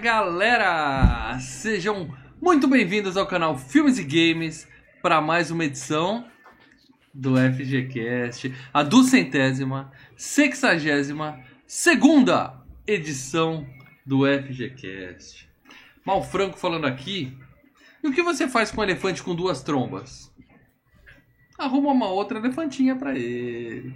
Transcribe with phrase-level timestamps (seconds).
[0.00, 1.38] galera!
[1.40, 4.66] Sejam muito bem-vindos ao canal Filmes e Games
[5.02, 6.26] para mais uma edição
[7.12, 13.66] do FGCast, a duzentésima, sexagésima, segunda edição
[14.06, 15.46] do FGCast.
[16.02, 17.36] Mal Franco falando aqui.
[18.02, 20.34] E o que você faz com um elefante com duas trombas?
[21.58, 23.94] Arruma uma outra elefantinha para ele.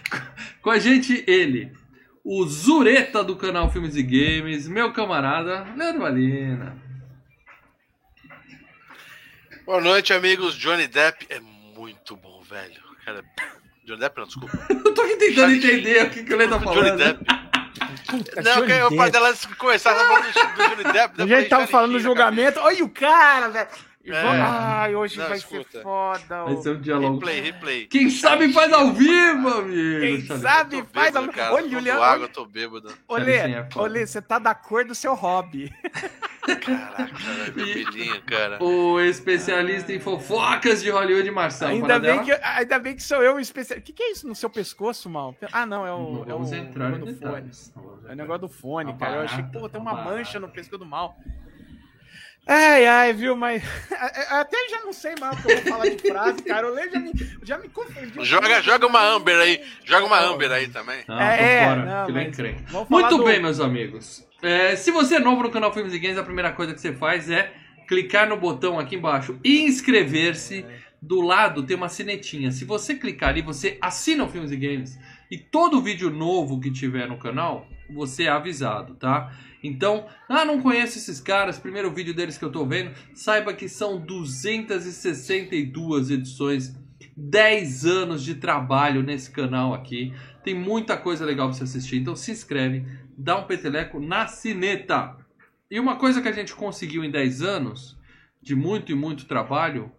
[0.62, 1.70] Com a gente, ele,
[2.28, 6.76] o Zureta do canal Filmes e Games, meu camarada Leandro Valina.
[9.64, 10.56] Boa noite, amigos.
[10.56, 12.82] Johnny Depp é muito bom, velho.
[13.04, 13.22] Cara,
[13.84, 14.58] Johnny Depp, não, desculpa.
[14.68, 16.82] Eu tô aqui tentando entender o que, que ele tá falando.
[16.82, 17.24] Johnny Depp.
[18.08, 19.12] Puta, não, Johnny que o pai Depp.
[19.12, 21.22] dela começar a falar do, do Johnny Depp.
[21.22, 22.58] A gente tava falando no julgamento.
[22.58, 23.68] Olha o cara, velho.
[24.06, 24.22] E É.
[24.22, 25.68] vamos- Ai, hoje Não, vai escuta.
[25.78, 26.44] ser foda.
[26.44, 27.14] Vai ser um diálogo.
[27.14, 27.86] Replay, replay.
[27.88, 30.00] Quem sabe faz ao vivo, amigo.
[30.00, 31.32] Quem sabe faz bêbado, a...
[31.32, 31.54] cara.
[31.54, 32.02] Olha, Juliano.
[32.02, 32.94] água, eu tô bêbado.
[33.08, 35.72] Olê, é olê, você tá da cor do seu hobby.
[36.46, 38.62] Caraca, cara, vermelhinho, cara.
[38.62, 41.72] O especialista em fofocas de Hollywood, Marcelo.
[41.72, 43.80] Ainda bem, que, ainda bem que sou eu o especialista.
[43.82, 45.34] O que, que é isso no seu pescoço, mal?
[45.52, 47.50] Ah, não, é o, Não é o entrar negócio do fone.
[48.08, 49.16] É o negócio do fone, Uma cara.
[49.16, 51.18] Eu achei que, pô, tem uma uma mancha no pescoço do mal.
[52.46, 53.62] Ai, ai, viu, mas.
[54.30, 56.70] Até já não sei mais o que eu vou falar de frase, cara.
[56.70, 58.24] O Lê já me, já me confundiu.
[58.24, 59.60] Joga, joga uma Amber aí.
[59.84, 61.02] Joga uma Amber aí também.
[61.08, 61.84] Não, É, é, fora.
[61.84, 64.24] não, é mas Muito do- bem, meus amigos.
[64.42, 66.92] É, se você é novo no canal Filmes e Games, a primeira coisa que você
[66.92, 67.52] faz é
[67.88, 70.64] clicar no botão aqui embaixo e inscrever-se.
[71.02, 72.50] Do lado tem uma sinetinha.
[72.50, 74.98] Se você clicar ali, você assina o Filmes e Games.
[75.30, 79.30] E todo vídeo novo que tiver no canal, você é avisado, tá?
[79.66, 83.68] Então, ah, não conheço esses caras, primeiro vídeo deles que eu tô vendo, saiba que
[83.68, 86.76] são 262 edições,
[87.16, 90.12] 10 anos de trabalho nesse canal aqui.
[90.44, 95.16] Tem muita coisa legal pra você assistir, então se inscreve, dá um peteleco na sineta.
[95.70, 97.96] E uma coisa que a gente conseguiu em 10 anos,
[98.40, 99.90] de muito e muito trabalho,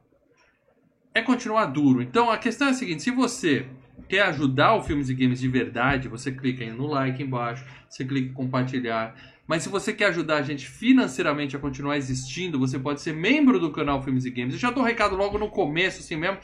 [1.13, 2.01] é continuar duro.
[2.01, 3.67] Então a questão é a seguinte: se você
[4.07, 8.05] quer ajudar o Filmes e Games de verdade, você clica aí no like embaixo, você
[8.05, 9.15] clica em compartilhar.
[9.47, 13.59] Mas se você quer ajudar a gente financeiramente a continuar existindo, você pode ser membro
[13.59, 14.53] do canal Filmes e Games.
[14.53, 16.37] Eu já dou um recado logo no começo, assim mesmo,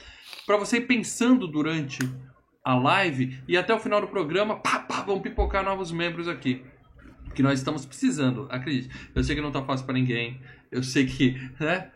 [0.46, 2.00] para você ir pensando durante
[2.64, 6.64] a live e até o final do programa, pá, pá, vão pipocar novos membros aqui.
[7.36, 8.90] Que nós estamos precisando, acredite.
[9.14, 10.40] Eu sei que não tá fácil para ninguém.
[10.72, 11.92] Eu sei que, né?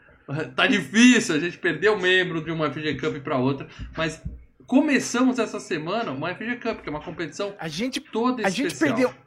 [0.57, 4.22] Tá difícil, a gente perdeu um membro de uma FG Cup para outra, mas
[4.66, 8.68] começamos essa semana uma FG Cup, que é uma competição A gente, toda a gente
[8.68, 8.97] especial.
[8.97, 9.26] perdeu.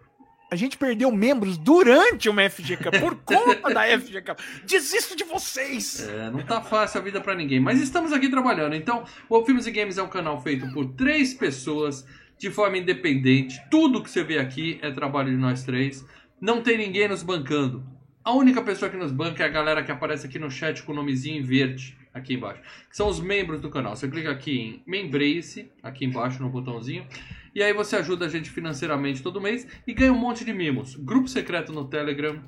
[0.51, 4.41] A gente perdeu membros durante uma FG Cup, por conta da FG Cup.
[4.67, 6.01] Desisto de vocês!
[6.09, 8.75] É, não tá fácil a vida pra ninguém, mas estamos aqui trabalhando.
[8.75, 12.05] Então, o Filmes e Games é um canal feito por três pessoas
[12.37, 13.63] de forma independente.
[13.71, 16.05] Tudo que você vê aqui é trabalho de nós três.
[16.41, 17.85] Não tem ninguém nos bancando.
[18.25, 20.91] A única pessoa que nos banca é a galera que aparece aqui no chat com
[20.91, 22.61] o nomezinho em verde, aqui embaixo.
[22.89, 23.95] Que são os membros do canal.
[23.95, 27.07] Você clica aqui em Membrace, aqui embaixo no botãozinho.
[27.55, 30.95] E aí você ajuda a gente financeiramente todo mês e ganha um monte de mimos.
[30.95, 32.43] Grupo secreto no Telegram.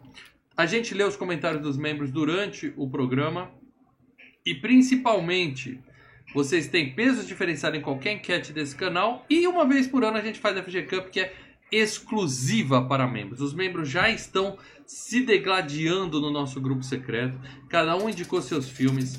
[0.57, 3.51] A gente lê os comentários dos membros durante o programa.
[4.45, 5.81] E principalmente,
[6.35, 9.25] vocês têm pesos diferenciados em qualquer enquete desse canal.
[9.29, 11.33] E uma vez por ano a gente faz a FG Cup, que é
[11.71, 13.41] exclusiva para membros.
[13.41, 17.41] Os membros já estão se degladiando no nosso grupo secreto.
[17.69, 19.17] Cada um indicou seus filmes.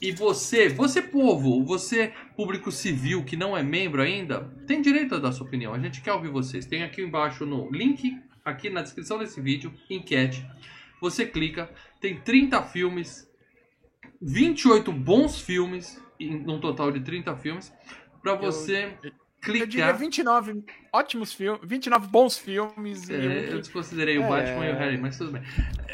[0.00, 5.18] E você, você povo, você público civil que não é membro ainda, tem direito a
[5.18, 5.72] dar sua opinião.
[5.72, 6.66] A gente quer ouvir vocês.
[6.66, 10.46] Tem aqui embaixo no link, aqui na descrição desse vídeo, enquete.
[11.00, 11.70] Você clica,
[12.00, 13.30] tem 30 filmes,
[14.20, 17.72] 28 bons filmes, num total de 30 filmes,
[18.22, 19.96] para você Eu diria clicar.
[19.98, 24.28] 29 ótimos filmes, 29 bons filmes um É, eu desconsiderei o É.
[24.28, 25.42] Batman e o Harry, mas tudo bem.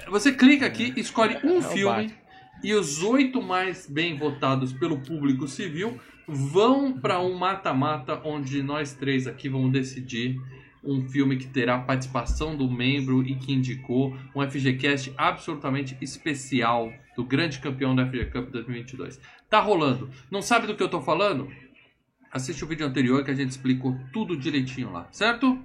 [0.08, 2.21] Você clica aqui, escolhe um É o filme.
[2.62, 8.94] E os oito mais bem votados pelo público civil vão para um mata-mata onde nós
[8.94, 10.40] três aqui vamos decidir
[10.84, 17.24] um filme que terá participação do membro e que indicou um FGCast absolutamente especial do
[17.24, 19.20] grande campeão da FG Cup 2022.
[19.48, 20.10] Tá rolando.
[20.30, 21.50] Não sabe do que eu tô falando?
[22.32, 25.62] Assiste o vídeo anterior que a gente explicou tudo direitinho lá, certo?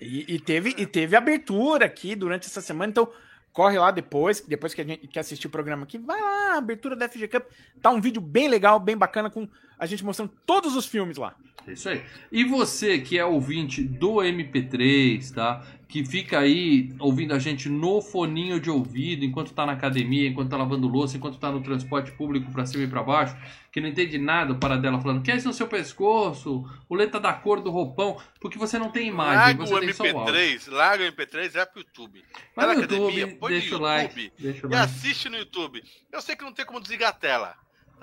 [0.00, 3.10] E, e teve, e teve abertura aqui durante essa semana, então
[3.54, 6.96] corre lá depois, depois que a gente que assistir o programa aqui, vai lá, abertura
[6.96, 7.44] da FG Cup,
[7.80, 9.48] tá um vídeo bem legal, bem bacana, com
[9.84, 11.34] a gente mostrando todos os filmes lá.
[11.66, 12.02] É isso aí.
[12.30, 15.64] E você que é ouvinte do MP3, tá?
[15.88, 20.50] Que fica aí ouvindo a gente no foninho de ouvido enquanto tá na academia, enquanto
[20.50, 23.36] tá lavando louça, enquanto tá no transporte público para cima e para baixo,
[23.72, 27.18] que não entende nada para dela falando que é isso no seu pescoço, o letra
[27.20, 30.18] da cor do roupão, porque você não tem imagem, Larga você o tem só o
[30.18, 30.34] áudio.
[30.34, 32.24] MP3, larga o MP3 e vai pro YouTube.
[32.54, 34.84] Vai no na academia, YouTube, põe deixa no o like, YouTube deixa o E like.
[34.84, 35.82] assiste no YouTube.
[36.12, 37.54] Eu sei que não tem como desligar a tela,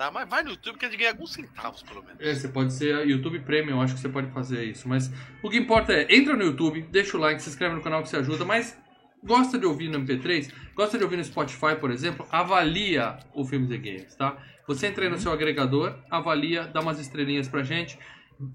[0.02, 0.10] tá?
[0.10, 2.20] Mas vai no YouTube que a gente ganha alguns centavos, pelo menos.
[2.20, 4.88] É, você pode ser YouTube Premium, acho que você pode fazer isso.
[4.88, 5.12] Mas
[5.42, 8.08] o que importa é, entra no YouTube, deixa o like, se inscreve no canal que
[8.08, 8.76] você ajuda, mas
[9.22, 13.70] gosta de ouvir no MP3, gosta de ouvir no Spotify, por exemplo, avalia o Filmes
[13.70, 14.36] e Games, tá?
[14.66, 17.96] Você entra aí no seu agregador, avalia, dá umas estrelinhas pra gente.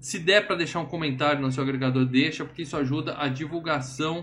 [0.00, 4.22] Se der pra deixar um comentário no seu agregador, deixa, porque isso ajuda a divulgação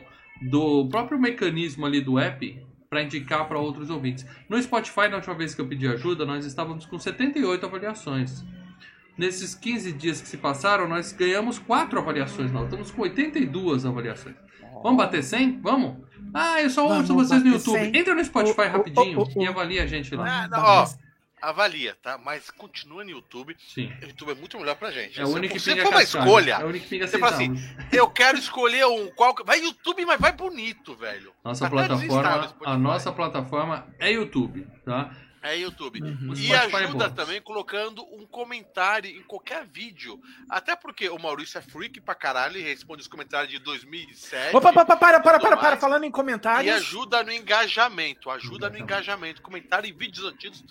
[0.51, 4.25] do próprio mecanismo ali do app para indicar para outros ouvintes.
[4.49, 8.43] No Spotify, na última vez que eu pedi ajuda, nós estávamos com 78 avaliações.
[9.17, 12.51] Nesses 15 dias que se passaram, nós ganhamos 4 avaliações.
[12.51, 14.35] Nós estamos com 82 avaliações.
[14.83, 15.61] Vamos bater 100?
[15.61, 16.05] Vamos?
[16.33, 17.79] Ah, eu só ouço Vamos vocês no YouTube.
[17.79, 17.97] 100.
[17.97, 20.43] Entra no Spotify oh, rapidinho oh, oh, e avalia a gente lá.
[20.43, 20.87] Ah, não, ó,
[21.41, 22.17] avalia, tá?
[22.17, 23.55] Mas continua no YouTube.
[23.59, 23.91] Sim.
[24.01, 25.19] O YouTube é muito melhor pra gente.
[25.19, 27.55] É o único for uma escolha, É o único você fala assim,
[27.91, 29.07] eu quero escolher um.
[29.11, 29.35] Qual...
[29.45, 31.33] Vai YouTube, mas vai bonito, velho.
[31.43, 35.15] Nossa Até o plataforma, a nossa plataforma é YouTube, tá?
[35.45, 36.01] É YouTube.
[36.01, 40.19] O E Spotify é ajuda também colocando um comentário em qualquer vídeo.
[40.49, 44.55] Até porque o Maurício é freak pra caralho e responde os comentários de 2007.
[44.55, 46.75] Opa, opa, opa, para, para, para, para, falando em E comentários.
[46.75, 48.31] ajuda no engajamento.
[48.31, 49.43] Ajuda no engajamento.
[49.43, 50.63] Comentário em vídeos antigos.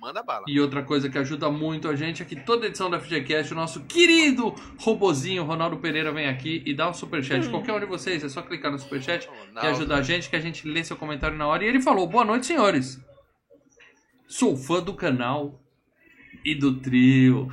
[0.00, 0.46] Manda bala.
[0.48, 3.56] E outra coisa que ajuda muito a gente é que toda edição da FGCast, o
[3.56, 7.46] nosso querido robozinho Ronaldo Pereira vem aqui e dá um superchat.
[7.50, 9.68] Qualquer um de vocês, é só clicar no superchat e Ronaldo.
[9.68, 11.64] ajudar a gente, que a gente lê seu comentário na hora.
[11.64, 12.98] E ele falou: Boa noite, senhores.
[14.26, 15.60] Sou fã do canal
[16.42, 17.50] e do trio.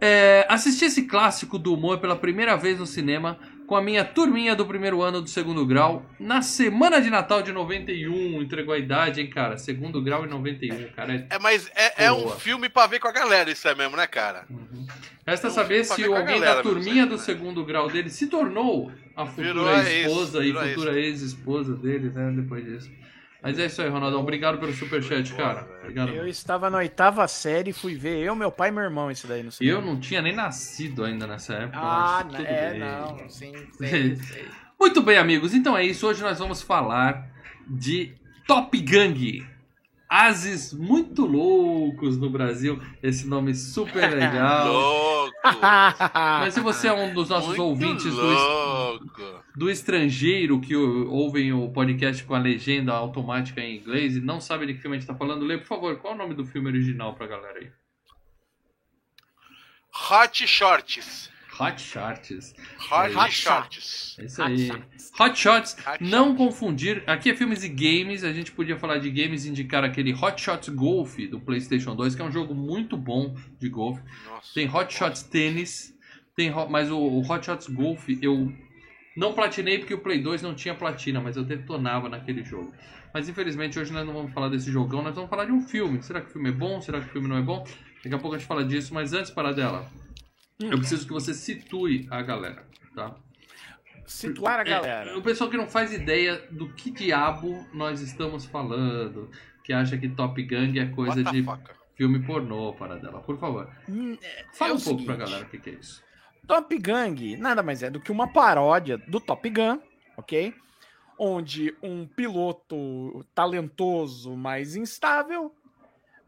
[0.00, 4.54] É, assisti esse clássico do humor pela primeira vez no cinema com a minha turminha
[4.54, 8.40] do primeiro ano do segundo grau na semana de Natal de 91.
[8.42, 9.58] Entregou a idade, hein, cara?
[9.58, 11.14] Segundo grau em 91, cara.
[11.14, 13.96] É É, mas é, é um filme pra ver com a galera, isso é mesmo,
[13.96, 14.46] né, cara?
[15.26, 17.22] Resta É um saber se alguém galera, da turminha Zé, do né?
[17.22, 22.10] segundo grau dele se tornou a futura Virou esposa e virou a futura ex-esposa dele,
[22.10, 22.32] né?
[22.36, 22.90] Depois disso.
[23.46, 24.20] Mas é isso aí, Ronaldão.
[24.20, 25.66] Obrigado pelo superchat, cara.
[25.80, 26.08] Obrigado.
[26.10, 29.24] Eu estava na oitava série e fui ver eu, meu pai e meu irmão esse
[29.26, 29.78] daí no E cinema.
[29.78, 31.78] eu não tinha nem nascido ainda nessa época.
[31.80, 32.80] Ah, mas é, bem.
[32.80, 34.44] não, sim, sei, sei.
[34.80, 35.54] Muito bem, amigos.
[35.54, 36.06] Então é isso.
[36.08, 37.30] Hoje nós vamos falar
[37.68, 38.14] de
[38.48, 39.46] Top Gang.
[40.08, 42.80] Ases muito loucos no Brasil.
[43.02, 44.72] Esse nome super legal.
[44.72, 45.32] Louco!
[46.12, 49.04] Mas se você é um dos nossos Muito ouvintes do, louco!
[49.04, 49.10] do
[49.70, 54.74] estrangeiro que ouvem o podcast com a legenda automática em inglês e não sabe de
[54.74, 56.68] que filme a gente tá falando, lê, por favor, qual é o nome do filme
[56.68, 57.70] original pra galera aí?
[60.10, 61.30] Hot Shorts.
[61.58, 62.54] Hot Shots.
[62.90, 64.16] Hot, Hot Shorts.
[64.18, 64.70] É isso aí.
[65.18, 67.02] Hot Shots, Hot não confundir.
[67.06, 70.38] Aqui é filmes e games, a gente podia falar de games e indicar aquele Hot
[70.38, 74.02] Shots Golf do PlayStation 2, que é um jogo muito bom de golfe.
[74.26, 74.52] Nossa.
[74.52, 75.94] Tem Hot Shots Tênis,
[76.34, 78.52] tem, mas o, o Hot Shots Golf eu
[79.16, 82.72] não platinei porque o Play 2 não tinha platina, mas eu detonava naquele jogo.
[83.14, 86.02] Mas infelizmente hoje nós não vamos falar desse jogão, nós vamos falar de um filme.
[86.02, 86.80] Será que o filme é bom?
[86.82, 87.64] Será que o filme não é bom?
[88.04, 89.90] Daqui a pouco a gente fala disso, mas antes, para dela,
[90.60, 93.16] eu preciso que você situe a galera, tá?
[94.06, 95.18] Situar a É, galera.
[95.18, 99.28] o pessoal que não faz ideia do que diabo nós estamos falando,
[99.64, 101.60] que acha que Top Gang é coisa de fuck?
[101.96, 103.20] filme pornô, para dela.
[103.20, 105.72] Por favor, Hum, é- fala é um pouco pra seguinte, galera o que, que é
[105.72, 106.04] isso.
[106.46, 109.78] Top Gang nada mais é do que uma paródia do Top Gun,
[110.16, 110.54] ok?
[111.18, 115.54] Onde um piloto talentoso, mas instável,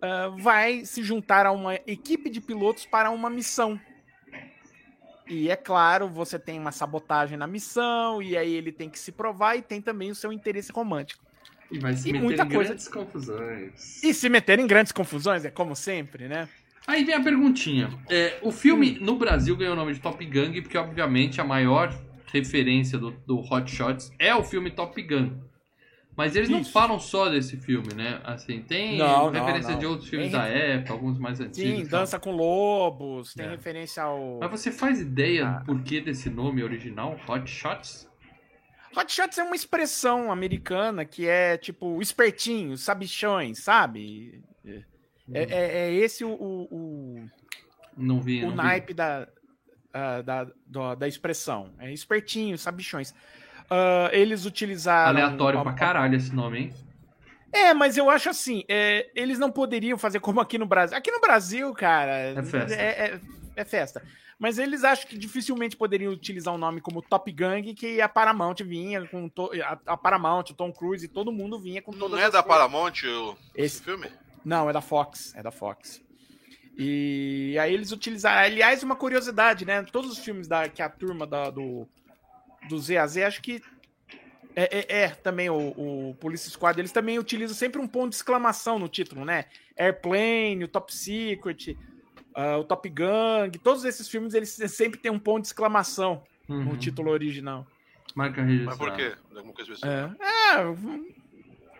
[0.00, 3.78] ah, vai se juntar a uma equipe de pilotos para uma missão.
[5.26, 9.12] E é claro, você tem uma sabotagem na missão, e aí ele tem que se
[9.12, 11.22] provar, e tem também o seu interesse romântico.
[11.70, 14.02] E vai se E meter muita em coisa- grandes confusões.
[14.02, 16.48] E se meter em grandes confusões, é como sempre, né?
[16.88, 17.90] Aí vem a perguntinha.
[18.08, 21.94] É, o filme no Brasil ganhou o nome de Top Gang porque, obviamente, a maior
[22.32, 25.36] referência do, do Hot Shots é o filme Top Gun.
[26.16, 26.72] Mas eles não Isso.
[26.72, 28.20] falam só desse filme, né?
[28.24, 29.78] Assim, tem Não, não, referência não.
[29.78, 31.78] de outros filmes Tem da época, alguns mais antigos.
[31.82, 31.86] Sim.
[31.86, 33.50] Dança com Lobos, tem É.
[33.50, 34.38] referência ao.
[34.40, 35.58] Mas você faz ideia Ah.
[35.58, 38.08] do porquê desse nome original, Hot Shots?
[38.96, 44.40] Hot shots é uma expressão americana que é tipo espertinhos, sabichões, sabe?
[45.32, 47.30] É, é- é esse o, o, o-
[47.96, 48.56] Não vi, o não vi.
[48.56, 49.28] naipe da,
[49.92, 51.70] ah, da, do- da expressão.
[51.78, 53.14] É espertinhos, sabichões.
[53.70, 55.10] Ah, eles utilizaram.
[55.20, 56.74] Aleatório pra caralho esse nome, hein?
[57.52, 60.96] É, mas eu acho assim, é, eles não poderiam fazer como aqui no Brasil.
[60.96, 62.74] Aqui no Brasil, cara, É festa.
[62.74, 63.20] É, é-
[63.56, 64.02] é festa.
[64.38, 68.54] Mas eles acham que dificilmente poderiam utilizar um nome como Top Gang, que a Paramount
[68.62, 69.50] vinha com to-
[69.84, 72.46] a, Paramount, o Tom Cruise e todo mundo vinha com todas Não é da coisas.
[72.46, 74.06] Paramount o, esse Esse- filme?
[74.48, 76.02] Não, é da Fox, é da Fox.
[76.76, 79.82] E aí eles utilizaram, aliás, uma curiosidade, né?
[79.82, 81.86] Todos os filmes da que a turma da- do
[82.68, 83.62] do ZAZ, acho que
[84.56, 85.56] é, é- é também o,
[86.10, 89.44] o Police Squad, eles também utilizam sempre um ponto de exclamação no título, né?
[89.76, 91.76] Airplane, o Top Secret,
[92.34, 96.64] ah, o Top Gang, todos esses filmes eles sempre têm um ponto de exclamação Uhum.
[96.64, 97.66] no título original.
[98.14, 98.78] Marca Mas registrada.
[98.78, 99.14] por quê?
[99.36, 100.16] Alguma coisa específica?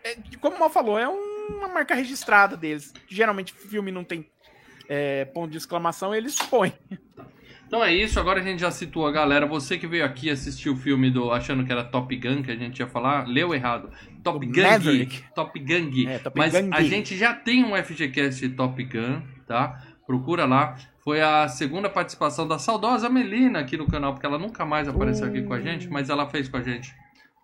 [0.04, 1.08] É, é, é, como o Mal falou, é
[1.48, 2.92] uma marca registrada deles.
[3.08, 4.26] Geralmente filme não tem
[4.88, 6.72] é, ponto de exclamação, eles põem.
[7.66, 9.44] Então é isso, agora a gente já situou a galera.
[9.44, 12.56] Você que veio aqui assistir o filme do achando que era Top Gun, que a
[12.56, 13.90] gente ia falar, leu errado.
[14.24, 14.52] Top Gun.
[15.34, 16.08] Top Gun.
[16.08, 19.82] É, Mas a gente já tem um FGCast Top Gun, tá?
[20.06, 20.76] Procura lá.
[21.04, 25.26] Foi a segunda participação da saudosa Melina aqui no canal, porque ela nunca mais apareceu
[25.26, 26.94] aqui com a gente, mas ela fez com a gente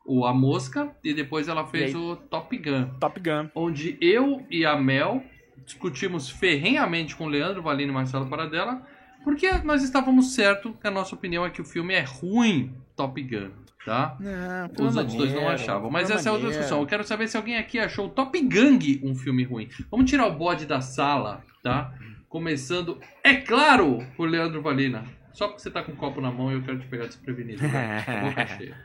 [0.05, 3.49] o A Mosca e depois ela fez o Top Gun Top Gun.
[3.55, 5.23] onde eu e a Mel
[5.65, 8.87] discutimos ferrenhamente com o Leandro Valino e Marcelo Paradela,
[9.23, 13.21] porque nós estávamos certos que a nossa opinião é que o filme é ruim, Top
[13.23, 13.51] Gun,
[13.85, 14.17] tá?
[14.21, 15.91] Não, Os outros dois não achavam.
[15.91, 16.81] Mas essa é outra discussão.
[16.81, 19.69] Eu quero saber se alguém aqui achou o Top Gang um filme ruim.
[19.91, 21.95] Vamos tirar o bode da sala, tá?
[22.29, 25.05] Começando, é claro, por Leandro Valina.
[25.33, 27.63] Só porque você tá com o copo na mão e eu quero te pegar desprevenido.
[27.67, 28.05] Né?
[28.29, 28.77] Boca cheia.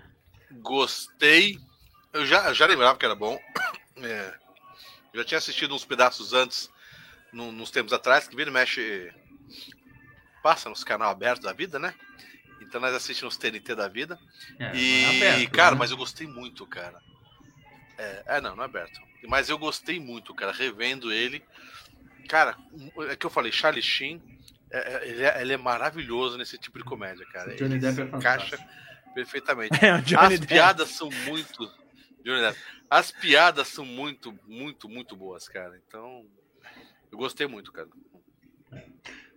[0.52, 1.60] Gostei.
[2.14, 3.40] Eu já, eu já lembrava que era bom.
[4.02, 4.34] É,
[5.14, 6.72] eu já tinha assistido uns pedaços antes,
[7.34, 9.14] num- nos tempos atrás, que vira e mexe.
[10.42, 11.94] Passa nos canal abertos da vida, né?
[12.62, 14.18] Então nós assistimos TNT da vida.
[14.58, 15.80] É, e, é aberto, cara, né?
[15.80, 16.98] mas eu gostei muito, cara.
[17.98, 19.02] É, é, não, não é aberto.
[19.28, 21.44] Mas eu gostei muito, cara, revendo ele.
[22.30, 22.56] Cara,
[23.10, 24.22] é que eu falei, Charlie Sheen,
[24.72, 27.54] é, é, ele, é, ele é maravilhoso nesse tipo de comédia, cara.
[27.56, 28.64] Johnny ele Depp é encaixa fantástico.
[29.14, 29.72] Perfeitamente.
[29.84, 30.48] É, As Depp.
[30.48, 31.72] piadas são muito.
[32.24, 32.60] Johnny Depp.
[32.90, 35.80] As piadas são muito, muito, muito boas, cara.
[35.88, 36.26] Então,
[37.12, 37.88] eu gostei muito, cara.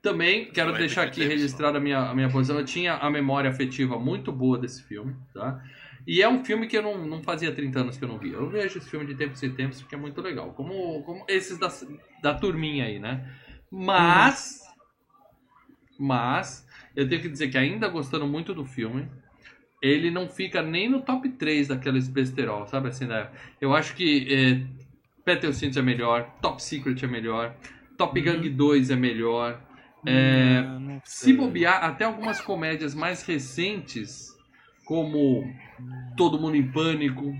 [0.00, 1.30] Também quero é deixar aqui Davidson.
[1.30, 2.58] registrada a minha, a minha posição.
[2.58, 5.62] Eu tinha a memória afetiva muito boa desse filme, tá?
[6.06, 8.32] E é um filme que eu não, não fazia 30 anos que eu não via.
[8.32, 10.52] Eu vejo esse filme de tempos em tempos porque é muito legal.
[10.54, 11.68] Como, como esses da,
[12.20, 13.32] da turminha aí, né?
[13.70, 14.60] Mas.
[15.98, 16.66] Mas.
[16.96, 19.08] Eu tenho que dizer que ainda gostando muito do filme.
[19.82, 23.28] Ele não fica nem no top 3 daqueles besterol, sabe assim, né?
[23.60, 24.60] Eu acho que é,
[25.24, 27.54] Peter Cintos é melhor, Top Secret é melhor,
[27.98, 29.60] Top Gang 2 é melhor.
[30.06, 34.36] É, Não, não se bobear, até algumas comédias mais recentes,
[34.84, 35.44] como
[36.16, 37.34] Todo Mundo em Pânico,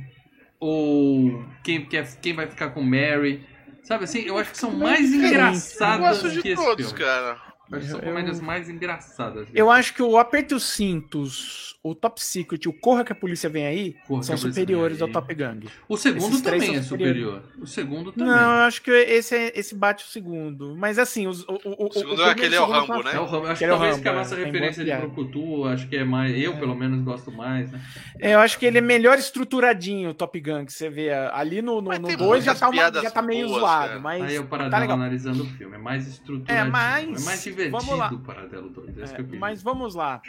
[0.61, 3.45] ou Quem, quer, quem Vai Ficar com Mary,
[3.83, 4.21] sabe assim?
[4.21, 5.13] Eu acho que são mais.
[5.13, 7.05] Eu engraçadas gosto de que esse todos, filme.
[7.05, 7.52] cara.
[7.81, 9.49] Que são Eu- comédias mais engraçadas.
[9.55, 13.15] Eu acho que o Aperte os Cintos, o Top Secret e o Corra que a
[13.15, 15.09] Polícia Vem Aí Corra que são superiores ao.
[15.09, 15.69] Top Gang.
[15.89, 17.43] O segundo esses também é superior.
[17.61, 18.29] O segundo também.
[18.33, 20.75] Não, eu acho que esse, é- esse bate o segundo.
[20.77, 23.17] Mas assim, os, o, o, O segundo é aquele, é o Rambo, tá- né?
[23.17, 23.47] É o Rambo.
[23.47, 24.15] Acho que Aquele é o talvez Rambo, que a é.
[24.15, 24.93] nossa Tem referência de.
[24.97, 26.37] Brucutu, acho que é mais.
[26.43, 27.81] Eu, pelo menos, gosto mais, né?
[28.21, 31.61] É, eu acho que ele é melhor estruturadinho, o Top Gun, que você vê ali
[31.61, 32.71] no 2 Mas no tem dois já, tá
[33.03, 34.97] já tá meio zoado, mas Aí eu tá Paradelo legal.
[34.97, 35.75] analisando o filme.
[35.75, 36.67] É mais estruturadinho.
[36.67, 38.13] É, mas- É mais divertido vamos lá.
[38.13, 38.99] o Paradelo 2.
[38.99, 40.21] Esse É, mas vamos lá.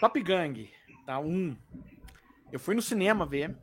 [0.00, 0.70] Top Gang,
[1.06, 1.18] tá?
[1.18, 1.56] Um.
[2.50, 3.54] Eu fui no cinema ver.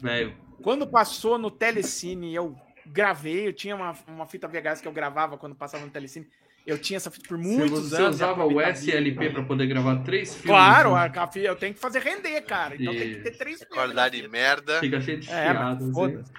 [0.00, 0.34] Velho.
[0.62, 2.56] Quando passou no Telecine, eu
[2.86, 3.46] gravei.
[3.46, 6.26] Eu tinha uma, uma fita VHS que eu gravava quando passava no Telecine.
[6.66, 8.16] Eu tinha essa fita por muitos você anos.
[8.16, 10.50] usava o SLP pra poder gravar três filmes.
[10.50, 11.10] Claro, né?
[11.16, 12.74] a, eu tenho que fazer render, cara.
[12.74, 13.74] Então tem que ter três filmes.
[13.74, 14.28] Qualidade fita.
[14.28, 14.80] merda.
[14.80, 15.84] Fica cheio de É, chiado.
[15.84, 15.92] assim.
[15.94, 16.32] foda-se.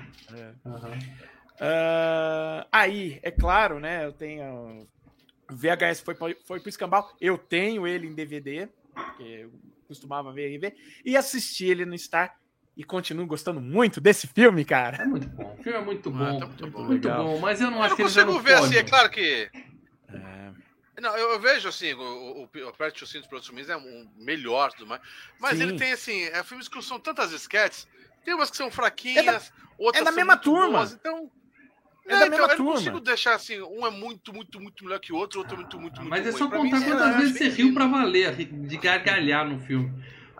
[0.65, 0.99] Aham.
[1.61, 4.05] Ah, aí, é claro, né?
[4.05, 4.87] Eu tenho.
[5.55, 7.15] VHS foi, pra- foi pro escambau.
[7.19, 9.51] Eu tenho ele em DVD, porque eu
[9.87, 10.75] costumava ver e ver.
[11.05, 12.35] E assisti ele no Star.
[12.77, 15.03] E continuo gostando muito desse filme, cara.
[15.03, 15.53] É muito bom.
[15.59, 16.39] O filme é muito Ah, bom.
[16.39, 16.83] tá muito bom.
[16.85, 17.25] muito legal.
[17.25, 18.65] bom, mas eu não Eu acho não que ele já consigo ver pode.
[18.67, 19.49] assim, é claro que.
[20.07, 20.51] É,
[21.01, 24.09] Não, eu, eu vejo assim, o, o, o Aperte os Cintos para outros é um
[24.17, 25.01] melhor tudo mais.
[25.39, 25.63] Mas Sim.
[25.63, 27.85] ele tem assim, é, filmes que são tantas sketches,
[28.23, 30.77] tem umas que são fraquinhas, outras é da são mesma muito turma.
[30.79, 31.29] boas, então.
[32.09, 34.99] É da então, mesma eu não consigo deixar assim, um é muito, muito, muito melhor
[34.99, 36.39] que o outro, outro é muito, muito, muito Mas é ruim.
[36.39, 39.91] só contar quantas é, vezes você riu pra valer, de gargalhar no filme.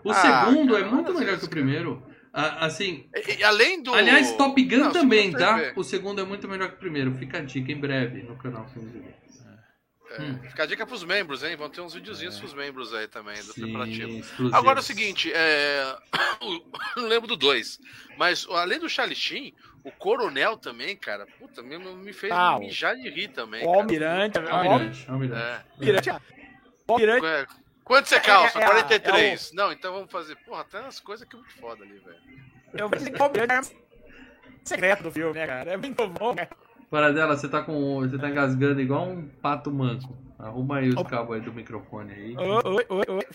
[0.04, 2.02] O Ah, segundo cara, é muito melhor vezes, que o primeiro.
[2.32, 3.94] Ah, assim, E- e além do.
[3.94, 5.72] aliás, Top Gun Não, também, tá?
[5.76, 7.14] O segundo é muito melhor que o primeiro.
[7.14, 9.29] Fica a dica em breve no canal Filmes e Games.
[10.10, 10.38] É, Hum.
[10.42, 11.54] Fica a dica pros membros, hein?
[11.56, 14.10] Vão ter uns videozinhos pros membros aí também, do Sim, preparativo.
[14.18, 14.54] exclusivos.
[14.54, 15.96] Agora é o seguinte, é...
[16.96, 17.78] não lembro do 2,
[18.16, 22.96] mas além do Charlie o Coronel também, cara, puta, me, me fez Ah, o- mijar
[22.96, 23.62] de rir também.
[23.62, 23.78] O cara.
[23.80, 24.38] Almirante.
[24.38, 25.40] o Almirante, Almirante.
[25.42, 25.62] É.
[25.78, 26.10] Almirante.
[26.10, 27.26] o Almirante.
[27.26, 27.46] É.
[27.84, 28.58] Quanto você calça?
[28.58, 29.52] é a- 43.
[29.52, 30.36] Não, então vamos fazer.
[30.44, 32.18] Porra, tem umas coisas que é muito foda ali, velho.
[32.74, 33.76] Eu que o Almirante é
[34.64, 35.72] secreto do filme, né, cara?
[35.72, 36.48] É muito bom, né?
[36.90, 38.00] Paradela, você tá com.
[38.00, 40.18] Você tá engasgando igual um pato manco.
[40.36, 42.36] Arruma aí os cabos aí do microfone aí.
[42.36, 43.26] Oi, oi, oi,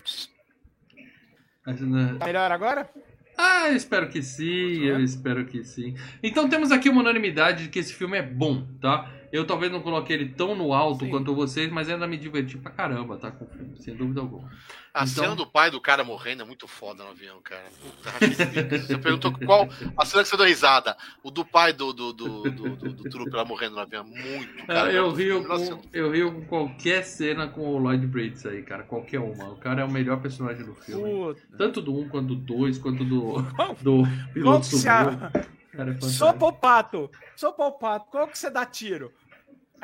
[2.18, 2.88] Tá melhor agora?
[3.36, 5.94] Ah, eu espero que sim, eu espero que sim.
[6.22, 9.10] Então temos aqui uma unanimidade de que esse filme é bom, tá?
[9.36, 11.10] Eu talvez não coloquei ele tão no alto Sim.
[11.10, 13.30] quanto vocês, mas ainda me diverti pra caramba, tá?
[13.30, 14.50] Com o filme, sem dúvida alguma.
[14.94, 17.64] A Então- cena do pai do cara morrendo é muito foda no avião, cara.
[17.82, 18.78] Puta.
[18.78, 20.96] Você perguntou qual a cena que você deu risada.
[21.22, 24.04] O do pai do, do, do, do, do, do truque lá morrendo no avião.
[24.04, 24.84] Muito, cara.
[24.88, 28.62] Ah, eu, muito- rio com, eu rio com qualquer cena com o Lloyd Bridges aí,
[28.62, 28.84] cara.
[28.84, 29.50] Qualquer uma.
[29.50, 31.02] O cara é o melhor personagem do filme.
[31.34, 31.42] Puta.
[31.58, 33.42] Tanto do 1 quanto do 2, quanto do,
[33.82, 34.02] do
[34.32, 35.30] piloto a-
[35.76, 39.12] Cara, é Sou palpato, sou palpato, qual que você dá tiro?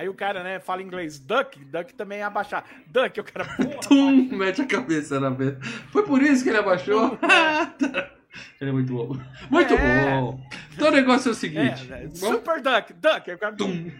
[0.03, 2.65] Aí o cara, né, fala inglês, duck, duck também é abaixar.
[2.89, 3.47] Duck, o cara,
[3.87, 5.61] Tum, mete a cabeça na mesa.
[5.93, 7.17] Foi por isso que ele abaixou?
[8.61, 9.17] ele é muito bom.
[9.49, 10.11] Muito É.
[10.21, 10.41] bom.
[10.75, 11.87] Então o negócio é o é, seguinte.
[11.87, 13.93] vamos, super duck, duck, aí o cara, Tum.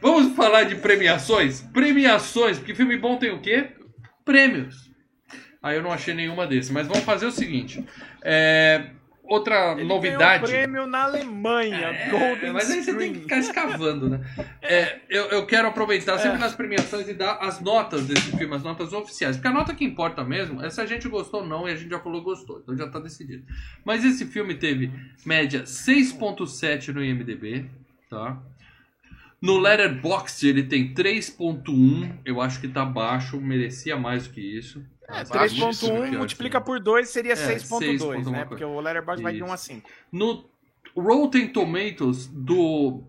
[0.00, 1.60] vamos falar de premiações?
[1.60, 3.68] Premiações, porque filme bom tem o quê?
[4.24, 4.90] Prêmios.
[5.62, 7.86] Aí eu não achei nenhuma desses, mas vamos fazer o seguinte.
[8.24, 8.90] É,
[9.28, 10.44] outra Ele novidade.
[10.44, 14.20] um prêmio na Alemanha, É, Golden mas aí você tem que ficar escavando, né?
[14.62, 16.40] É, eu, eu quero aproveitar sempre É.
[16.40, 19.36] nas premiações e dar as notas desse filme, as notas oficiais.
[19.36, 21.76] Porque a nota que importa mesmo é se a gente gostou ou não, e a
[21.76, 23.44] gente já falou gostou, então já tá decidido.
[23.84, 24.90] Mas esse filme teve
[25.24, 27.66] média 6.7 no IMDB,
[28.10, 28.38] tá?
[29.40, 34.82] No Letterboxd ele tem 3.1, eu acho que tá baixo, merecia mais do que isso.
[35.08, 38.22] É, Baixíssimo, 3.1 pior multiplica por 2 seria É, 6 ponto 6.2, alguma né?
[38.22, 38.46] coisa.
[38.46, 39.48] Porque o Letterboxd vai de Isso.
[39.48, 39.90] 1 a 5.
[40.12, 40.44] No
[40.96, 43.02] Rotten Tomatoes do,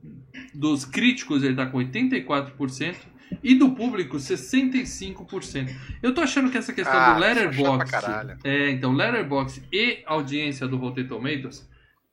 [0.54, 2.96] dos críticos ele tá com 84%
[3.44, 5.76] e do público 65%.
[6.02, 10.68] Eu tô achando que essa questão Ah, do é Letterboxd, é, então Letterboxd e audiência
[10.68, 11.68] do Rotten Tomatoes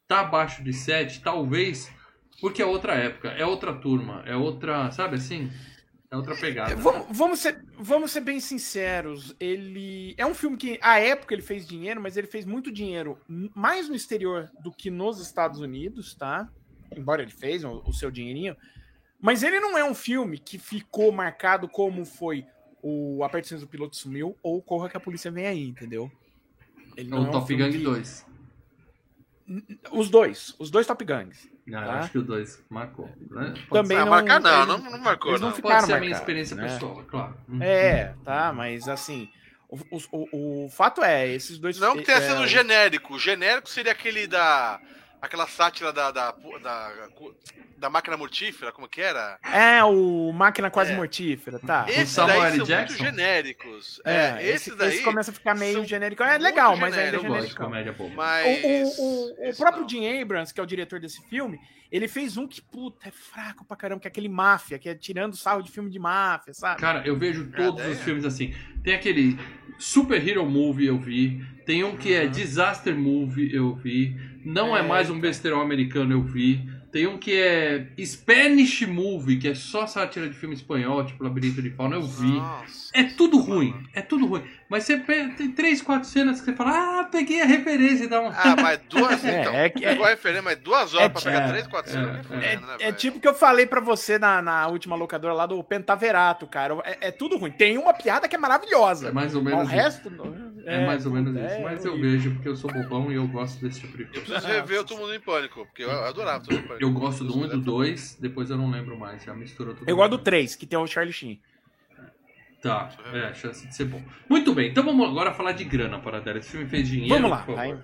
[0.09, 1.91] tá abaixo de 7, talvez
[2.41, 5.51] porque é outra época, é outra turma, é outra, sabe assim?
[6.15, 6.77] É outra pegada.
[6.77, 9.35] Vamos, vamos ser, vamos ser bem sinceros.
[9.41, 13.19] Ele é um filme que, à época, ele fez dinheiro, mas ele fez muito dinheiro
[13.55, 16.49] mais no exterior do que nos Estados Unidos, tá?
[16.97, 18.57] Embora ele fez o, o seu dinheirinho.
[19.21, 22.47] Mas ele não é um filme que ficou marcado como foi
[22.81, 26.13] o Cinza do Piloto Sumiu ou Corra que a Polícia Vem Aí, entendeu?
[26.97, 28.27] Ele É o um Top Gun que- 2.
[29.91, 31.49] Os dois, os dois Top Guns.
[31.69, 31.95] Ah, eu Tá.
[32.01, 33.11] acho que o 2 marcou.
[33.31, 33.55] Né?
[33.73, 35.57] Também Ah, não- marcar não, eles- não, não marcou, eles não não.
[35.57, 36.63] ficam- Pode ser a ficaram minha experiência né?
[36.65, 37.37] pessoal, é claro.
[37.49, 37.63] Uhum.
[37.63, 39.29] É, tá, mas assim,
[39.69, 41.79] o, o, o, o fato é, esses dois...
[41.79, 43.15] Não que tenha é, sido genérico.
[43.15, 44.79] O genérico seria aquele da.
[45.25, 46.11] Aquela sátira da.
[46.11, 46.33] Da,
[46.63, 46.93] da,
[47.77, 49.39] da máquina mortífera, como que era?
[49.43, 50.97] É, o Máquina Quase É.
[50.97, 51.85] Mortífera, tá.
[51.89, 52.57] Esses Samuel daí L.
[52.59, 53.03] são Jackson?
[53.03, 54.01] muito genéricos.
[54.05, 54.95] É, É, esse, esse daí.
[54.95, 56.23] esse começa a ficar meio genérico.
[56.23, 57.55] É legal, mas ainda é Eu genéricos.
[57.55, 58.11] gosto de genérico.
[58.11, 58.65] Mas.
[58.65, 59.89] O, o, o, o próprio não.
[59.89, 61.59] Jim Abrams, que é o diretor desse filme,
[61.97, 64.95] ele fez um que, puta, é fraco pra caramba, que é aquele máfia, que é
[64.95, 66.81] tirando sarro de filme de máfia, sabe?
[66.81, 68.03] Cara, eu vejo todos É, os é.
[68.03, 68.53] filmes assim.
[68.83, 69.39] Tem aquele
[69.79, 71.41] Super Hero Movie, eu vi.
[71.65, 74.17] Tem um que é Disaster Movie, eu vi.
[74.45, 76.69] Não é, É, mais um besterol americano, eu vi.
[76.91, 81.61] Tem um que é Spanish Movie, que é só sátira de filme espanhol, tipo Labirinto
[81.61, 82.27] de Fauna, eu vi.
[82.33, 82.91] Nossa.
[82.95, 84.43] É tudo ruim, é tudo ruim.
[84.69, 88.21] Mas você tem três, quatro cenas que você fala, ah, peguei a referência e dá
[88.21, 88.29] um.
[88.29, 89.23] Ah, mas duas.
[89.25, 91.67] É, então, é que- pegou a referência, mas duas horas é pra pegar é, três,
[91.67, 92.31] quatro é, cenas.
[92.31, 92.35] é.
[92.35, 92.97] É, né, é velho?
[92.97, 96.75] tipo que eu falei pra você na, na última locadora lá do Pentaverato, cara.
[96.85, 97.51] É, é tudo ruim.
[97.51, 99.09] Tem uma piada que é maravilhosa.
[99.09, 99.83] É mais ou mas menos o isso.
[99.83, 100.45] resto.
[100.67, 101.45] É, mais ou menos isso.
[101.45, 104.09] é Mas eu vejo porque eu sou bobão e eu gosto desse tipo de Eu
[104.09, 104.27] filme.
[104.27, 106.85] preciso rever o Todo Mundo em Pânico, porque eu adorava o Todo Mundo em Pânico.
[106.85, 109.89] Eu gosto do 1 e do 2, depois eu não lembro mais, já misturou tudo.
[109.89, 111.39] Eu gosto do 3, que tem o Charlie Sheen.
[112.65, 114.03] Tá, é, a chance de ser bom.
[114.27, 116.39] Muito bem, então vamos agora falar de grana, Paradela.
[116.39, 117.61] Esse filme fez dinheiro, Vamos lá.
[117.61, 117.79] aí.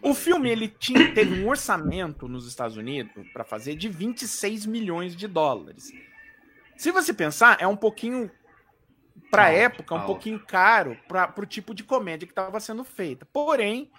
[0.00, 5.16] O filme ele tinha, teve um orçamento nos Estados Unidos para fazer de 26 milhões
[5.16, 5.92] de dólares.
[6.76, 8.30] Se você pensar, é um pouquinho
[9.32, 10.06] para época, um alto.
[10.06, 13.26] pouquinho caro para o tipo de comédia que estava sendo feita.
[13.32, 13.90] Porém,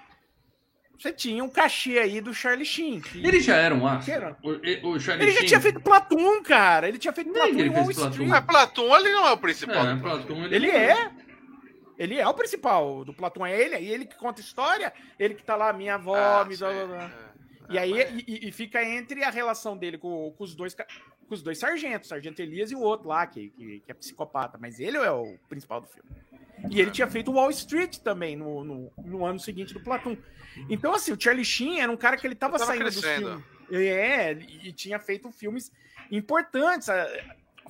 [0.98, 3.02] você tinha um cachê aí do Charlie Sheen.
[3.02, 4.38] que- Ele já era um era?
[4.42, 6.88] O, o Charlie Ele já Sheen- tinha feito Platum, cara.
[6.88, 7.90] Ele tinha feito Platum que ele fez.
[7.90, 8.28] Street.
[8.30, 9.86] Mas Platão, ele não é o principal.
[9.88, 11.12] É, do Platão, Ele é.
[11.98, 15.44] Ele é o principal do Platão, é ele, é ele que conta história, ele que
[15.44, 17.06] tá lá, minha avó, Ah, me sei, blá, blá, blá.
[17.70, 17.74] é.
[17.74, 20.76] E aí mas- e, e fica entre a relação dele com, com os dois
[21.34, 23.93] com os dois sargentos, o Sargento Elias e o outro lá, que, que, que é
[23.93, 26.10] psicopata, mas ele é o principal do filme.
[26.69, 30.15] E ele tinha feito Wall Street também no, no, no ano seguinte do Platum.
[30.69, 33.36] Então, assim, o Charlie Sheen era um cara que ele tava, Tava saindo crescendo.
[33.38, 33.86] do filme.
[33.88, 35.72] É, e tinha feito filmes
[36.12, 37.08] importantes, ah,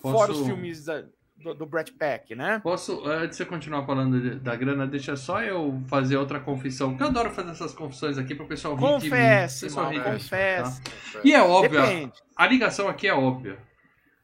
[0.02, 1.06] fora os filmes da-
[1.44, 2.60] do, do Brett Pack, né?
[2.64, 6.96] Posso, antes de você continuar falando de- da grana, deixa só eu fazer outra confissão,
[6.96, 8.82] que eu adoro fazer essas confissões aqui pro pessoal rir.
[8.82, 10.82] Confesse, Pessoal rir confesse.
[10.82, 11.20] tá?
[11.24, 13.58] E é óbvio, a ligação aqui é óbvia.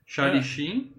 [0.05, 0.43] Charlie É.
[0.43, 0.93] Sheen,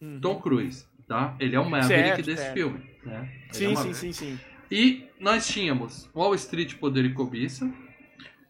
[0.00, 0.20] Uhum.
[0.20, 1.34] Tom Cruise, tá?
[1.40, 2.54] Ele é o Maverick Certo, desse certo.
[2.54, 3.28] filme, né?
[3.32, 3.94] Ele é o Sim, sim, Maverick.
[3.98, 4.40] sim, sim.
[4.70, 7.68] E nós tínhamos Wall Street, Poder e Cobiça.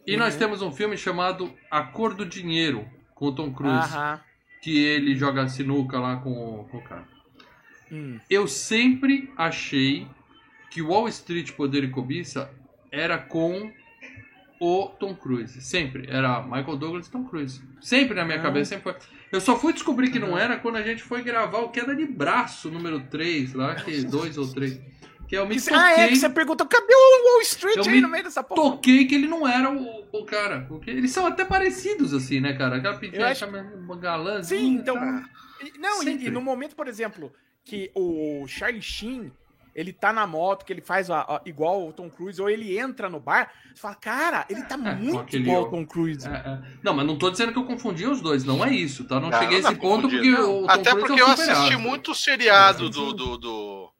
[0.06, 0.38] E nós Uhum.
[0.40, 3.76] temos um filme chamado A Cor do Dinheiro, com o Tom Cruise.
[3.94, 4.20] Aham.
[4.60, 7.06] Que ele joga sinuca lá com, o- com o cara.
[7.90, 8.18] Hum.
[8.28, 10.06] Eu sempre achei
[10.70, 12.50] que Wall Street, Poder e Cobiça
[12.92, 13.72] era com
[14.60, 15.60] o Tom Cruise.
[15.62, 16.06] Sempre.
[16.10, 17.62] Era Michael Douglas e Tom Cruise.
[17.80, 18.42] Sempre na minha Ah.
[18.42, 19.00] cabeça, sempre foi.
[19.30, 20.38] Eu só fui descobrir que não Uhum.
[20.38, 24.36] era quando a gente foi gravar o Queda de Braço número 3, lá, que 2
[24.36, 24.80] ou 3.
[25.28, 27.76] Que eu me Que cê- toquei, ah, é que você perguntou, cadê o Wall Street
[27.76, 28.62] Eu aí no meio dessa porra?
[28.70, 30.64] toquei que ele não era o, o cara.
[30.66, 32.76] Porque eles são até parecidos, assim, né, cara?
[32.76, 34.42] Aquela Eu pintinha acho- chama galã.
[34.42, 34.96] Sim, então.
[35.62, 37.30] e- Não, e, e no momento, por exemplo,
[37.64, 39.30] que o Charlie Sheen,
[39.74, 42.78] ele tá na moto, que ele faz a- a- igual o Tom Cruise, ou ele
[42.78, 46.26] entra no bar, você fala, cara, ele tá com muito aquele igual ao Tom Cruise.
[46.26, 46.58] É, é.
[46.82, 49.20] Não, mas não tô dizendo que eu confundi os dois, não é isso, tá?
[49.20, 50.62] Não, Não, cheguei a esse ponto porque o.
[50.62, 53.92] Tom Até Cruise porque é eu um super assisti muito seriado É, do, do, do,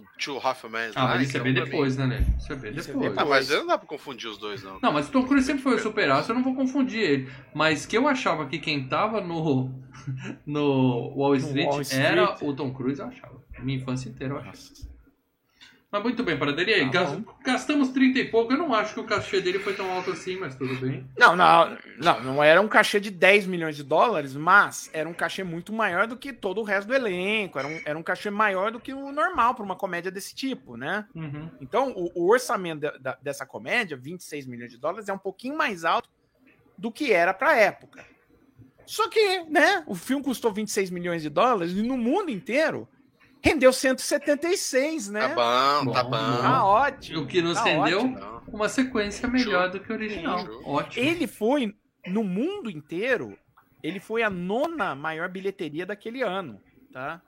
[0.00, 0.92] do Two Half Men.
[0.94, 2.18] Ah, mas isso é bem depois, né, Lê?
[2.38, 3.12] Isso é bem Isso é depois.
[3.14, 4.78] bem Ah, mas não dá pra confundir os dois, não.
[4.80, 7.32] Não, mas o Tom Cruise sempre foi o super astro, eu não vou confundir ele.
[7.54, 9.70] Mas que eu achava que quem tava no,
[10.46, 12.04] no Wall Street, Wall Street.
[12.04, 13.42] era o Tom Cruise, eu achava.
[13.60, 14.56] Minha infância inteira eu achava.
[15.96, 16.72] Mas muito bem, Paradeira.
[16.72, 17.22] Aí, Tá bom.
[17.42, 18.52] gastamos 30 e pouco.
[18.52, 21.08] Eu não acho que o cachê dele foi tão alto assim, mas tudo bem.
[21.18, 25.14] Não, não, não, não era um cachê de 10 milhões de dólares, mas era um
[25.14, 27.58] cachê muito maior do que todo o resto do elenco.
[27.58, 30.76] Era um, era um cachê maior do que o normal para uma comédia desse tipo,
[30.76, 31.06] né?
[31.14, 31.50] Uhum.
[31.60, 35.56] Então, o, o orçamento da- da- dessa comédia, 26 milhões de dólares, é um pouquinho
[35.56, 36.08] mais alto
[36.76, 38.04] do que era para a época.
[38.84, 42.88] Só que, né, o filme custou 26 milhões de dólares e no mundo inteiro
[43.46, 45.28] rendeu 176, né?
[45.28, 45.34] Tá
[45.84, 46.10] bom, tá Bom.
[46.10, 47.22] Tá ótimo.
[47.22, 48.42] O que nos tá rendeu ótimo.
[48.48, 49.70] Uma sequência melhor Show.
[49.72, 50.44] do que o original.
[50.44, 50.62] Show.
[50.64, 51.04] Ótimo.
[51.04, 51.74] Ele foi,
[52.06, 53.36] no mundo inteiro,
[53.82, 56.60] ele foi a nona maior bilheteria daquele ano,
[56.92, 57.20] tá?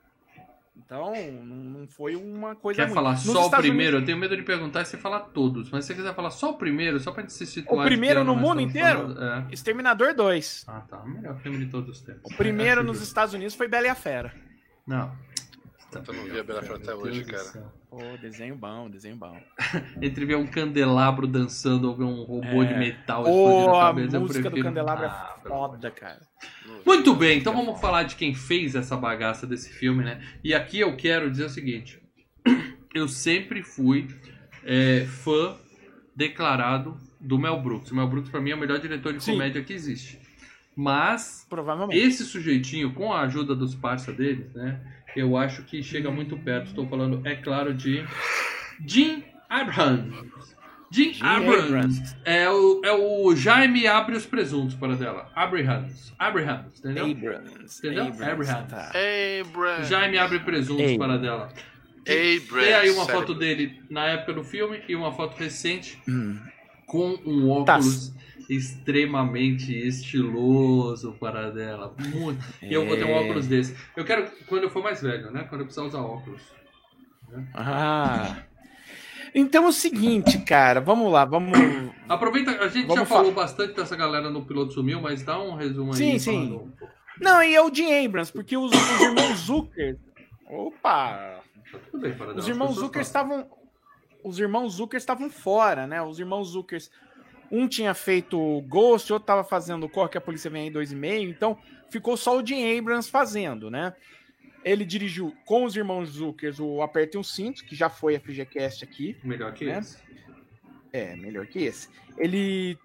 [0.85, 1.11] Então,
[1.43, 2.95] não foi uma coisa Quer ruim.
[2.95, 3.97] falar Nos só o primeiro?
[3.97, 5.69] Eu tenho medo de perguntar e você falar todos.
[5.69, 7.81] Mas se você quiser falar só o primeiro, só pra gente se situar.
[7.81, 8.99] O primeiro no mundo inteiro?
[9.01, 9.21] falando.
[9.23, 9.33] É.
[9.39, 10.65] Unidos, Exterminador 2.
[10.67, 10.99] Ah, tá.
[11.01, 12.31] O melhor filme de todos os tempos.
[12.31, 13.01] O primeiro É, nos.
[13.01, 14.33] Estados Unidos foi Bela e a Fera.
[14.87, 15.11] Não.
[15.91, 17.71] Eu não vi a Bela Fera até hoje, do cara.
[17.89, 19.35] Pô, desenho bom, desenho bom.
[20.01, 22.65] Entre ver um candelabro dançando ou ver um robô É.
[22.65, 25.41] de metal explodindo Pô, a a cabeça, eu música do prefiro- Candelabro Ah, é amor
[25.41, 26.19] de foda, cara.
[26.85, 30.21] Muito bem, então vamos falar de quem fez essa bagaça desse filme, né?
[30.43, 31.99] E aqui eu quero dizer o seguinte:
[32.93, 34.07] eu sempre fui
[34.63, 35.55] é, fã
[36.15, 37.91] declarado do Mel Brooks.
[37.91, 39.33] O Mel Brooks, pra mim, é o melhor diretor de Sim.
[39.33, 40.19] comédia que existe.
[40.75, 41.99] Mas Provavelmente.
[41.99, 44.79] esse sujeitinho, com a ajuda dos parça deles, né?
[45.15, 46.67] Eu acho que chega muito perto.
[46.67, 48.05] Estou falando, é claro, de
[48.85, 50.29] Jim Abrams.
[50.91, 51.67] Jim, Jim Abrams.
[51.67, 52.15] Abrams.
[52.25, 55.31] É o, é o Jaime abre os presuntos para dela.
[55.35, 56.13] Abrams.
[56.17, 57.05] Abrams, entendeu?
[57.05, 57.77] Abrams.
[57.79, 58.03] Entendeu?
[58.05, 58.49] Abrams.
[58.49, 58.67] Abrams.
[58.69, 58.91] Tá.
[59.41, 59.89] Abrams.
[59.89, 60.97] Jaime abre presuntos Ei.
[60.97, 61.49] para dela.
[62.01, 62.47] Abrams.
[62.49, 66.39] Tem aí uma foto dele na época do filme e uma foto recente Hum.
[66.89, 67.75] Com um Tá.
[67.77, 68.11] óculos
[68.49, 71.95] extremamente estiloso para dela.
[72.13, 72.43] Muito.
[72.61, 73.21] E eu vou ter um É.
[73.25, 73.75] óculos desse.
[73.95, 75.45] Eu quero quando eu for mais velho, né?
[75.47, 76.41] Quando eu precisar usar óculos.
[77.53, 78.37] Ah.
[79.35, 81.51] Então é o seguinte, cara, vamos lá, vamos.
[82.09, 85.39] Aproveita, a gente Vamos já fa- falou bastante dessa galera no Piloto Sumiu, mas dá
[85.39, 85.97] um resumo aí.
[85.97, 86.51] Sim, sim.
[86.53, 86.71] um.
[87.21, 89.97] Não, e é o Jim Abrams, porque os, os irmãos Zucker.
[90.49, 91.41] Opa!
[91.71, 93.45] Tá tudo bem, Os irmãos Zucker estavam.
[94.23, 96.01] Os irmãos Zucker estavam fora, né?
[96.01, 96.81] Os irmãos Zucker.
[97.51, 101.57] Um tinha feito Ghost, outro tava fazendo Corre que a Polícia Vem aí 2,5, então
[101.89, 103.95] ficou só o Jim Abrams fazendo, né?
[104.63, 108.83] Ele dirigiu com os irmãos Zucker o Aperte um Cinto, que já foi a FGCast
[108.83, 109.17] aqui.
[109.23, 109.79] Melhor que né?
[109.79, 109.97] esse.
[110.91, 111.87] É, melhor que esse.
[112.17, 112.77] Ele,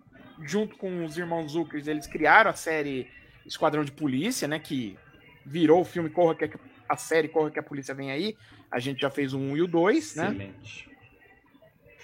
[0.43, 3.09] junto com os irmãos Zuckers, eles criaram a série
[3.45, 4.59] Esquadrão de Polícia, né?
[4.59, 4.97] Que
[5.45, 6.51] virou o filme Corra que a,
[6.89, 8.37] a série Corra que a Polícia Vem Aí.
[8.71, 10.29] A gente já fez o 1 e o 2, né?
[10.29, 10.94] Excelente.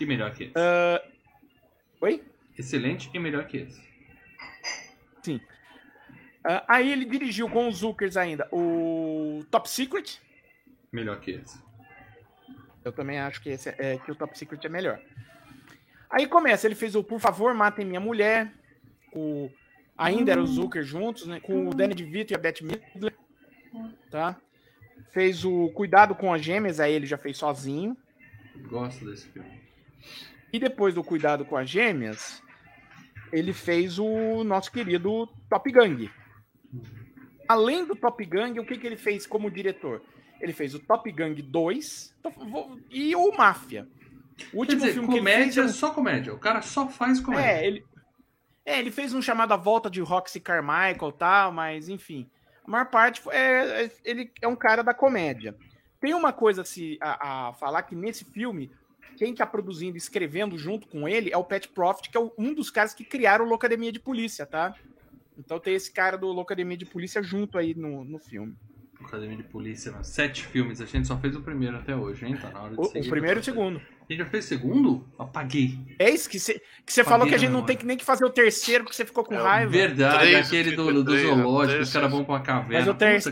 [0.00, 0.54] E melhor que esse.
[2.00, 2.24] Oi?
[2.58, 3.90] Excelente e melhor que esse.
[6.42, 10.18] Ah, aí ele dirigiu com os Zuckers ainda o Top Secret.
[10.90, 11.62] Melhor que esse.
[12.82, 14.98] Eu também acho que, esse é, é, que o Top Secret é melhor.
[16.08, 18.52] Aí começa, ele fez o Por Favor, Matem Minha Mulher,
[19.12, 19.50] o
[20.00, 21.40] Ainda era o Zucker juntos, né?
[21.40, 23.14] Com o Danny DeVito e a Beth Midler.
[24.10, 24.40] Tá?
[25.10, 27.94] Fez o Cuidado com as Gêmeas, aí ele já fez sozinho.
[28.66, 29.60] Gosto desse filme.
[30.52, 32.42] E depois do Cuidado com as Gêmeas,
[33.32, 36.10] ele fez o nosso querido Top Gang.
[37.48, 40.02] Além do Top Gang, o que, que ele fez como diretor?
[40.40, 42.16] Ele fez o Top Gang 2
[42.90, 43.86] e o Máfia.
[44.52, 46.34] O último dizer, filme comédia, que ele fez é só comédia.
[46.34, 47.46] O cara só faz comédia.
[47.46, 47.84] É, ele,
[48.64, 52.28] é, ele fez um chamado A Volta de Roxy Carmichael e tal, mas enfim.
[52.64, 55.54] A maior parte é, é, ele é um cara da comédia.
[56.00, 58.70] Tem uma coisa se, a, a falar que nesse filme,
[59.20, 62.54] quem está produzindo e escrevendo junto com ele é o Pat Profit, que é um
[62.54, 64.74] dos caras que criaram o Locademia de Polícia, tá?
[65.37, 68.56] Então tem esse cara do Locademia de Polícia junto aí no, no filme.
[69.04, 70.02] Academia de Polícia, né?
[70.02, 70.80] sete filmes.
[70.80, 72.36] A gente só fez o primeiro até hoje, hein?
[72.36, 73.78] Tá na hora de o, o primeiro e o segundo.
[73.78, 75.08] A gente já fez o segundo?
[75.18, 75.78] Apaguei.
[75.98, 78.04] É isso que você que você falou que a gente não tem que nem que
[78.04, 79.70] fazer o terceiro porque você ficou com é, raiva.
[79.70, 82.78] Verdade, três, aquele do, do zoológico, os caras vão pra uma caverna.
[82.78, 83.24] Mas o, três,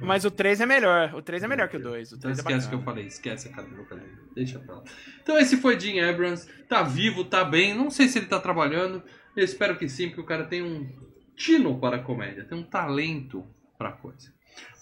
[0.00, 1.14] mas o 3 é melhor.
[1.14, 2.12] O 3 é melhor que o 2.
[2.12, 3.86] Então esquece o que eu falei, esquece a Academia.
[4.34, 4.84] Deixa pra lá.
[5.22, 6.48] Então esse foi Jim Abrams.
[6.68, 7.74] Tá vivo, tá bem.
[7.74, 9.02] Não sei se ele tá trabalhando.
[9.36, 10.88] Eu espero que sim, porque o cara tem um
[11.36, 13.46] tino para a comédia, tem um talento
[13.78, 14.32] pra coisa.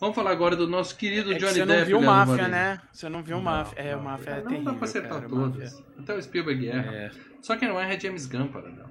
[0.01, 1.67] Vamos falar agora do nosso querido é Johnny Depp.
[1.67, 2.81] Você não viu o Máfia, né?
[2.93, 3.83] Você não viu o Máfia.
[3.83, 5.85] É, o Máfia é Não terrível, dá pra acertar cara, todas.
[5.99, 6.95] Até o Spielberg erra.
[6.95, 7.11] É.
[7.43, 8.88] Só quem não erra é James Gunn, Paradão.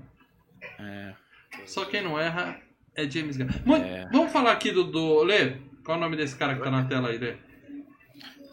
[0.80, 1.13] É.
[1.65, 2.60] Só quem não erra
[2.95, 3.47] é James Gunn.
[3.76, 4.08] É.
[4.12, 5.23] Vamos falar aqui do, do...
[5.23, 7.36] Lê, qual é o nome desse cara que tá na tela aí, Lê?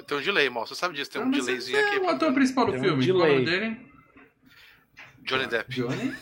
[0.07, 0.67] Tem um delay, mal.
[0.67, 1.97] Você sabe disso, tem um delayzinho aqui.
[1.97, 3.11] É o ator principal do tem filme.
[3.11, 3.94] Um qual é o nome dele?
[5.25, 5.75] Johnny Depp.
[5.75, 6.15] Johnny?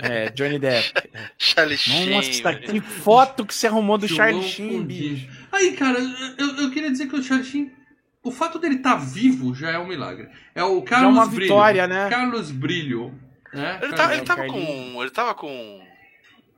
[0.00, 1.10] É, Johnny Depp.
[1.38, 2.10] Charlie Sheen.
[2.10, 5.28] Nossa, que foto que você arrumou do Charlie Sheen, bicho.
[5.52, 5.98] Aí, cara,
[6.38, 7.72] eu, eu queria dizer que o Charlie Sheen,
[8.22, 10.28] o fato dele estar tá vivo já é um milagre.
[10.54, 11.42] É o Carlos já é uma Brilho.
[11.42, 12.08] vitória, né?
[12.08, 13.14] Carlos Brilho.
[13.52, 13.78] Né?
[13.82, 15.02] Ele, tá, ele tava com.
[15.02, 15.80] Ele tava com.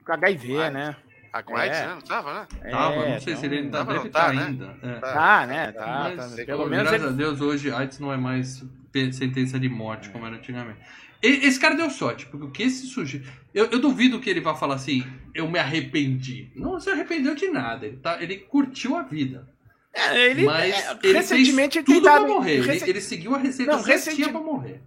[0.04, 0.96] Com HIV, ah, né?
[1.32, 1.86] A com AIDS, é.
[1.86, 1.94] né?
[1.94, 2.46] Não tava, né?
[2.62, 4.44] É, tava, não sei não, se ele ainda tava, deve tá, tá, né?
[4.44, 4.76] ainda.
[4.82, 4.94] É.
[4.94, 5.72] Tá, né?
[5.72, 6.44] Tá, Mas, tá.
[6.44, 7.14] Pelo menos graças ele...
[7.14, 8.64] a Deus, hoje AIDS não é mais
[9.12, 10.80] sentença de morte, como era antigamente.
[11.20, 13.28] Esse cara deu sorte, porque o que esse sujeito.
[13.52, 15.04] Eu, eu, duvido que ele vá falar assim,
[15.34, 16.50] eu me arrependi.
[16.54, 17.86] Não se arrependeu de nada.
[17.86, 19.48] Ele, tá, ele curtiu a vida.
[19.92, 22.58] É, ele, Mas é, ele recentemente fez tudo ele pra morrer.
[22.58, 24.80] Ele, ele, seguiu a receita não, certinha pra morrer.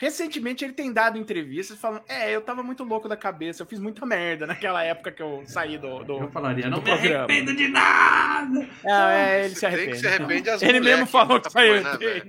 [0.00, 3.78] Recentemente ele tem dado entrevistas falando: É, eu tava muito louco da cabeça, eu fiz
[3.78, 6.02] muita merda naquela época que eu saí do.
[6.02, 7.24] do eu falaria: Não me programa.
[7.24, 8.66] arrependo de nada!
[8.82, 9.98] É, é ele se arrepende.
[9.98, 11.82] se arrepende as ele mesmo falou que saiu.
[11.82, 12.22] Né,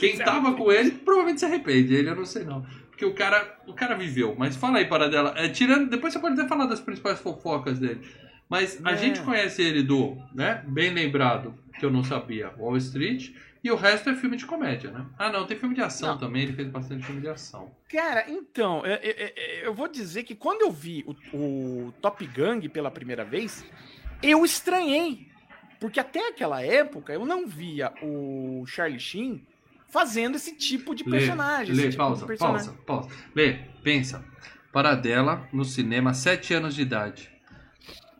[0.00, 2.66] Quem tava com ele provavelmente se arrepende, ele eu não sei não.
[2.90, 4.34] Porque o cara, o cara viveu.
[4.36, 5.32] Mas fala aí, para dela.
[5.36, 8.00] É, tirando, depois você pode até falar das principais fofocas dele.
[8.48, 8.96] Mas a é.
[8.96, 10.64] gente conhece ele do, né?
[10.66, 13.30] Bem lembrado, que eu não sabia, Wall Street.
[13.66, 15.04] E o resto é filme de comédia, né?
[15.18, 16.18] Ah, não, tem filme de ação não.
[16.18, 17.74] também, ele fez bastante filme de ação.
[17.90, 19.30] Cara, então, eu, eu,
[19.64, 23.64] eu vou dizer que quando eu vi o, o, Top Gang pela primeira vez,
[24.22, 25.26] eu estranhei.
[25.80, 29.44] Porque até aquela época eu não via o Charlie Sheen
[29.88, 31.74] fazendo esse tipo de personagem.
[31.74, 32.72] Lê, lê tipo pausa, personagem.
[32.86, 33.10] pausa, pausa.
[33.34, 34.24] Lê, pensa.
[34.72, 37.32] Paradela no cinema, 7 anos de idade.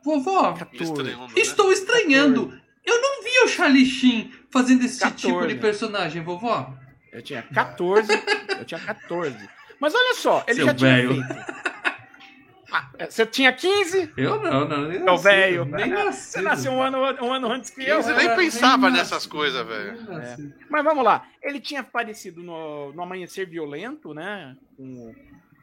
[0.04, 1.28] Vovó, 14, né?
[1.36, 2.46] estou estranhando.
[2.48, 2.66] 14.
[2.84, 5.26] Eu não vi o Charlie Sheen fazendo esse 14.
[5.26, 6.74] tipo de personagem, vovó.
[7.12, 8.12] Eu tinha 14.
[8.58, 9.48] eu tinha 14.
[9.80, 11.12] Mas olha só, ele Seu já véio.
[11.14, 11.56] tinha feito.
[12.72, 14.12] Ah, você tinha 15?
[14.16, 15.24] Eu não, não, nem nasci.
[15.24, 15.64] velho.
[15.64, 16.32] Nem nasci.
[16.32, 18.02] Você nasceu um ano, um ano antes que eu.
[18.02, 19.98] Você nem pensava nem nessas coisas, velho.
[20.20, 20.36] É.
[20.68, 21.26] Mas vamos lá.
[21.42, 24.56] Ele tinha aparecido no, no Amanhecer Violento, né?
[24.76, 25.14] Com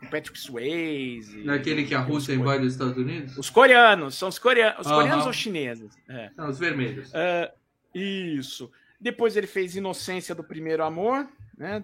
[0.02, 1.44] o Patrick Swayze.
[1.44, 3.38] Naquele que a Rússia invade os Estados Unidos?
[3.38, 4.16] Os coreanos.
[4.16, 4.80] São os coreanos.
[4.80, 5.92] Os coreanos ou chineses?
[6.08, 6.30] É.
[6.38, 7.10] Não, os vermelhos.
[7.10, 7.52] Uh,
[7.94, 8.72] isso.
[9.00, 11.28] Depois ele fez Inocência do Primeiro Amor,
[11.58, 11.84] né?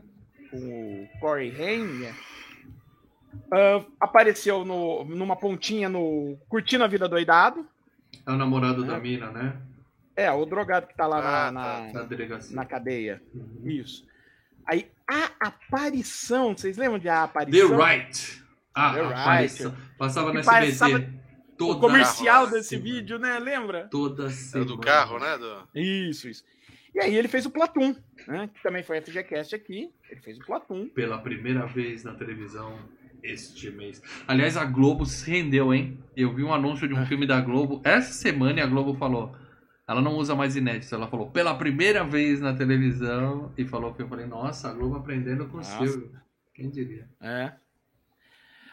[0.50, 0.58] Com
[1.04, 2.04] o Corey Haim.
[3.34, 7.68] Uh, apareceu no, numa pontinha no Curtindo a Vida Doidado.
[8.26, 8.88] É o namorado né?
[8.88, 9.58] da mina, né?
[10.16, 12.56] É, o drogado que tá lá ah, na, tá, na, delegacia.
[12.56, 13.22] na cadeia.
[13.34, 13.62] Uhum.
[13.64, 14.06] Isso.
[14.66, 17.70] Aí, a aparição, vocês lembram de a aparição?
[17.70, 18.44] The Right.
[18.74, 19.72] Ah, The a aparição.
[19.72, 19.84] Right.
[19.98, 21.10] Passava no SBT.
[21.60, 23.38] Toda o comercial desse vídeo, né?
[23.38, 23.90] Lembra?
[23.92, 24.66] Toda semana.
[24.66, 25.38] Do carro, né?
[25.38, 25.68] Do...
[25.76, 26.46] Isso, isso.
[26.96, 27.94] E aí ele fez o Platum,
[28.26, 28.50] né?
[28.54, 29.92] Que também foi FGCast aqui.
[30.10, 30.88] Ele fez o Platum.
[30.88, 32.80] Pela primeira vez na televisão
[33.22, 34.02] este mês.
[34.26, 36.00] Aliás, a Globo se rendeu, hein?
[36.16, 37.06] Eu vi um anúncio de um é.
[37.06, 39.36] filme da Globo essa semana e a Globo falou:
[39.86, 40.96] ela não usa mais inédito.
[40.96, 44.96] Ela falou pela primeira vez na televisão e falou que eu falei, nossa, a Globo
[44.96, 46.10] aprendendo com o Silvio.
[46.54, 47.10] Quem diria?
[47.20, 47.52] É.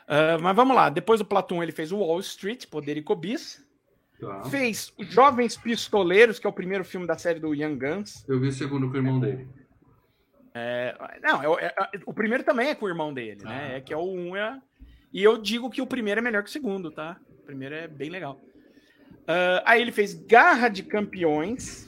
[0.06, 0.88] Uh, mas vamos lá.
[0.88, 3.64] Depois do Platum, ele fez o Wall Street, Poder e Cobiça.
[4.20, 4.44] Tá.
[4.44, 8.24] Fez o Jovens Pistoleiros, que é o primeiro filme da série do Young Guns.
[8.26, 9.46] Eu vi o segundo com o irmão dele.
[10.54, 11.74] É, não, é, é,
[12.06, 13.68] o primeiro também é com o irmão dele, né?
[13.72, 14.58] Ah, é que é o um é,
[15.12, 17.18] E eu digo que o primeiro é melhor que o segundo, tá?
[17.40, 18.40] O primeiro é bem legal.
[19.26, 21.85] Uh, aí ele fez Garra de Campeões.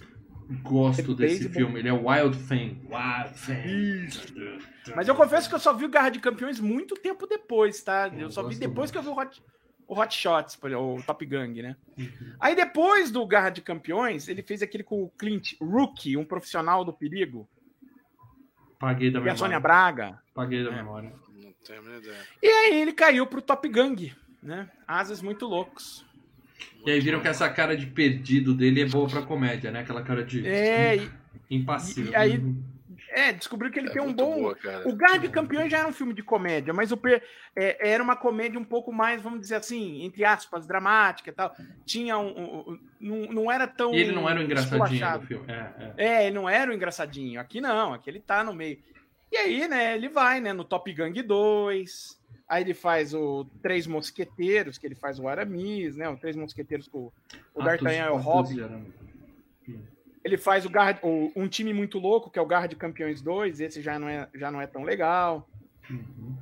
[0.63, 2.81] Gosto desse filme, ele é Wild Thing.
[2.89, 4.95] Wild Thing.
[4.97, 8.09] Mas eu confesso que eu só vi o Garra de Campeões muito tempo depois, tá?
[8.09, 8.93] Eu, eu só vi depois muito.
[8.93, 9.43] que eu vi o Hot,
[9.87, 11.77] o Hot Shots, o Top Gang, né?
[11.99, 12.35] Uhum.
[12.41, 16.83] Aí depois do Garra de Campeões, ele fez aquele com o Clint Rookie, um profissional
[16.83, 17.47] do perigo.
[18.79, 19.33] Paguei da e memória.
[19.33, 20.19] a Sônia Braga.
[20.33, 20.77] Paguei da é.
[20.77, 21.13] memória.
[21.35, 22.27] Não tenho a ideia.
[22.43, 24.71] E aí ele caiu pro Top Gang, né?
[24.87, 26.07] Asas muito loucos.
[26.87, 29.81] E aí viram que essa cara de perdido dele é boa pra comédia, né?
[29.81, 30.47] Aquela cara de.
[30.47, 31.11] É, e,
[31.51, 32.13] impassível.
[32.13, 32.43] E aí.
[33.11, 34.43] É, descobriu que ele é tem um bom.
[34.43, 37.01] Boa, o Garra de Campeões já era um filme de comédia, mas o
[37.57, 41.55] é, era uma comédia um pouco mais, vamos dizer assim, entre aspas, dramática e tal.
[41.87, 42.29] Tinha um.
[42.29, 43.95] um não, não era tão.
[43.95, 45.45] E ele não era o engraçadinho do filme.
[45.49, 46.07] É, é.
[46.07, 47.41] é, ele não era o engraçadinho.
[47.41, 48.79] Aqui não, aqui ele tá no meio.
[49.31, 52.18] E aí, né, ele vai, né, no Top Gang 2.
[52.49, 56.09] Aí ele faz o Três Mosqueteiros, que ele faz o Aramis, né?
[56.09, 57.13] O Três Mosqueteiros com
[57.55, 58.65] o D'Artagnan é o Hobbit.
[60.25, 63.21] Ele faz o, Garra, o, um time muito louco, que é o Garra de Campeões
[63.21, 63.61] 2.
[63.61, 65.49] Esse já não é, já não é tão legal.
[65.91, 66.37] Uhum.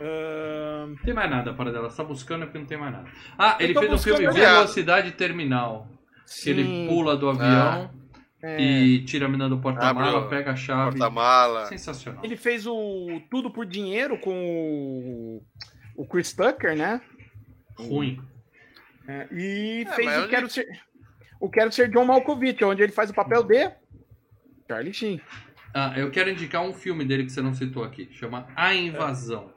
[0.00, 0.96] Uh...
[1.04, 1.90] Tem mais nada para dela.
[1.90, 3.08] Você tá buscando é porque não tem mais nada.
[3.38, 5.86] Ah, ele fez um filme Velocidade Terminal.
[6.24, 6.42] Sim.
[6.42, 7.90] Que ele pula do avião.
[7.94, 7.99] Ah.
[8.42, 8.60] É.
[8.60, 10.98] E tira a menina do porta-mala, pega a chave.
[10.98, 11.66] Porta-mala.
[11.66, 12.24] Sensacional.
[12.24, 15.42] Ele fez o Tudo por Dinheiro com o,
[15.94, 17.00] o Chris Tucker, né?
[17.78, 18.20] Ruim.
[19.06, 20.66] É, e é, fez o Quero, ser,
[21.38, 23.70] o Quero Ser John Malkovich, onde ele faz o papel de
[24.68, 25.20] Charlie Sheen.
[25.74, 28.08] Ah, eu quero indicar um filme dele que você não citou aqui.
[28.12, 29.52] Chama A Invasão.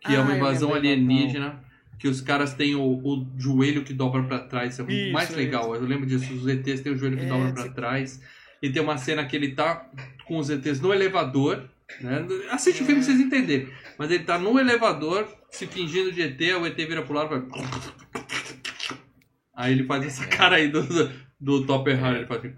[0.00, 1.62] Que ah, é uma invasão alienígena
[2.02, 4.80] que os caras têm o, o joelho que dobra para trás.
[4.80, 5.72] É isso, mais legal.
[5.72, 6.34] Eu lembro disso.
[6.34, 8.20] Os ETs têm o joelho que é, dobra para trás.
[8.60, 9.88] E tem uma cena que ele tá
[10.24, 11.70] com os ETs no elevador.
[12.00, 12.26] Né?
[12.50, 12.82] Assiste é.
[12.82, 13.68] o filme pra vocês entenderem.
[13.96, 17.38] Mas ele tá no elevador, se fingindo de ET, o ET vira pro lado e
[17.38, 17.62] vai.
[19.54, 22.16] Aí ele faz essa cara aí do, do, do Topper Harry.
[22.16, 22.54] Ele faz assim.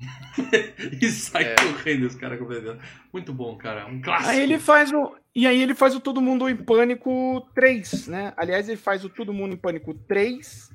[1.02, 1.54] e sai é.
[1.54, 2.80] correndo os caras completando.
[3.12, 3.86] Muito bom, cara.
[3.88, 4.30] Um clássico.
[4.30, 5.14] Aí ele faz o.
[5.34, 8.32] E aí ele faz o Todo Mundo em Pânico 3, né?
[8.36, 10.70] Aliás, ele faz o Todo Mundo em Pânico 3,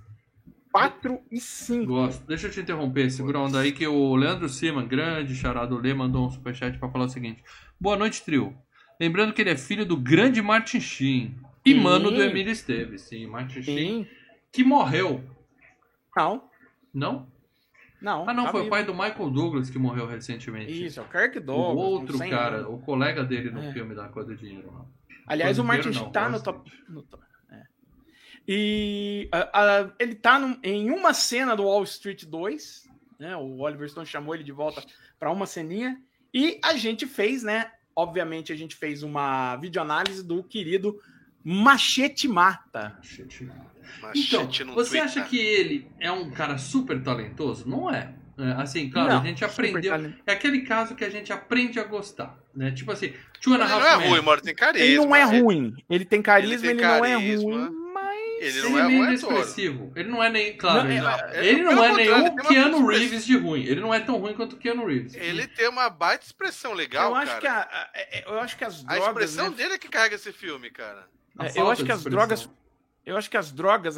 [0.72, 1.86] 4 e 5.
[1.86, 2.28] Gosto.
[2.28, 6.28] Deixa eu te interromper, segura onda aí que o Leandro Siman, grande charado Lê, mandou
[6.28, 7.42] um superchat para falar o seguinte.
[7.80, 8.54] Boa noite, trio.
[9.00, 11.80] Lembrando que ele é filho do grande Martin Sheen e sim.
[11.80, 13.04] mano do Emílio Esteves.
[13.04, 14.08] Sim, Martin Sheen,
[14.52, 15.24] que morreu.
[16.16, 16.50] Não.
[16.94, 17.28] Não?
[18.02, 18.30] Não.
[18.30, 18.68] Ah, não, tá foi vivo.
[18.68, 20.86] o pai do Michael Douglas que morreu recentemente.
[20.86, 21.76] Isso, é o Kirk Douglas.
[21.76, 22.74] O outro cara, anos.
[22.74, 23.74] o colega dele no é.
[23.74, 24.72] filme da Coisa do Dinheiro.
[24.72, 24.88] Não.
[25.28, 26.72] Aliás, o Martin não, tá no top.
[26.88, 27.64] No top é.
[28.48, 29.30] E
[30.00, 32.90] ele tá no, em uma cena do Wall Street 2.
[33.20, 34.82] Né, o Oliver Stone chamou ele de volta
[35.20, 36.02] para uma ceninha.
[36.34, 37.72] E a gente fez, né?
[37.96, 41.00] Obviamente, a gente fez uma videoanálise do querido
[41.44, 42.96] Machete Mata.
[42.98, 43.70] Machete Mata.
[44.02, 45.04] Machete então, você Twitter.
[45.04, 47.68] acha que ele é um cara super talentoso?
[47.68, 48.14] Não é.
[48.38, 49.94] é assim, claro, não, a gente aprendeu.
[50.26, 52.38] É aquele caso que a gente aprende a gostar.
[52.56, 52.72] Né?
[52.72, 54.86] Tipo assim, Two and a Half Ele não é ruim, mano, tem carisma.
[54.86, 55.76] Ele não é ruim.
[55.90, 57.50] Ele tem carisma, ele, tem ele carisma.
[57.50, 57.80] não é ruim.
[58.40, 59.92] Ele não ele é, é expressivo.
[59.96, 60.56] Ele não é nem.
[60.56, 63.64] Claro, não, ele, não, ele, ele não é nenhum Keanu Reeves de ruim.
[63.64, 65.14] Ele não é tão ruim quanto o Keanu Reeves.
[65.16, 67.10] Ele tem uma baita expressão legal.
[67.10, 67.42] Eu acho, cara.
[67.42, 69.04] Que, a, a, eu acho que as drogas.
[69.04, 69.58] A expressão né?
[69.58, 71.06] dele é que carrega esse filme, cara.
[71.40, 72.50] É, eu acho que as drogas
[73.06, 73.98] eu acho que as drogas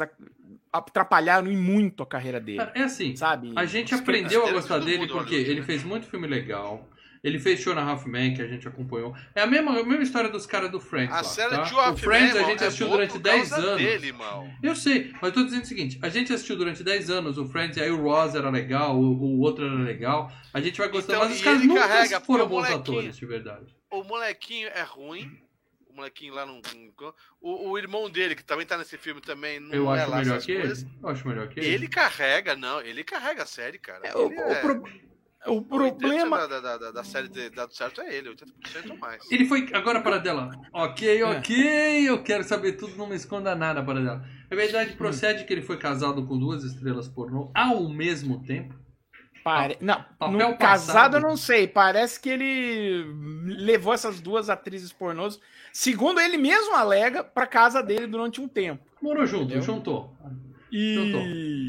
[0.72, 2.62] atrapalharam em muito a carreira dele.
[2.74, 3.52] É assim, sabe?
[3.54, 5.66] A gente aprendeu a gostar dele porque ele né?
[5.66, 6.88] fez muito filme legal.
[7.22, 9.14] Ele fez Two and a Half Men, que a gente acompanhou.
[9.32, 11.12] É a mesma, a mesma história dos caras do Friends.
[11.12, 11.62] A lá, série tá?
[11.62, 13.76] Two o Friends Man, a gente é assistiu durante 10 anos.
[13.76, 14.14] Dele,
[14.60, 17.46] eu sei, mas eu tô dizendo o seguinte: a gente assistiu durante 10 anos o
[17.46, 20.32] Friends, e aí o Ross era legal, o, o outro era legal.
[20.52, 23.76] A gente vai gostando, então, mas os caras nunca carrega, foram bons atores, de verdade.
[23.88, 25.30] O molequinho é ruim,
[25.92, 26.60] o molequinho lá no.
[27.40, 29.60] O, o, irmão dele, que também tá nesse filme também.
[29.60, 30.72] Não eu é acho melhor que ele.
[31.02, 31.68] Eu acho melhor que ele.
[31.68, 34.08] Ele carrega, não, ele carrega a série, cara.
[34.08, 34.60] É, o, é...
[34.60, 34.82] pro...
[35.46, 36.48] o, problema.
[36.48, 39.30] Da, da, da, da série ter dado certo é ele, 80% ou mais.
[39.30, 39.68] Ele foi.
[39.74, 40.50] Agora para dela.
[40.72, 41.24] Ok, é.
[41.24, 44.26] ok, eu quero saber tudo, não me esconda nada para dela.
[44.50, 48.81] É verdade, procede que ele foi casado com duas estrelas pornô ao mesmo tempo?
[49.42, 49.76] Pare...
[49.80, 51.66] Não, no casado eu não sei.
[51.66, 53.04] Parece que ele
[53.44, 55.40] levou essas duas atrizes pornôs
[55.72, 58.84] segundo ele mesmo alega, para casa dele durante um tempo.
[59.00, 59.62] Morou junto, entendeu?
[59.62, 60.16] juntou.
[60.70, 60.94] E...
[60.94, 61.22] Juntou.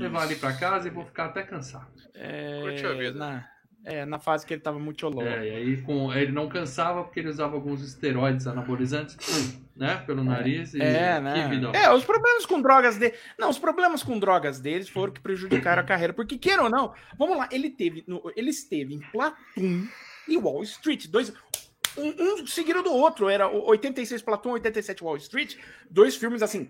[0.03, 1.88] Levar ali para casa e vou ficar até cansado.
[2.13, 2.61] É...
[2.61, 3.17] Curtiu a vida.
[3.17, 3.53] Na...
[3.86, 5.27] É, na fase que ele tava muito louco.
[5.27, 6.13] É, e aí com...
[6.13, 9.97] ele não cansava porque ele usava alguns esteroides anabolizantes, né?
[10.05, 10.23] Pelo é.
[10.23, 10.73] nariz.
[10.73, 10.81] E...
[10.81, 11.49] É, né?
[11.73, 13.13] É, os problemas com drogas dele.
[13.38, 16.13] Não, os problemas com drogas deles foram que prejudicaram a carreira.
[16.13, 18.05] Porque, queira ou não, vamos lá, ele teve.
[18.07, 18.31] No...
[18.38, 19.86] Ele esteve em Platoon
[20.29, 21.07] e Wall Street.
[21.07, 21.34] Dois
[21.97, 23.29] um, um seguido do outro.
[23.29, 25.57] Era o 86 Platoon, 87 Wall Street.
[25.89, 26.69] Dois filmes, assim,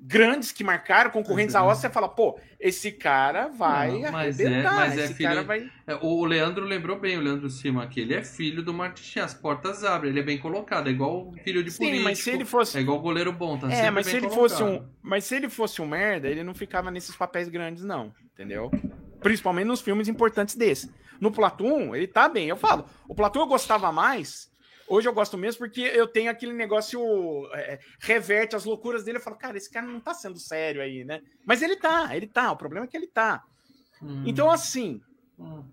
[0.00, 1.90] grandes que marcaram, concorrentes a Oscar.
[1.90, 4.74] Você fala, pô, esse cara vai Não, mas é- arrebentar.
[4.76, 5.68] mas é filho- vai...
[5.86, 8.00] É, o Leandro lembrou bem, o Leandro Cima aqui.
[8.00, 11.64] Ele é filho do Martin as portas abrem, ele é bem colocado, é igual filho
[11.64, 12.04] de Sim, político.
[12.04, 12.78] mas se ele fosse...
[12.78, 14.50] É igual goleiro bom, tá É, mas se ele colocado.
[14.50, 18.12] fosse um, mas se ele fosse um merda, ele não ficava nesses papéis grandes não,
[18.32, 18.70] entendeu?
[19.20, 20.92] Principalmente nos filmes importantes desse.
[21.20, 22.48] No Platoon, ele tá bem.
[22.48, 24.48] Eu falo, o Platoon eu gostava mais.
[24.88, 27.00] Hoje eu gosto mesmo porque eu tenho aquele negócio
[27.52, 29.18] é, reverte as loucuras dele.
[29.18, 31.20] Eu falo, cara, esse cara não tá sendo sério aí, né?
[31.44, 32.50] Mas ele tá, ele tá.
[32.52, 33.44] O problema é que ele tá.
[34.02, 35.00] Hum, Então assim,
[35.38, 35.64] hum.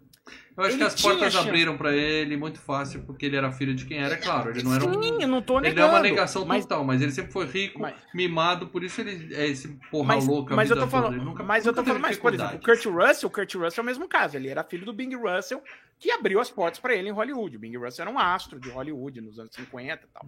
[0.57, 1.47] Eu acho ele que as portas chance.
[1.47, 4.51] abriram pra ele muito fácil, porque ele era filho de quem era, é claro.
[4.51, 5.03] Ele não era um.
[5.03, 5.87] sim, eu não tô Ele negando.
[5.87, 9.35] é uma negação mas, total, mas ele sempre foi rico, Mas- mimado, por isso ele
[9.35, 10.55] é esse porra mas, louca.
[10.55, 12.59] mas eu tô falando, Ele nunca- mas eu tô falando, mas por exemplo, o.
[12.61, 14.37] Kurt Russell, o Kurt Russell é o mesmo caso.
[14.37, 15.61] Ele era filho do Bing Russell,
[15.99, 17.57] que abriu as portas pra ele em Hollywood.
[17.57, 20.25] O Bing Russell era um astro de Hollywood nos anos 50 e tal.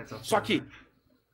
[0.00, 0.66] Ator, Só que né?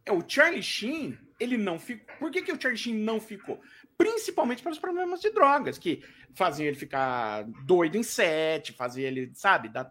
[0.07, 2.15] é, o Charlie Sheen, ele não ficou.
[2.19, 3.61] Por que, que o Charlie Sheen não ficou?
[3.97, 6.03] Principalmente pelos problemas de drogas, que
[6.35, 9.91] faziam ele ficar doido em set, fazia ele, sabe, dar-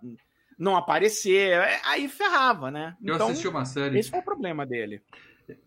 [0.58, 1.51] não aparecer.
[1.54, 2.95] é, Aí ferrava, né?
[3.04, 3.99] Eu Então, assisti uma série.
[3.99, 5.01] esse foi o problema dele.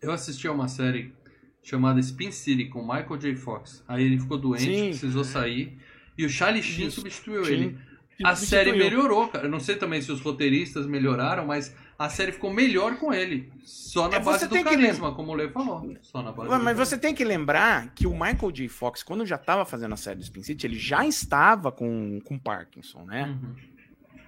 [0.01, 1.13] Eu assisti a uma série
[1.63, 3.35] chamada Spin City com Michael J.
[3.35, 3.83] Fox.
[3.87, 4.89] Aí ele ficou doente, Sim.
[4.89, 5.77] precisou sair.
[6.17, 7.77] E o Charlie Sheen substituiu Sheen ele.
[8.23, 9.45] A série melhorou, cara.
[9.45, 13.51] Eu não sei também se os roteiristas melhoraram, mas a série ficou melhor com ele.
[13.63, 15.95] Só na É, base do tem que carisma, como o Lê falou.
[16.01, 16.85] Só na base Mas mas carisma.
[16.85, 18.67] você tem que lembrar que o Michael J.
[18.67, 22.37] Fox, quando já estava fazendo a série do Spin City, ele já estava com, com
[22.37, 23.23] Parkinson, né?
[23.23, 23.55] Uhum.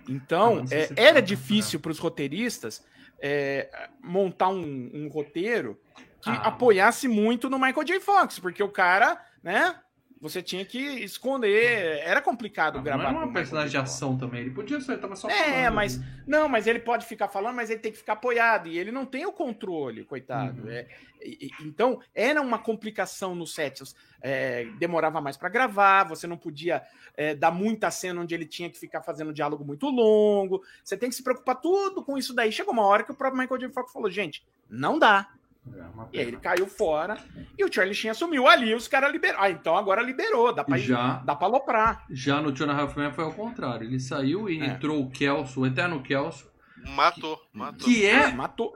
[0.08, 2.84] Então, Ah, é, era foi, difícil para os roteiristas
[3.22, 3.70] é,
[4.04, 5.80] montar um, um roteiro
[6.22, 6.48] que Ah.
[6.48, 8.00] apoiasse muito no Michael J.
[8.00, 9.76] Fox, porque o cara, né?
[10.22, 12.00] Você tinha que esconder.
[12.00, 13.04] Era complicado Ah, gravar.
[13.04, 14.42] Não era uma Michael personagem de ação também.
[14.42, 16.24] Ele podia ser, ele tava só É, falando, mas- né?
[16.28, 18.68] Não, mas ele pode ficar falando, mas ele tem que ficar apoiado.
[18.68, 20.64] E ele não tem o controle, coitado.
[20.64, 20.70] Uhum.
[20.70, 20.88] É,
[21.22, 23.82] e- então, era uma complicação no set.
[24.22, 26.82] É, demorava mais para gravar, você não podia
[27.16, 30.62] é, dar muita cena onde ele tinha que ficar fazendo diálogo muito longo.
[30.84, 32.52] Você tem que se preocupar tudo com isso daí.
[32.52, 33.74] Chegou uma hora que o próprio Michael J.
[33.74, 35.30] Fox falou: gente, não dá.
[35.76, 37.18] É, E aí ele caiu fora
[37.58, 38.74] e o Charlie Sheen assumiu ali.
[38.74, 39.44] Os caras liberaram.
[39.44, 40.54] Ah, então agora liberou.
[40.54, 42.06] Dá pra, ir- Já, dá pra aloprar.
[42.10, 43.86] já no Two and a Half Men foi ao contrário.
[43.88, 44.66] Ele saiu e É.
[44.66, 46.50] entrou o Kelso, o eterno Kelso,
[46.96, 47.86] Matou, matou.
[47.88, 48.74] que é matou.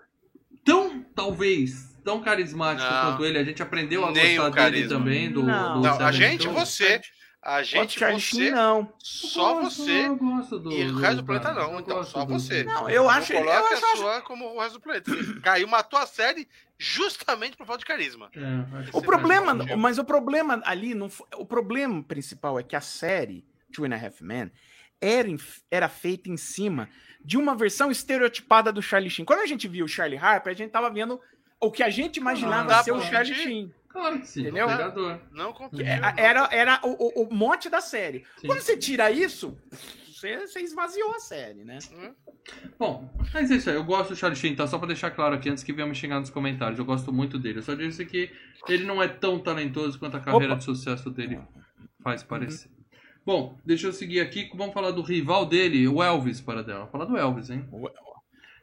[0.66, 3.12] tão, talvez, tão carismático Não.
[3.12, 3.38] quanto ele.
[3.38, 5.32] A gente aprendeu a Nem gostar dele também.
[5.32, 5.82] Do, Não.
[5.82, 7.02] do Não, a gente, você.
[7.46, 8.52] A gente, você.
[8.52, 8.94] não.
[9.00, 10.06] Só Eu gosto, você.
[10.08, 10.72] Eu gosto do.
[10.72, 12.64] E o resto do planeta não, Eu então, só do- você.
[12.64, 13.34] Não, eu Não acho.
[13.34, 15.12] Eu coloque acho, a sua como o resto do planeta.
[15.44, 18.30] Caiu, matou a série justamente por falta de carisma.
[18.36, 22.64] É, que O você problema, mas o problema ali não foi, o problema principal é
[22.64, 24.52] que a série Two and a Half Men
[25.02, 25.40] era, em-
[25.70, 26.88] era feita em cima
[27.24, 29.26] de uma versão estereotipada do Charlie Sheen.
[29.26, 31.20] Quando a gente viu o Charlie Harper, a gente tava vendo
[31.60, 33.34] o que a gente imaginava dá ser o Charlie.
[33.36, 33.74] Sheen.
[33.94, 34.42] Claro que sim.
[34.42, 34.68] Entendeu?
[34.68, 35.20] Pegador.
[35.32, 38.26] Não com Que Era, era, era o, o- o mote da série.
[38.38, 38.48] Sim.
[38.48, 39.56] Quando você tira isso,
[40.12, 41.78] você, você esvaziou a série, né?
[42.80, 43.76] Bom, mas é isso aí.
[43.76, 44.66] Eu gosto do Charlie Sheen, tá?
[44.68, 46.80] Só pra deixar claro aqui, antes que venham me xingar nos comentários.
[46.80, 47.60] Eu gosto muito dele.
[47.60, 48.32] Eu só disse que
[48.68, 50.56] ele não é tão talentoso quanto a carreira Opa.
[50.58, 51.40] de sucesso dele
[52.04, 52.70] faz parecer.
[53.26, 54.50] Bom, deixa eu seguir aqui.
[54.56, 56.80] Vamos falar do rival dele, o Elvis, para dela.
[56.80, 57.66] Vamos falar do Elvis, hein?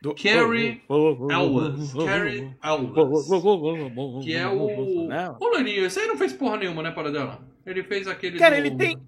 [0.03, 1.93] Do, Carrie Elvis.
[2.05, 4.25] Carrie Elvis.
[4.25, 5.07] Que é o.
[5.39, 7.47] O Laninho, esse aí não fez porra nenhuma, né, para dela?
[7.67, 8.39] Ele fez aquele.
[8.39, 8.99] Cara, do- ele tem.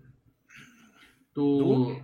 [1.34, 2.00] Do.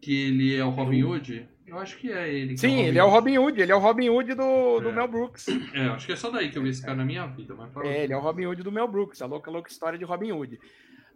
[0.00, 1.48] Que ele é o Robin Hood?
[1.66, 2.54] Eu acho que é ele.
[2.54, 4.92] que Sim, ele é o Robin Hood, ele é o Robin Hood do, do É.
[4.92, 5.46] Mel Brooks.
[5.72, 7.54] É, acho que é só daí que eu vi esse cara na minha vida.
[7.54, 10.04] Mas É, ele é o Robin Hood do Mel Brooks, a louca, louca história de
[10.04, 10.60] Robin Hood.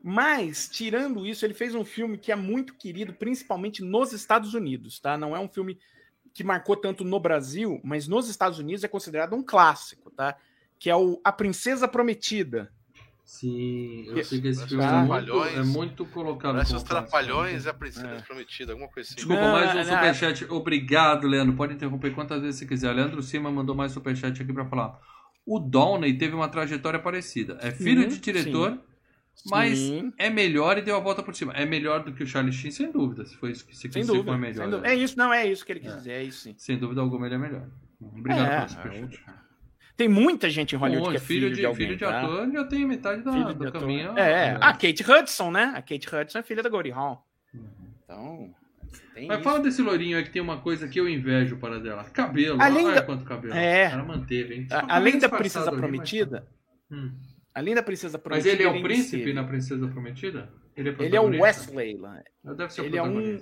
[0.03, 4.99] Mas, tirando isso, ele fez um filme que é muito querido, principalmente nos Estados Unidos,
[4.99, 5.19] tá?
[5.19, 5.79] Não é um filme
[6.39, 10.37] que marcou tanto no Brasil, mas nos Estados Unidos é considerado um clássico, tá?
[10.79, 12.71] Que é o A Princesa Prometida.
[13.25, 16.55] Sim, eu sei que esse filme é muito, é muito colocado.
[16.55, 16.85] Parece os.
[16.85, 18.21] Trapalhões e a Princesa É.
[18.21, 19.17] Prometida, alguma coisa assim.
[19.17, 20.45] Desculpa, Não, mais um não, superchat.
[20.49, 21.57] Obrigado, Leandro.
[21.57, 22.93] Pode interromper quantas vezes você quiser.
[22.93, 24.97] Leandro Cima mandou mais superchat aqui pra falar.
[25.45, 27.59] O Downey teve uma trajetória parecida.
[27.61, 28.79] É filho Sim, de diretor,
[29.47, 31.53] mas Sim, é melhor e deu a volta por cima.
[31.55, 33.25] É melhor do que o Charlie Sheen, sem dúvida.
[33.27, 34.55] Se foi isso que você quis dizer, foi melhor.
[34.55, 34.81] sem dúvida.
[34.89, 34.95] né?
[34.95, 35.97] É isso, não, é isso que ele quis É.
[35.97, 36.55] dizer, é isso sim.
[36.59, 37.67] Sem dúvida alguma, ele é melhor.
[38.01, 39.25] Obrigado É, pelo superchat.
[39.97, 42.21] Tem muita gente em Hollywood Bom, que é filho, de, alguém, filho de tá?
[42.23, 44.11] ator já tem metade da, Filho do de caminho.
[44.17, 44.59] É, né?
[44.61, 45.73] a Kate Hudson, né?
[45.75, 47.17] A Kate Hudson é filha da Goldie Hawn.
[48.05, 48.55] Então,
[49.13, 49.45] tem Mas isso.
[49.45, 52.05] fala desse loirinho aí que tem uma coisa que eu invejo para dela.
[52.05, 52.63] Cabelo.
[52.63, 53.55] Além Olha da- quanto cabelo.
[53.55, 53.85] É.
[53.91, 54.67] Ela manteve, hein?
[54.69, 56.47] Tá Além da Princesa ali, mas- Prometida,
[56.91, 57.13] Hum.
[57.59, 58.51] Além da Princesa Mas Prometida...
[58.55, 60.53] ele é o ainda príncipe na Princesa Prometida?
[60.77, 61.41] Ele é, Ele é o?
[61.41, 62.23] Wesley lá.
[62.45, 63.39] Deve ser o Ele é um...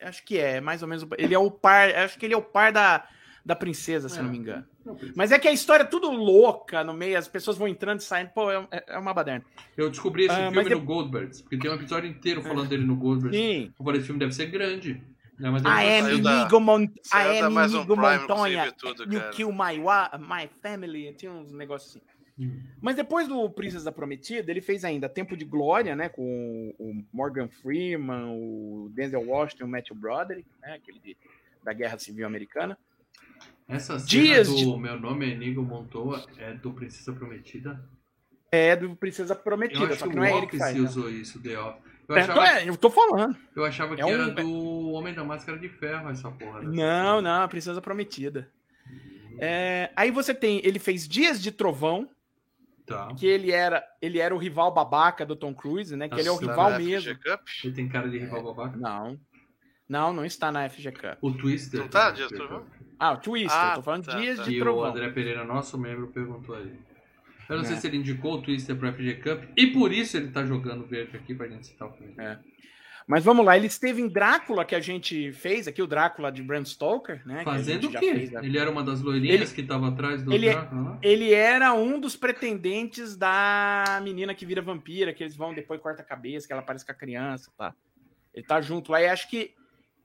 [0.00, 1.06] Acho que é, mais ou menos.
[1.16, 1.88] Ele é o par.
[1.94, 3.08] Acho que ele é o par da,
[3.44, 4.22] da princesa, se É.
[4.22, 4.64] não me engano.
[4.84, 8.00] Não, Mas é que a história é tudo louca no meio, as pessoas vão entrando
[8.00, 8.28] e saindo.
[8.34, 9.42] Pô, é, é uma baderna.
[9.76, 12.68] Eu descobri esse Ah, filme mas no de- Goldbergs, porque tem um episódio inteiro falando
[12.68, 13.38] dele no Goldbergs.
[13.40, 13.72] Sim.
[13.78, 15.02] Eu falei, esse filme deve ser grande.
[15.38, 15.50] Né?
[15.50, 18.08] Mas I depois- am saiu da- Inigo, Mon saiu I da am Amazon Inigo Prime,
[18.18, 18.64] não consegui Montoya.
[18.64, 19.32] ver tudo, you cara.
[19.32, 21.14] kill my, wa my family.
[21.14, 22.06] Tinha uns negócios assim.
[22.38, 22.60] Hum.
[22.80, 26.08] Mas depois do Princesa Prometida, ele fez ainda Tempo de Glória, né?
[26.08, 30.74] Com o Morgan Freeman, o Denzel Washington, o Matthew Broderick, né?
[30.74, 31.16] Aquele de-
[31.62, 32.76] da Guerra Civil Americana.
[33.68, 37.82] Essa cena Dias do de- Meu Nome é Inigo Montoa é do Princesa Prometida?
[38.50, 40.74] É do Princesa Prometida, só que que não é ele que faz.
[40.76, 40.80] né?
[40.82, 41.82] usou isso, The Office.
[42.06, 43.34] Eu É, achava, é, eu tô falando.
[43.56, 46.60] eu achava que É um- era do Homem da Máscara de Ferro essa porra.
[46.62, 46.72] Não,
[47.18, 47.40] cena.
[47.40, 48.50] não, Princesa Prometida.
[49.38, 52.08] É, aí você tem, ele fez Dias de Trovão,
[52.86, 53.08] Tá.
[53.14, 56.06] que ele era, ele era o rival babaca do Tom Cruise, né?
[56.08, 57.14] Que ele é o Nossa, rival na mesmo.
[57.14, 57.40] FG Cup?
[57.64, 58.76] Ele tem cara de rival babaca.
[58.76, 59.18] Não.
[59.88, 61.18] Não, não está na FG Cup.
[61.22, 61.80] O Twister.
[61.80, 62.28] Não tá, Dias.
[62.30, 62.66] Trovão?
[62.98, 64.44] Ah, o Twister, Ah, tô falando tá, Dias tá.
[64.44, 64.84] de E o Trovão.
[64.84, 66.78] André Pereira, nosso membro, perguntou aí.
[67.48, 67.80] Eu não sei É.
[67.80, 71.16] se ele indicou o Twister pro FG Cup e por isso ele tá jogando verde
[71.16, 72.14] aqui pra gente citar o filme.
[72.18, 72.38] É.
[73.06, 76.42] Mas vamos lá, ele esteve em Drácula, que a gente fez aqui, o Drácula de
[76.42, 77.42] Bram Stoker, né?
[77.44, 78.30] Fazendo o quê?
[78.42, 80.98] Ele era uma das loirinhas que tava atrás do ele é- Drácula lá?
[81.02, 86.00] Ele era um dos pretendentes da menina que vira vampira, que eles vão depois corta
[86.00, 87.74] a cabeça, que ela parece com a criança, tá?
[88.32, 89.52] Ele tá junto lá e acho que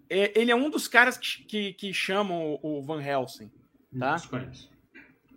[0.10, 3.50] é, ele é um dos caras que, que, que chamam o, Van Helsing.
[3.98, 4.16] Tá.
[4.16, 4.70] Desconheço.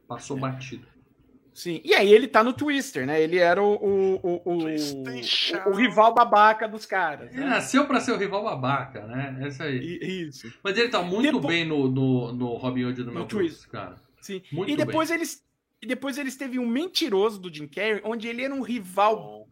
[0.08, 0.86] Passou batido.
[1.54, 1.80] Sim.
[1.84, 3.20] E aí ele tá no Twister, né?
[3.20, 7.30] Ele era o, o, o, o, o- o rival babaca dos caras.
[7.30, 7.46] Ele Né?
[7.50, 9.36] nasceu pra ser o rival babaca, né?
[9.42, 9.76] É isso aí.
[9.78, 10.50] E- Isso.
[10.62, 13.70] Mas ele tá muito Depo- bem no, no, no Robin Hood do No Brooks, Twister.
[13.70, 13.96] cara.
[14.20, 14.40] Sim.
[14.50, 15.42] Muito e depois eles.
[15.82, 19.46] E depois eles teve um mentiroso do Jim Carrey, onde ele era um rival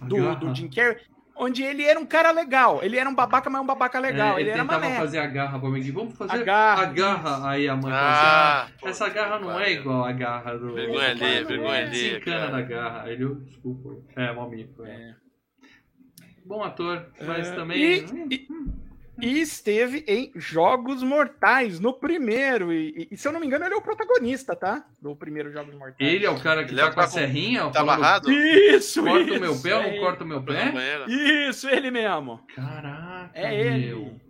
[0.00, 0.96] do, do Jim Carrey,
[1.38, 2.80] onde ele era um cara legal.
[2.82, 4.36] Ele era um babaca, mas um babaca legal.
[4.36, 4.96] É, ele, ele era tentava mané.
[4.98, 5.90] fazer a garra pra mim.
[5.92, 7.50] Vamos fazer A garra, a garra.
[7.50, 10.72] Aí a mãe Ah, assim, ah, essa garra não é igual a garra do...
[10.74, 12.50] Vergonha alheia, vergonha Se alheia, encana cara.
[12.52, 13.02] da garra.
[13.04, 13.90] Aí ele, desculpa.
[14.16, 14.84] É, mal mico.
[14.84, 14.90] É.
[14.90, 15.14] É.
[16.44, 17.78] Bom ator, mas É, também...
[17.82, 18.85] e- e-
[19.20, 22.72] E esteve em Jogos Mortais, no primeiro.
[22.72, 24.84] E, e, se eu não me engano, ele é o protagonista, tá?
[25.00, 25.96] Do primeiro Jogos Mortais.
[26.00, 28.30] Ele é o cara que Ele é tá com a serrinha, Tá amarrado?
[28.30, 30.72] Isso, corta isso, o meu pé ou é não corta o meu pé?
[31.48, 32.40] Isso, ele mesmo.
[32.54, 33.86] Caraca, É ele.
[33.86, 34.20] meu.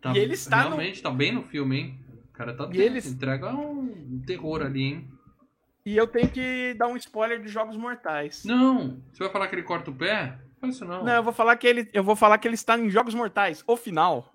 [0.00, 2.00] Tá, E ele está no- Realmente, tá bem no filme, hein?
[2.30, 5.08] O cara tá E eles- entrega um terror ali, hein?
[5.84, 8.44] E eu tenho que dar um spoiler de Jogos Mortais.
[8.44, 10.38] Não, você vai falar que ele corta o pé?
[10.64, 11.04] Isso não.
[11.04, 13.62] Não, eu vou falar que ele, eu vou falar que ele está em Jogos Mortais,
[13.66, 14.32] o final.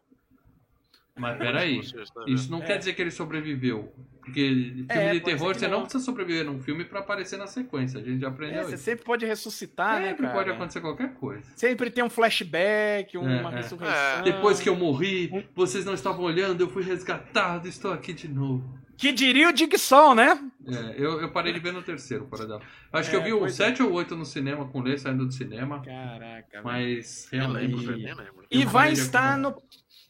[1.16, 2.30] Mas peraí, Você vendo?
[2.30, 2.66] isso não É.
[2.66, 3.92] quer dizer que ele sobreviveu.
[4.22, 5.82] Porque filme É, de terror, você não não.
[5.84, 8.00] precisa sobreviver num filme pra aparecer na sequência.
[8.00, 8.84] A gente já aprendeu É, você isso.
[8.84, 10.38] sempre pode ressuscitar, né, Sempre cara?
[10.38, 11.44] pode acontecer qualquer coisa.
[11.56, 13.56] Sempre tem um flashback, uma É, é.
[13.56, 14.24] ressurreição.
[14.26, 18.64] Depois que eu morri, vocês não estavam olhando, eu fui resgatado, estou aqui de novo.
[18.98, 20.40] Que diria o Digson, né?
[20.68, 22.62] É, eu, eu parei de ver no terceiro, para dar.
[22.92, 23.68] Acho que É, eu vi o pois é.
[23.68, 25.82] 7 ou 8 no cinema, com o Lê saindo do cinema.
[25.84, 26.62] Caraca.
[26.64, 27.76] Mas realmente.
[27.76, 28.46] lembro, nem lembro.
[28.50, 29.56] E eu vai estar no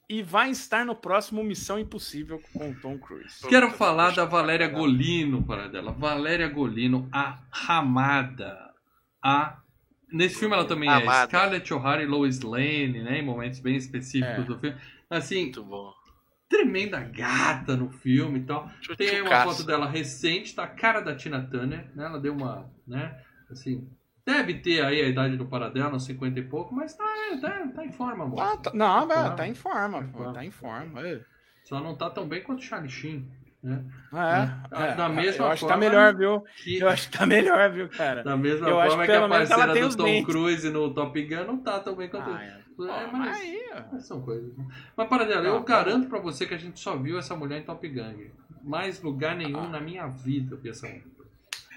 [0.10, 3.46] e vai estar no próximo Missão Impossível com o Tom Cruise.
[3.50, 5.92] Quero falar da Valéria Golino, para dela.
[5.92, 8.58] Valéria Golino, a Ramada.
[9.22, 9.60] A...
[10.10, 11.28] Nesse filme ela também é Amada.
[11.28, 13.20] Scarlett O'Hara e Lois Lane, né?
[13.20, 14.48] Em momentos bem específicos É.
[14.48, 14.78] do filme.
[15.10, 15.94] Assim, Muito bom.
[16.50, 18.70] Tremenda gata no filme e tal.
[18.98, 19.46] Tem uma Tchutchucaça.
[19.52, 22.06] foto dela recente, tá a cara da Tina Turner, né?
[22.06, 23.20] Ela deu uma, né?
[23.52, 23.88] Assim,
[24.26, 27.04] deve ter aí a idade do paradela, uns 50 e pouco, mas tá,
[27.42, 28.40] tá, tá em forma, amor.
[28.42, 30.34] Ah, tá- não, Tá velho, em tá em forma, Tá em pô, forma.
[30.34, 31.08] tá em forma.
[31.08, 31.22] é.
[31.66, 33.30] Só não tá tão bem quanto o Charlie Sheen,
[33.62, 33.84] né?
[34.14, 36.44] É, É, é, da mesma eu acho que tá forma melhor, viu?
[36.64, 38.24] Que, Eu acho que tá melhor, viu, cara?
[38.24, 40.24] da mesma eu acho forma que que, a parceira do Tom.
[40.24, 42.30] Cruise no Top Gun não tá tão bem quanto...
[42.30, 42.67] Ah, é.
[42.80, 43.70] É, Pô, mas- aí.
[43.92, 44.56] Mas são coisas.
[44.58, 44.66] né?
[44.96, 47.60] Mas para dela, eu Não, garanto pra você que a gente só viu essa mulher
[47.60, 48.32] em Top Gang.
[48.64, 49.70] Mais lugar nenhum Ah.
[49.70, 51.04] na minha vida eu vi essa mulher.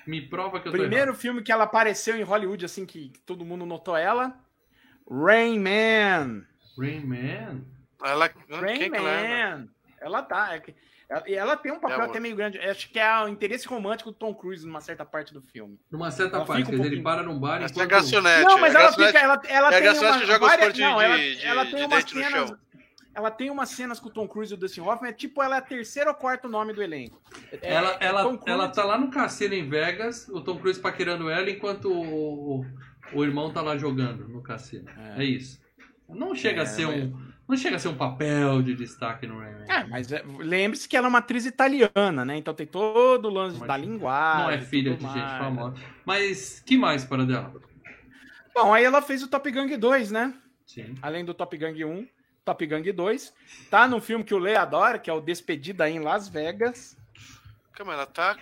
[0.07, 3.45] Me prova que eu tô Primeiro filme que ela apareceu em Hollywood, assim, que todo
[3.45, 4.35] mundo notou ela.
[5.09, 6.45] Rain Man.
[6.79, 7.65] Rain Man?
[8.03, 9.57] Ela, Rain quem que ela é?
[9.57, 9.69] Man.
[10.01, 10.55] Ela tá.
[10.55, 10.81] é que- ela-
[11.27, 12.59] E ela tem um papel É, até meio grande.
[12.59, 15.77] Acho que é o interesse romântico do Tom Cruise numa certa parte do filme.
[15.91, 17.89] Numa certa Ela parte, um dizer, ele para num bar Essa é a enquanto...
[17.91, 18.45] garçonete.
[18.45, 19.19] Não, mas é a ela fica.
[19.19, 21.65] Ela, ela é a tem uma, que joga os várias- de- não, ela, de- ela
[21.65, 22.49] de tem umas dente no cenas.
[22.49, 22.59] chão.
[23.13, 25.11] Ela tem umas cenas com o Tom Cruise e o Dustin Hoffman.
[25.11, 27.21] É tipo, ela é a terceira ou quarto nome do elenco.
[27.51, 30.79] É- Ela, é ela, Cruise- ela tá lá no cassino em Vegas, o Tom Cruise
[30.79, 32.65] paquerando ela, enquanto o,
[33.13, 34.89] o, irmão tá lá jogando no cassino.
[35.17, 35.25] É, É.
[35.25, 35.61] isso.
[36.09, 37.31] Não chega É, a ser mas- um...
[37.51, 39.65] Não chega a ser um papel de destaque no Rain Man.
[39.69, 42.37] É, mas é, lembre-se que ela é uma atriz italiana, né?
[42.37, 44.43] Então tem todo o lance Mas da linguagem.
[44.45, 45.39] Não é filha de gente mais.
[45.39, 45.77] famosa.
[46.05, 47.53] Mas que mais para dela?
[48.55, 50.33] Bom, aí ela fez o Top Gun 2, né?
[50.67, 50.95] Sim.
[51.03, 52.09] Além do Top Gun 1.
[52.45, 53.35] Top Gun 2.
[53.71, 56.97] Tá num filme que o Lê adora, que é o Despedida em Las Vegas.
[57.73, 58.37] Calma, ela tá.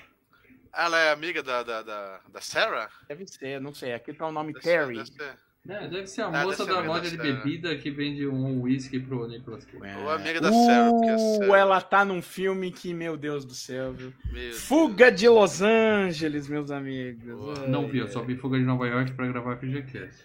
[0.75, 2.91] Ela é amiga da, da, da, da Sarah?
[3.09, 3.95] Deve ser, não sei.
[3.95, 4.95] Aqui tá o nome Deve ser- Terry.
[4.97, 5.48] deve ser.
[5.69, 9.29] É, deve ser a Ah, moça da loja de bebida que vende um whisky pro
[9.29, 9.85] Nicolas Cage.
[9.85, 9.97] É.
[9.99, 13.45] Ou amiga da Sarah, porque a Uh, Sarah- ela tá num filme que, meu Deus
[13.45, 14.13] do céu, viu?
[14.33, 17.59] Meu Fuga de Los Angeles, meus amigos.
[17.61, 20.25] Ai, Não vi, eu só vi Fuga de Nova York pra gravar FGCast.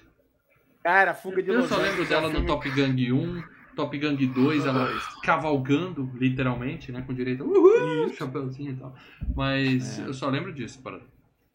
[0.82, 1.90] Cara, Fuga de Eu Los só Angeles.
[1.98, 3.44] lembro é um dela no filme- Top Gun 1,
[3.76, 4.90] Top Gun 2, ela
[5.24, 7.04] cavalgando, literalmente, né?
[7.06, 8.16] Com direito a uhul, Isso.
[8.16, 8.96] chapeuzinho e tal.
[9.36, 10.08] Mas É.
[10.08, 11.02] eu só lembro disso, para.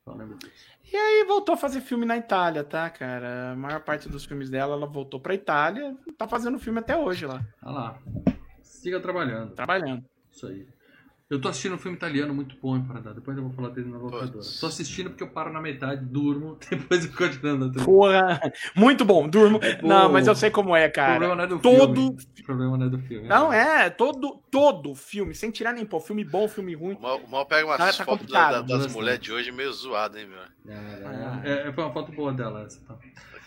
[0.09, 0.66] Só lembro disso.
[0.90, 3.52] E aí voltou a fazer filme na Itália, tá, cara?
[3.52, 5.94] A maior parte dos filmes dela, ela voltou pra Itália.
[6.16, 7.44] Tá fazendo filme até hoje lá.
[7.62, 7.98] Olha lá.
[8.62, 9.54] Siga trabalhando.
[9.54, 10.02] Trabalhando.
[10.30, 10.66] Isso aí.
[11.31, 13.12] Eu tô assistindo um filme italiano muito bom, hein, Paradá.
[13.12, 14.43] Depois eu vou falar dele na locadora.
[14.61, 18.41] Tô assistindo porque eu paro na metade, durmo, depois eu continuo na Porra!
[18.74, 19.59] Muito bom, durmo.
[19.62, 19.83] É.
[19.83, 21.11] Não, mas eu sei como é, O cara.
[21.18, 21.95] problema não é do Todo.
[21.95, 22.16] filme.
[22.41, 23.29] O problema não é do filme.
[23.29, 26.01] Não, é, todo, todo filme, sem tirar nem pôr.
[26.01, 26.95] Filme bom, filme ruim.
[26.95, 29.70] O mal, o mal pega umas Tá- tá fotos da- das mulheres de hoje meio
[29.70, 30.74] zoadas, hein, meu?
[31.45, 32.81] É, é, foi uma foto boa dela essa.
[32.87, 32.97] Tá?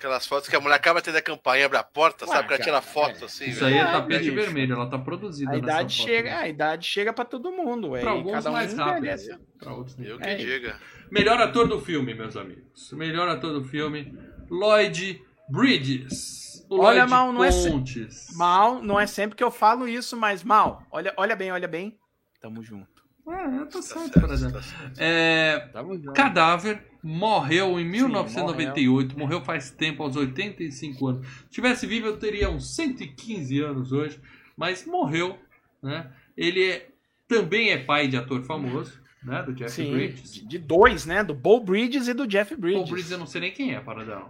[0.02, 2.48] Aquelas fotos que a mulher acaba ter a campainha, abre a porta, Ué, sabe?
[2.48, 3.26] Que ela tira foto é.
[3.26, 3.76] assim, Isso velho.
[3.76, 4.34] aí é É, tapete bicho.
[4.36, 6.36] vermelho, ela tá produzida A nessa idade foto, chega, né?
[6.38, 8.02] a idade chega pra todo mundo, ué.
[8.02, 8.98] Pra alguns cada um mais rápido.
[8.98, 9.38] envelhece.
[9.60, 9.96] Pra outros.
[10.00, 10.36] Eu que É.
[10.36, 10.76] diga.
[11.12, 12.92] Melhor ator do filme, meus amigos.
[12.94, 14.18] Melhor ator do filme,
[14.50, 16.66] Lloyd Bridges.
[16.68, 18.28] O Olha, Lloyd mal, não é se- Pontes.
[18.36, 20.82] Mal, não é sempre que eu falo isso, mas mal.
[20.92, 21.96] Olha, olha bem, olha bem.
[22.42, 22.90] Tamo junto.
[23.28, 24.98] É, tá Tá certo, tá certo.
[24.98, 26.14] É, Tamo junto.
[26.14, 29.42] Cadáver morreu em 1998, morreu.
[29.42, 31.28] faz tempo, aos 85 anos.
[31.28, 34.20] Se tivesse vivo, eu teria uns 115 anos hoje,
[34.56, 35.38] mas morreu,
[35.82, 36.12] né?
[36.38, 36.88] Ele é-
[37.28, 39.42] também é pai de ator famoso, né?
[39.44, 40.34] Do Jeff Sim, Bridges.
[40.48, 41.24] de, dois, né?
[41.24, 42.82] Do Bo Bridges e do Jeff Bridges.
[42.82, 44.30] Paul Bridges eu não sei nem quem é, Paradão.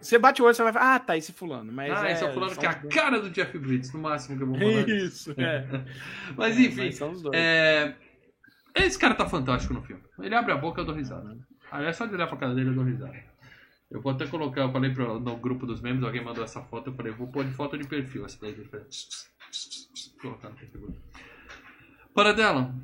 [0.00, 1.70] Você bate o olho, você vai falar, ah, tá, esse fulano.
[1.72, 2.92] Mas ah, é, esse é o fulano são que é a dois.
[2.92, 4.88] cara do Jeff Bridges, no máximo que eu vou falar.
[4.90, 5.64] Isso, é.
[6.36, 7.94] Mas É, enfim, mas é,
[8.74, 10.02] esse cara tá fantástico no filme.
[10.18, 11.38] Ele abre a boca eu dou risada.
[11.72, 13.16] Aliás, só de olhar pra cara dele eu dou risada.
[13.90, 16.90] Eu vou até colocar, eu falei pro, no grupo dos membros, alguém mandou essa foto,
[16.90, 18.54] eu falei, vou pôr de foto de perfil essa daí.
[20.20, 20.94] Colocar no perfil.
[22.14, 22.74] Paradela,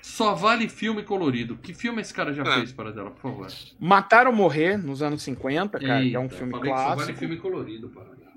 [0.00, 1.56] só vale filme colorido.
[1.56, 2.54] Que filme esse cara já É.
[2.56, 3.46] fez, Paradela, por favor?
[3.78, 6.96] Matar ou Morrer, nos anos 50, cara, que é um Eita, filme que Só clássico.
[6.98, 8.32] vale filme colorido, Paradela.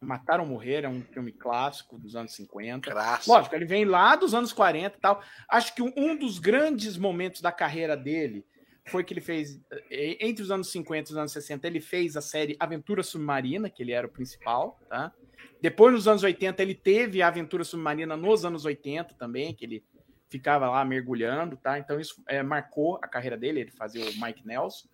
[0.00, 2.90] Matar ou Morrer é um filme clássico dos anos 50.
[2.90, 3.30] Graça.
[3.30, 5.22] Lógico, ele vem lá dos anos 40 e tal.
[5.48, 8.44] Acho que um dos grandes momentos da carreira dele
[8.86, 9.60] foi que ele fez,
[9.90, 13.70] eh, entre os anos 50 e os anos 60, ele fez a série Aventura Submarina,
[13.70, 15.12] que ele era o principal, tá?
[15.60, 19.84] Depois, nos anos 80, ele teve a Aventura Submarina nos anos 80 também, que ele
[20.28, 21.78] ficava lá mergulhando, tá?
[21.78, 24.88] Então isso eh, marcou a carreira dele, ele fazia o Mike Nelson.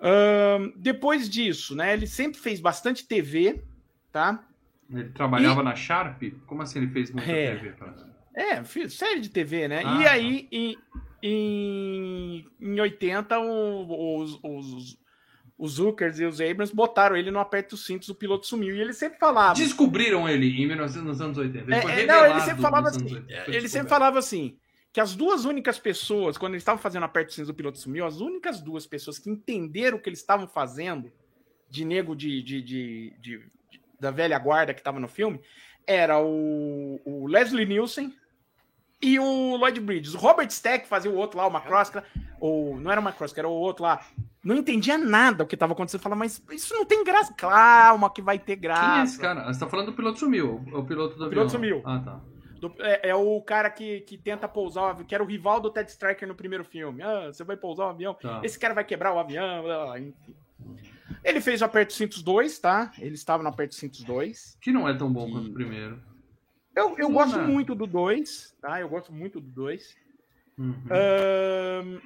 [0.00, 3.62] Ahn, depois disso, né, ele sempre fez bastante TV,
[4.12, 4.44] tá?
[4.90, 6.22] Ele trabalhava na Sharp?
[6.46, 7.56] Como assim ele fez muita É.
[7.56, 7.70] TV?
[7.72, 8.16] Paradela?
[8.34, 9.82] É, fiz série de TV, né?
[9.84, 10.10] Ah, e tá.
[10.12, 10.78] aí, em,
[11.22, 14.98] em, em 80, o- os, os,
[15.58, 18.74] os Zuckers e os Abrams botaram ele no aperto os cintos, o piloto sumiu.
[18.76, 19.54] E ele sempre falava.
[19.58, 21.64] Descobriram ele em 1900, nos anos 80.
[21.64, 23.00] Ele É, é, não, ele sempre falava assim.
[23.00, 23.44] anos 80.
[23.44, 24.56] Foi Ele sempre falava assim.
[24.92, 28.06] Que as duas únicas pessoas, quando eles estavam fazendo aperto os cintos, o piloto sumiu,
[28.06, 31.12] as únicas duas pessoas que entenderam o que eles estavam fazendo,
[31.68, 33.38] de nego de, de, de- de-
[33.70, 35.40] de- da velha guarda que estava no filme,
[35.86, 38.14] era o, o Leslie Nielsen
[39.00, 40.14] e o Lloyd Bridges.
[40.14, 42.02] O Robert Stack fazia o outro lá, o McCroskey,
[42.40, 44.00] ou não era o McCroskey, era o outro lá.
[44.44, 46.00] Não entendia nada o que estava acontecendo.
[46.00, 47.32] Falava, mas isso não tem graça.
[47.34, 48.90] Calma, que vai ter graça.
[48.92, 49.52] Quem é esse cara?
[49.52, 50.64] Você tá falando do piloto sumiu.
[50.72, 51.80] O piloto do O piloto avião.
[51.80, 51.82] sumiu.
[51.84, 52.20] Ah, tá.
[52.60, 55.60] Do- é, é o cara que, que tenta pousar o avião, que era o rival
[55.60, 57.02] do Ted Striker no primeiro filme.
[57.02, 58.14] Ah, você vai pousar o avião.
[58.14, 58.40] tá.
[58.42, 59.62] Esse cara vai quebrar o avião.
[59.62, 60.34] blá, blá, enfim.
[61.24, 62.92] Ele fez o Aperto Cintos 2, tá?
[62.98, 64.56] Ele estava no Aperto Cintos 2.
[64.60, 66.00] Que não é tão bom Que- quanto o primeiro.
[66.78, 68.80] Eu, eu gosto muito do 2, tá?
[68.80, 69.96] Eu gosto muito do 2.
[70.56, 72.00] Uhum.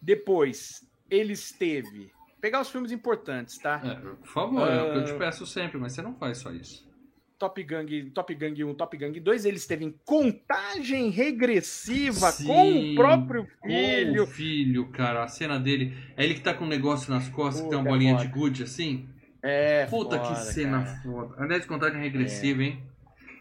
[0.00, 2.10] Depois, ele esteve.
[2.40, 3.80] Pegar os filmes importantes, tá?
[3.84, 6.50] É, por favor, é o que eu te peço sempre, mas você não faz só
[6.50, 6.90] isso.
[7.38, 12.92] Top Gang, Top Gang 1, Top Gang 2, ele esteve em contagem regressiva Sim, com
[12.92, 14.22] o próprio filho.
[14.22, 15.92] O filho, cara, a cena dele.
[16.16, 18.26] É ele que tá com um negócio nas costas, que tem uma Puta, bolinha foda.
[18.26, 19.08] de gude assim.
[19.42, 20.96] É, Puta que foda, cena cara.
[21.02, 21.34] foda.
[21.38, 22.80] Aliás, contagem regressiva, hein?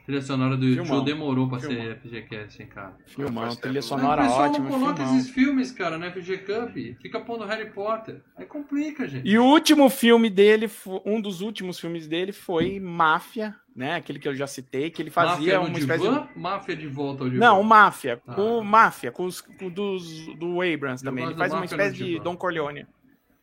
[0.06, 1.04] Trilha sonora do YouTube Filmão.
[1.06, 1.78] demorou pra Filmão.
[1.84, 2.98] ser FGCast, hein, cara.
[3.06, 3.82] Filmão, trilha né?
[3.82, 5.18] sonora o pessoal ótima, não coloca filmão.
[5.18, 6.76] esses filmes, cara, na FG Cup.
[7.02, 8.22] Fica pondo Harry Potter.
[8.36, 9.28] Aí complica, gente.
[9.28, 10.70] E o último filme dele,
[11.06, 13.96] um dos últimos filmes dele foi Máfia, né?
[13.96, 16.40] Aquele que eu já citei, que ele fazia Máfia no uma espécie divã, de...
[16.40, 17.46] Máfia de volta ao divã.
[17.46, 18.34] Não, Máfia, Ah.
[18.34, 21.26] com Máfia, com os com dos do Abrams também.
[21.26, 22.20] Ele faz uma no espécie de.
[22.20, 22.86] Don Corleone.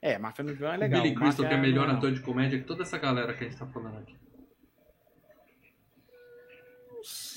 [0.03, 1.03] É, Máfia no divã é O legal.
[1.03, 3.49] Billy Crystal, que é melhor não- ator de comédia que toda essa galera que a
[3.49, 4.15] gente tá falando aqui.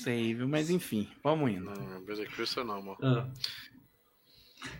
[0.02, 0.48] Sei, viu?
[0.48, 1.64] Mas enfim, vamos indo.
[1.70, 2.96] Não, Crystal não, amor.
[3.02, 3.28] Ah.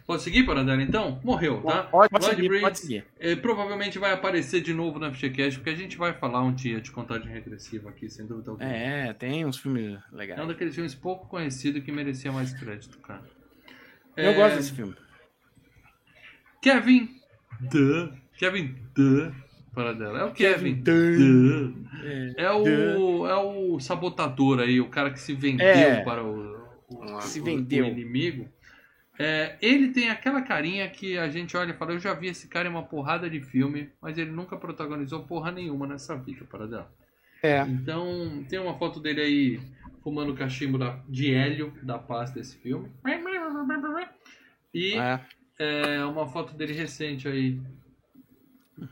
[0.07, 1.21] Pode seguir, Paradela, então?
[1.25, 1.83] Morreu, tá?
[1.85, 3.05] Pode, pode seguir, pode seguir.
[3.19, 6.81] eh, provavelmente vai aparecer de novo na FGCast, porque a gente vai falar um dia
[6.81, 8.69] de contagem regressiva aqui, sem dúvida alguma.
[8.69, 10.47] É, tem uns filmes É um legais.
[10.49, 13.25] daqueles filmes pouco conhecido que merecia mais crédito, cara.
[14.17, 14.95] Eu É, gosto desse filme.
[16.61, 17.09] Kevin
[17.63, 18.13] Duh.
[18.39, 19.33] Kevin Duh.
[19.75, 20.19] Paradela.
[20.21, 21.87] É o Kevin, Kevin.
[22.37, 22.45] É.
[22.45, 26.03] É o, é o sabotador aí, o cara que se vendeu É.
[26.05, 26.57] para o,
[26.89, 27.85] o- Se o- vendeu.
[27.85, 28.49] o inimigo.
[29.19, 32.49] É, ele tem aquela carinha que a gente olha e fala: Eu já vi esse
[32.49, 36.91] cara em uma porrada de filme, mas ele nunca protagonizou porra nenhuma nessa vida, Paradela.
[37.43, 37.61] É.
[37.63, 39.61] Então, tem uma foto dele aí
[40.03, 42.89] fumando cachimbo da- de hélio da paz desse filme.
[44.75, 45.21] E É.
[45.59, 47.61] é uma foto dele recente aí.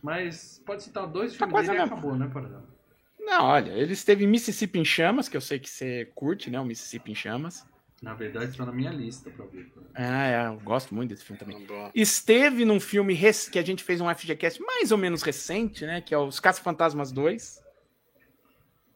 [0.03, 2.69] Mas pode citar dois Tá filmes dele e acabou, né, Paradela?
[3.19, 6.59] Não, olha, ele esteve em Mississippi em Chamas, que eu sei que você curte, né?
[6.59, 7.67] O Mississippi em Chamas.
[8.03, 9.71] Na verdade, está na minha lista pra ver.
[9.95, 11.67] Ah, é, eu gosto muito desse filme também.
[11.95, 13.17] Esteve num filme
[13.53, 16.01] que a gente fez um FGCast mais ou menos recente, né?
[16.01, 17.63] Que é Os Caça-Fantasmas 2.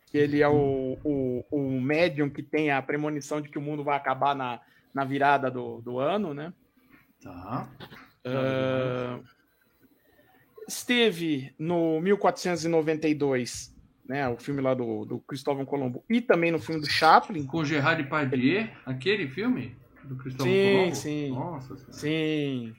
[0.07, 3.85] Que ele é o, o, o médium que tem a premonição de que o mundo
[3.85, 4.61] vai acabar na,
[4.95, 6.55] na virada do, do ano, né?
[7.23, 7.69] Tá.
[8.25, 9.21] Ah,
[10.69, 13.75] esteve no 1492,
[14.07, 14.29] né?
[14.29, 16.05] O filme lá do, do Cristóvão Colombo.
[16.09, 17.47] E também no filme do Chaplin.
[17.47, 20.95] Com Gerard Depardieu, aquele filme do Cristóvão Sim, Colombo?
[20.97, 21.31] sim.
[21.31, 21.93] Nossa senhora.
[21.93, 22.75] Sim.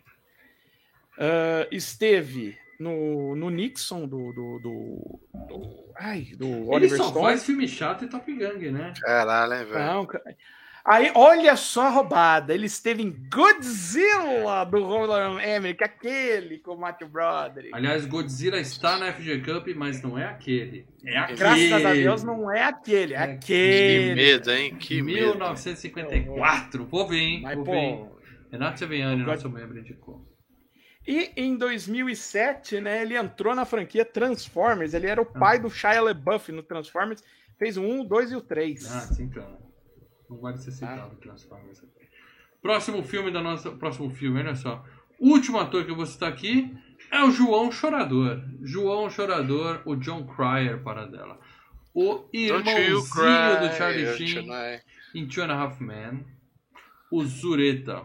[1.18, 7.26] Ah, esteve no, no Nixon do, do, do, do- ai, do Ele Oliver só Stone.
[7.26, 8.94] faz filme chato e Top Gang, né?
[9.00, 9.86] Caralho, hein, velho.
[9.86, 10.08] Não,
[10.88, 12.54] Aí, olha só a roubada.
[12.54, 17.74] Ele esteve em Godzilla do Roland Emmerich, aquele com o Matthew Broderick.
[17.74, 20.86] Aliás, Godzilla está na FG Cup, mas não é aquele.
[21.04, 21.40] É aquele.
[21.40, 24.16] Graças a Deus não é aquele, é É Que aquele.
[24.16, 24.76] medo, hein?
[24.76, 25.32] Que medo.
[25.32, 26.86] 1954.
[26.86, 27.42] Vou ver, hein?
[27.42, 27.72] Mas, Vou ver.
[27.76, 28.06] hein?
[28.10, 28.16] pô,
[28.52, 30.24] Renato Seveniani, God- nosso membro, indicou.
[31.08, 34.94] E em 2007, né, ele entrou na franquia Transformers.
[34.94, 35.40] Ele era o Ah.
[35.40, 37.24] pai do Shia LaBeouf no Transformers.
[37.58, 38.86] Fez o 1, o 2 e o 3.
[38.92, 39.64] Ah, sim, então.
[40.30, 42.08] Não vale ser citado Transformers aqui.
[42.62, 43.72] Próximo filme da nossa.
[43.72, 44.84] Próximo filme, olha só.
[45.20, 46.76] O último ator que eu vou citar aqui
[47.12, 48.44] é o João Chorador.
[48.62, 51.40] João Chorador, o John Cryer para dela.
[51.94, 54.50] O irmãozinho do Charlie Sheen
[55.14, 56.26] em Two and a Half Men.
[57.12, 58.04] O Zureta,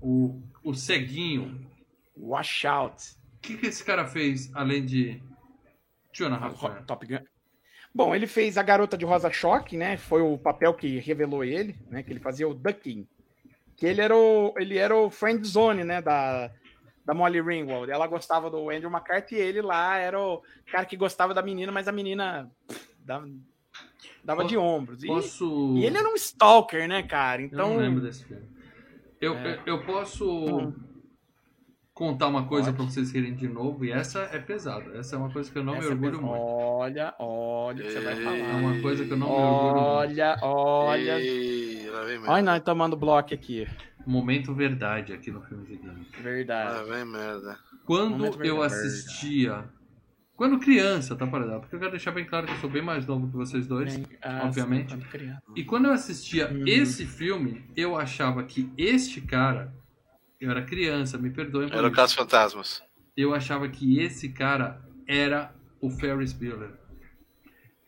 [0.00, 1.68] o, o ceguinho.
[2.16, 3.02] Wash Out.
[3.36, 5.20] O que, que esse cara fez além de
[6.16, 6.84] Two and a Half Men?
[6.84, 7.31] Top Gun.
[7.94, 9.96] Bom, ele fez a Garota de Rosa Choque, né?
[9.96, 12.02] Foi o papel que revelou ele, né?
[12.02, 13.06] Que ele fazia o Ducking.
[13.76, 16.00] Que ele era o, ele era o friend zone, né?
[16.00, 16.50] Da,
[17.04, 17.90] da Molly Ringwald.
[17.90, 21.70] Ela gostava do Andrew McCarthy e ele lá era o cara que gostava da menina,
[21.70, 22.50] mas a menina
[23.04, 23.28] dava,
[24.24, 25.04] dava de ombros.
[25.04, 25.74] E, Posso.
[25.76, 27.42] e ele era um stalker, né, cara?
[27.42, 27.70] Eu Então.
[27.70, 28.46] não lembro desse filme.
[29.20, 29.60] Eu, É.
[29.66, 30.72] eu, eu posso Hum.
[31.94, 34.96] Contar uma coisa pra vocês rirem de novo, e essa é pesada.
[34.96, 36.42] Essa é uma coisa que eu não essa me orgulho pessoa- muito.
[36.50, 38.36] Olha, olha o que você vai É falar.
[38.36, 39.86] É uma coisa que eu não me orgulho muito.
[39.86, 41.16] Olha, olha.
[42.28, 43.66] Olha, nós tomando bloco aqui.
[44.06, 46.06] Momento verdade aqui no filme de game.
[46.20, 46.74] Verdade.
[46.74, 47.58] Lá vem merda.
[47.84, 48.74] Quando Momento eu verdade.
[48.86, 49.64] assistia.
[50.34, 53.06] Quando criança, tá, para Porque eu quero deixar bem claro que eu sou bem mais
[53.06, 53.94] novo que vocês dois.
[53.96, 54.90] Bem, ah, obviamente.
[54.90, 55.42] sim, quando criança.
[55.54, 56.64] E quando eu assistia Hum.
[56.66, 59.72] esse filme, eu achava que este cara.
[60.42, 61.92] Eu era criança, me perdoem Era o.
[61.92, 62.82] Caso Fantasmas.
[63.16, 66.72] eu achava que esse cara era o Ferris Bueller.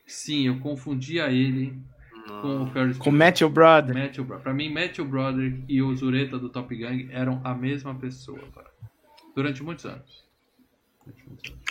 [0.07, 1.77] Sim, eu confundia ele
[2.41, 3.93] com o Ferris Com Matthew Brother.
[3.97, 4.43] Matthew Broderick.
[4.45, 8.71] Pra mim, Matthew Broderick e o Zureta do Top Gang eram a mesma pessoa, cara.
[9.35, 10.25] Durante muitos anos.
[11.05, 11.65] Durante muitos anos.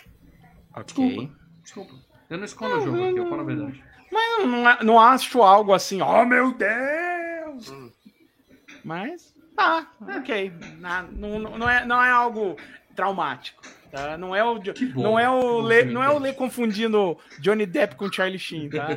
[0.75, 1.31] Ok.
[1.61, 1.93] Desculpa.
[2.29, 3.83] Eu não escondo o jogo aqui, eu falo a verdade.
[4.11, 7.71] Mas não, não, não acho algo assim, oh meu Deus!
[7.71, 7.89] Hum.
[8.83, 9.87] Mas, tá,
[10.17, 10.51] ok.
[10.79, 12.57] Na- não, não, é, não é algo
[12.95, 13.61] traumático.
[13.91, 14.17] Tá?
[14.17, 15.01] Não é o, bom.
[15.03, 18.87] não é o, me não é o confundindo Johnny Depp com Charlie Sheen, tá?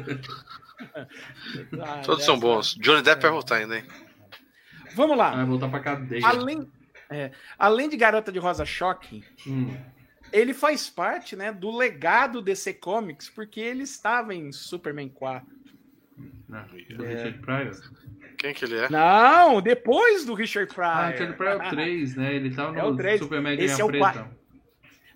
[1.83, 2.75] Ah, Todos são bons.
[2.77, 3.85] Johnny Depp vai voltar ainda, hein?
[4.95, 5.33] Vamos lá.
[5.33, 6.27] Ah, vai voltar pra cadeia.
[6.27, 6.67] Além,
[7.11, 9.77] é, além de Garota de Rosa Choque, Hum.
[10.33, 15.47] ele faz parte né, do legado DC Comics, porque ele estava em Superman 4.
[16.49, 16.63] Não,
[16.97, 17.09] do É.
[17.15, 17.75] Richard Pryor.
[18.37, 18.89] Quem que ele é?
[18.91, 20.89] Não, depois do Richard Pryor.
[20.91, 22.35] Ah, Richard Pryor é o 3, né?
[22.35, 23.19] Ele tá no É o.
[23.19, 24.31] Super Mega Esse é o Preta.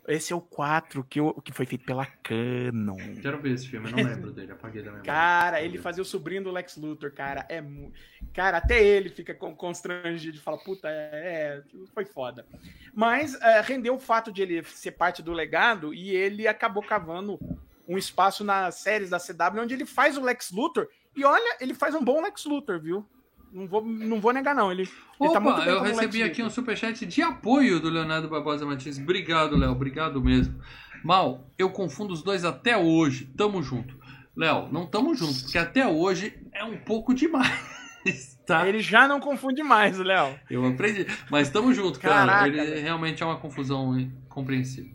[0.08, 2.96] Esse é o 4 que, eu- que foi feito pela Canon.
[3.22, 5.04] Quero ver esse filme, eu não lembro dele, apaguei da memória.
[5.06, 7.46] Cara, ele fazia o sobrinho do Lex Luthor, cara.
[7.48, 7.92] É mu...
[8.34, 11.62] Cara, até ele fica con- constrangido de falar, puta, é, é,
[11.94, 12.44] foi foda.
[12.92, 17.38] Mas é, rendeu o fato de ele ser parte do legado e ele acabou cavando
[17.86, 21.74] um espaço nas séries da CW onde ele faz o Lex Luthor E olha, ele
[21.74, 23.06] faz um bom Lex Luthor, viu?
[23.52, 24.70] Não vou, não vou negar, não.
[24.70, 28.28] Ele, ele Opa, tá muito bem eu recebi aqui um superchat de apoio do Leonardo
[28.28, 28.98] Barbosa Martins.
[28.98, 29.72] Obrigado, Léo.
[29.72, 30.60] Obrigado mesmo.
[31.02, 33.24] Mal, eu confundo os dois até hoje.
[33.36, 33.98] Tamo junto.
[34.36, 38.66] Léo, não tamo junto, porque até hoje é um pouco demais, tá?
[38.68, 40.38] Ele já não confunde mais, Léo.
[40.48, 41.06] Eu aprendi.
[41.28, 42.26] Mas tamo junto, cara.
[42.26, 42.82] Caraca, Ele velho.
[42.82, 43.92] realmente é uma confusão
[44.28, 44.94] compreensível.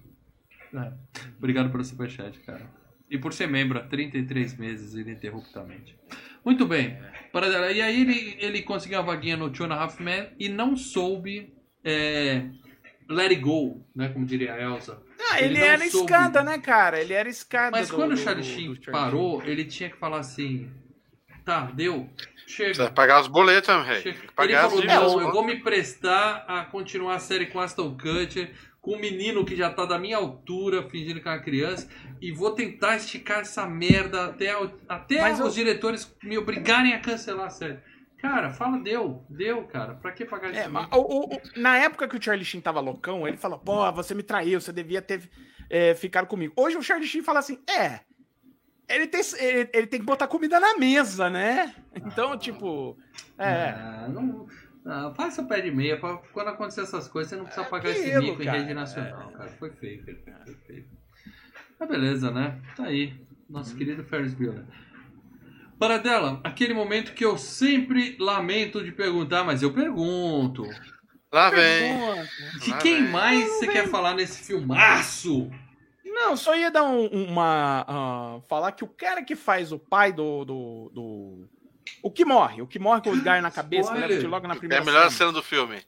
[0.73, 0.93] É.
[1.37, 2.69] Obrigado pelo superchat, cara.
[3.09, 5.95] E por ser membro há 33 meses ininterruptamente.
[6.43, 6.97] Muito bem.
[7.31, 7.71] Paradela.
[7.71, 10.75] E aí ele, ele conseguiu uma vaguinha no Two and a Half Men e não
[10.75, 11.53] soube
[11.83, 12.45] é,
[13.09, 14.09] let it go, né?
[14.09, 15.01] Como diria a Elsa.
[15.31, 16.05] Ah, Ele ele, não era soube.
[16.11, 16.99] escada, né, cara?
[17.01, 17.71] Ele era escada.
[17.71, 20.69] Mas do- quando o Charlie Sheen parou, ele tinha que falar assim:
[21.43, 22.09] tá, deu,
[22.45, 22.91] Precisa chega.
[22.91, 24.01] pagar os boletos, meu rei.
[24.05, 27.97] Ele pagar falou, as não, eu vou me prestar a continuar a série com Aston
[27.97, 28.51] Kutcher,
[28.85, 31.89] com um menino que já tá da minha altura, fingindo que é uma criança,
[32.21, 34.53] e vou tentar esticar essa merda até,
[34.87, 37.79] até Mas os eu- diretores me obrigarem a cancelar a série.
[38.19, 39.95] Cara, fala, deu, deu, cara.
[39.95, 40.69] Pra que pagar É, isso?
[40.69, 44.13] mas o- o- na época que o Charlie Sheen tava loucão, ele falou, pô, você
[44.13, 45.27] me traiu, você devia ter
[45.67, 46.53] é, ficado comigo.
[46.55, 48.01] Hoje o Charlie Sheen fala assim, é,
[48.87, 51.73] ele tem, ele, ele tem que botar comida na mesa, né?
[51.95, 52.95] Então, tipo,
[53.39, 54.45] é, Ah, não,
[54.85, 55.97] ah, faz seu pé de meia.
[55.99, 58.57] pra- Quando acontecer essas coisas, você não precisa pagar esse aquilo, mico em cara.
[58.59, 59.49] rede nacional, cara.
[59.51, 60.85] Foi feio, foi feio, foi feio.
[61.79, 62.61] Mas beleza, né?
[62.75, 63.13] Tá aí.
[63.49, 64.63] Nosso querido Ferris Bueller.
[65.77, 70.63] Paradela, aquele momento que eu sempre lamento de perguntar, mas eu pergunto.
[71.31, 71.93] Lá vem.
[72.61, 73.11] De Lá quem vem.
[73.11, 75.51] mais você quer falar nesse filmaço?
[76.05, 77.83] Não, só ia dar um- uma.
[77.87, 80.45] ah, falar que o cara que faz o pai do.
[80.45, 81.49] do, do-
[82.01, 84.55] o que morre, o que morre com os gás na cabeça, que tiro logo na
[84.55, 85.11] É primeira a melhor cena.
[85.11, 85.81] cena do filme.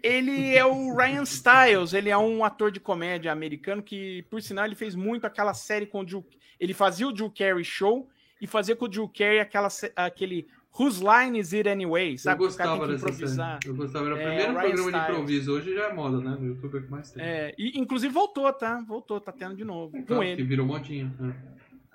[0.00, 4.64] Ele é o Ryan Stiles, ele é um ator de comédia americano que, por sinal,
[4.64, 6.24] ele fez muito aquela série com o Drew.
[6.60, 8.08] Ele fazia o Drew Carey Show
[8.40, 9.66] e fazia com o Drew Carey aquela,
[9.96, 10.46] aquele
[10.78, 12.16] Whose Line Is It Anyway?
[12.16, 12.34] Sabe?
[12.34, 13.58] eu Que o gostava que dessa improvisar.
[13.60, 13.68] série.
[13.72, 14.06] Eu gostava.
[14.06, 15.08] Era o É, primeiro Ryan programa de Stiles.
[15.10, 15.52] improviso.
[15.52, 16.36] Hoje já é moda, né?
[16.38, 17.24] No YouTube é o que mais tem.
[17.24, 18.80] É, e inclusive voltou, tá?
[18.86, 19.92] Voltou, tá tendo de novo.
[20.04, 20.42] Tá, Com Que ele.
[20.44, 21.12] virou modinha.
[21.18, 21.34] né?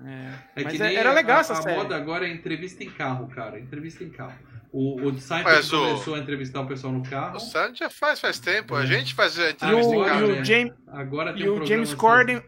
[0.05, 0.33] É.
[0.55, 1.77] É Mas que é- era legal a, essa a série.
[1.77, 3.59] moda agora é entrevista em carro, cara.
[3.59, 4.37] Entrevista em carro.
[4.71, 7.37] O, o Seinfeld Mas o- começou a entrevistar o pessoal no carro.
[7.37, 8.75] O Sandy já faz faz tempo.
[8.75, 8.87] A É.
[8.87, 10.25] gente faz a E entrevista em o, Agora, e casa.
[10.25, 10.43] o né?
[10.45, 12.41] James, Agora tem e um o James Corden.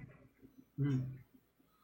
[0.80, 1.02] Hum.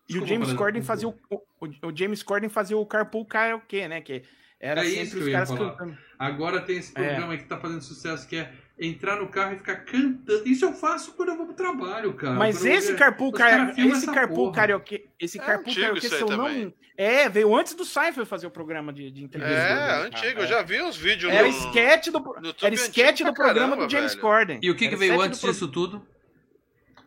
[0.09, 4.01] E o James Corden fazia o, o, o James Corden fazia o Carpool Karaoke, né?
[4.01, 4.23] Que
[4.59, 5.97] era É isso sempre que eu os caras cantando.
[6.19, 6.79] Agora tem É.
[6.79, 8.51] esse programa que tá fazendo sucesso que é
[8.83, 10.41] entrar no carro e ficar cantando.
[10.47, 12.33] Isso eu faço quando eu vou pro trabalho, cara.
[12.33, 14.51] Mas Quando eu esse vou- Carpool os cara esse Carpool porra.
[14.55, 16.73] Karaoke, esse É Carpool se eu não também.
[16.97, 19.55] É, veio antes do Seinfeld fazer o programa de, de entrevista.
[19.55, 20.41] É, antigo.
[20.41, 21.49] Eu já vi uns vídeos Era no...
[21.49, 24.21] sketch do, no era sketch do programa caramba, do James velho.
[24.21, 24.59] Corden.
[24.61, 26.05] E o que, que veio antes pro- disso tudo?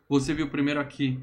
[0.08, 1.18] Você viu primeiro aqui.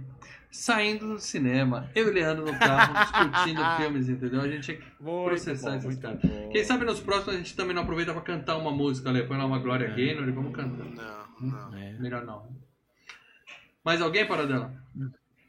[0.52, 2.94] Saindo do cinema, eu e Leandro no carro,
[3.32, 4.42] discutindo filmes, entendeu?
[4.42, 6.50] A gente tinha que Muito processar bom, muito bom.
[6.52, 9.22] Quem sabe nos próximos a gente também não aproveita pra cantar uma música, né?
[9.22, 9.96] Põe lá uma Glória É.
[9.96, 10.86] Gaynor e vamos cantar.
[11.40, 11.78] Não, não.
[11.78, 11.94] É.
[11.94, 12.46] Melhor não.
[13.84, 14.74] Mais alguém, Paradela?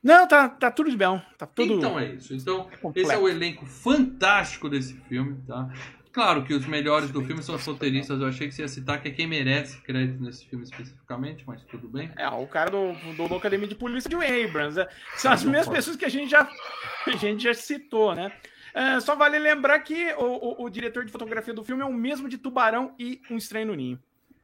[0.02, 1.20] Não, tá, tá tudo de bem.
[1.36, 1.74] Tá tudo.
[1.74, 2.34] Então é isso.
[2.34, 2.98] Então, completo.
[3.00, 5.68] esse é o elenco fantástico desse filme, tá?
[6.12, 8.20] Claro que os melhores do filme são os roteiristas.
[8.20, 11.62] Eu achei que você ia citar que é quem merece crédito nesse filme especificamente, mas
[11.64, 12.10] tudo bem.
[12.16, 14.78] É, o cara do, do, Academia de Polícia de Abrams.
[14.78, 16.46] é, São as mesmas pessoas que a gente já,
[17.06, 18.30] a gente já citou, né?
[18.74, 21.92] É, só vale lembrar que o, o, o diretor de fotografia do filme é o
[21.92, 23.98] mesmo de Tubarão e Um Estranho no Ninho.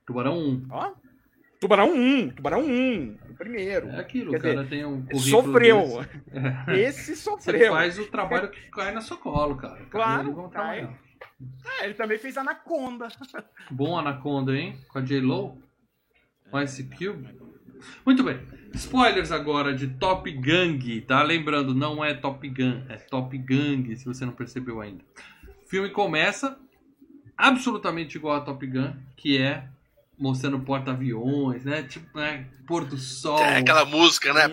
[0.07, 0.67] Tubarão 1.
[0.71, 0.93] Ó.
[1.61, 3.89] Tubarão 1, Tubarão 1, o primeiro.
[3.89, 6.07] É aquilo, Quer o cara dizer, tem um currículo Sofreu.
[6.67, 6.71] desse.
[6.71, 7.73] Esse Você sofreu.
[7.73, 9.85] faz o trabalho que cai na sua colo, cara.
[9.91, 10.89] Claro, cai.
[11.65, 13.09] Ah, ele também fez Anaconda.
[13.71, 14.77] Bom Anaconda, hein?
[14.89, 15.63] Com a J-Lo.
[16.51, 17.29] Com Ice Cube.
[18.05, 18.41] Muito bem.
[18.75, 21.23] Spoilers agora de Top Gang, tá?
[21.23, 25.05] Lembrando, não é Top Gun, é Top Gang, se você não percebeu ainda.
[25.65, 26.59] O filme começa
[27.37, 29.69] absolutamente igual a Top Gun, que é
[30.19, 31.83] mostrando porta-aviões, né?
[31.85, 32.47] Tipo, né?
[32.67, 33.39] Pôr do sol.
[33.43, 34.49] É aquela música, né?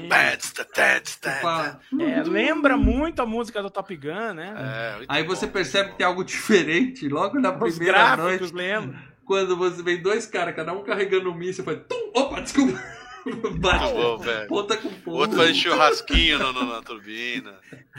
[1.22, 4.53] Tá, fala- É, lembra muito a música do Top Gun, né?
[4.57, 5.30] É, Aí bom.
[5.36, 8.55] você percebe que tem algo diferente logo na Os primeira gráficos, noite.
[8.55, 9.16] lembra?
[9.26, 11.80] Quando você vem dois caras, cada um carregando um míssil, faz.
[11.89, 12.80] Tum, opa, desculpa.
[13.57, 13.91] Bate.
[13.93, 14.47] Muito bom.
[14.47, 15.18] Ponta com O ponta.
[15.20, 17.55] outro faz churrasquinho no, no- na turbina.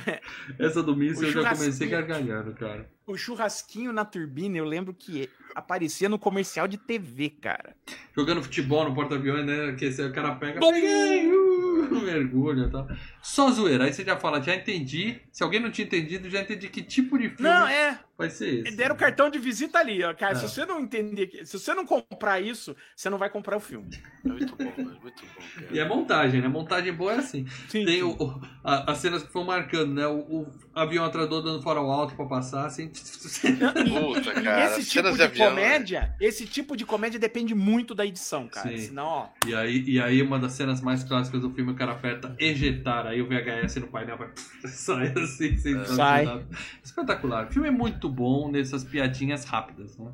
[0.57, 2.89] Essa do míssil O eu já comecei gargalhando, cara.
[3.07, 7.77] O churrasquinho na turbina, eu lembro que aparecia no comercial de TV, cara.
[8.13, 9.77] Jogando futebol no porta-aviões, né?
[9.79, 10.59] Que o cara pega.
[10.59, 10.73] Bom.
[10.73, 11.31] Peguei!
[11.31, 12.89] Uh, mergulha e tal.
[13.23, 13.85] Só zoeira.
[13.85, 15.21] Aí você já fala, já entendi.
[15.31, 18.01] Se alguém não tinha entendido, já entendi que tipo de filme Não, é.
[18.19, 18.77] Vai ser esse.
[18.77, 20.15] Deram o cartão de visita ali, ó.
[20.15, 20.37] Cara, É.
[20.37, 23.91] se você não entender, se você não comprar isso, você não vai comprar o filme.
[24.25, 24.99] É muito bom, velho.
[25.03, 25.67] Muito bom, cara.
[25.71, 26.49] E é montagem, né?
[26.49, 27.47] Montagem boa é assim.
[27.69, 28.03] Sim, Tem sim.
[28.03, 30.07] o, o- a- as cenas que foram marcando, né?
[30.07, 32.89] O, o avião atrasou dando farol alto pra passar, assim.
[32.89, 34.65] Puta, cara.
[34.65, 35.55] esse tipo cenas de, de avião.
[35.55, 35.63] né?
[35.63, 38.69] comédia, esse tipo de comédia depende muito da edição, cara.
[38.71, 38.79] Sim.
[38.79, 39.29] Senão, ó.
[39.47, 43.07] E aí, e aí, uma das cenas mais clássicas do filme, o cara aperta ejetar,
[43.07, 44.29] aí o VHS no painel vai
[44.67, 46.45] sai assim, sem Sai.
[46.83, 47.47] Espetacular.
[47.49, 50.11] O filme é muito bom nessas piadinhas rápidas, né?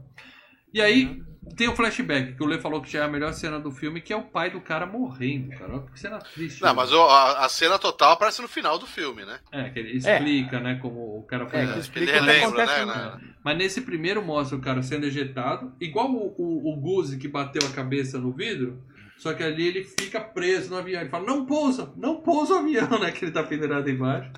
[0.74, 1.22] E aí,
[1.54, 4.00] tem o flashback, que o Lê falou que já é a melhor cena do filme,
[4.00, 5.74] que é o pai do cara morrendo, cara.
[5.74, 6.62] Olha que cena triste.
[6.62, 6.74] Não, né?
[6.74, 9.38] mas o- a, a cena total aparece no final do filme, né?
[9.52, 11.58] É, que ele explica, né, como o cara foi...
[11.60, 12.86] É, que Ele explica que relembra, acontece.
[12.86, 12.94] né?
[12.94, 13.16] né?
[13.16, 13.20] né?
[13.44, 17.60] Mas nesse primeiro mostra o cara sendo ejetado, igual o, o, o Guzi que bateu
[17.68, 18.82] a cabeça no vidro,
[19.16, 21.00] só que ali ele fica preso no avião.
[21.00, 23.10] Ele fala, não pousa, não pousa o avião, né?
[23.12, 24.30] Que ele tá pendurado embaixo.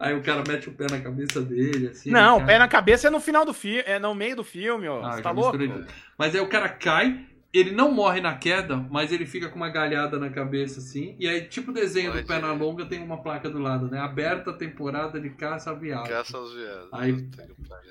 [0.00, 2.10] Aí o cara mete o pé na cabeça dele, assim.
[2.10, 2.46] Não, cai.
[2.46, 5.04] pé na cabeça é no final do filme, é no meio do filme, ó.
[5.04, 5.56] Ah, Você tá louco?
[5.56, 5.84] misturei.
[6.18, 9.68] Mas aí o cara cai, ele não morre na queda, mas ele fica com uma
[9.68, 11.14] galhada na cabeça, assim.
[11.20, 13.86] E aí, tipo o desenho do Pode pé na longa, tem uma placa do lado,
[13.88, 14.00] né?
[14.00, 16.10] Aberta a temporada de caça aviável.
[16.10, 16.88] Caça aos viados.
[16.92, 17.28] Aí-.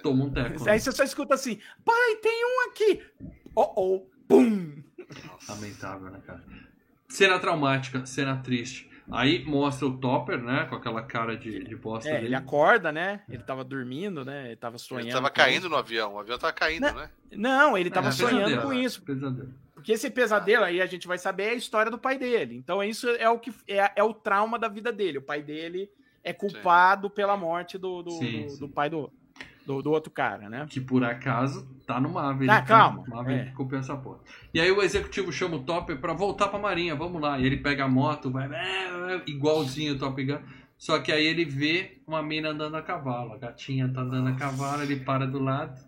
[0.01, 0.65] Toma um teco.
[0.65, 0.71] né?
[0.71, 3.01] Aí você só escuta assim, pai, tem um aqui.
[3.55, 4.83] Oh, oh, pum.
[5.47, 6.43] Lamentável, né, cara?
[7.09, 8.89] Cena traumática, cena triste.
[9.11, 10.65] Aí mostra o Topper, né?
[10.69, 12.27] Com aquela cara de, de bosta É, dele.
[12.27, 13.21] ele acorda, né?
[13.27, 14.47] Ele tava dormindo, né?
[14.47, 15.07] Ele tava sonhando.
[15.07, 15.69] Ele tava caindo isso.
[15.69, 16.13] no avião.
[16.15, 16.93] O avião tava caindo, Não.
[16.95, 17.09] né?
[17.31, 18.79] Não, ele tava É, sonhando pesadelo, com né?
[18.81, 19.01] isso.
[19.01, 19.53] Pesadelo.
[19.73, 22.55] Porque esse pesadelo aí a gente vai saber é a história do pai dele.
[22.55, 25.17] Então isso é o que é, é o trauma da vida dele.
[25.17, 25.89] O pai dele
[26.23, 28.59] é culpado pela morte do, do, Sim, do- sim.
[28.59, 29.11] do pai do,
[29.65, 30.65] do, do outro cara, né?
[30.69, 32.49] Que por acaso tá no Maverick.
[32.51, 32.65] Ah, né?
[32.67, 33.51] calma, Maverick é.
[33.53, 34.19] copiou essa porra.
[34.53, 37.39] E aí o executivo chama o Topper pra voltar pra marinha, vamos lá.
[37.39, 40.39] E ele pega a moto, vai é, igualzinho o Top Gun.
[40.77, 43.33] Só que aí ele vê uma mina andando a cavalo.
[43.33, 45.79] A gatinha tá andando a cavalo, ele para do lado.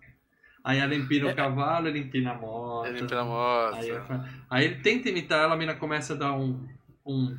[0.63, 2.85] Aí ela empina o cavalo, ele empina a moto.
[2.87, 3.75] Ele pela moto.
[3.75, 6.65] Aí, falo- aí ele tenta imitar ela, a mina começa a dar um,
[7.05, 7.35] um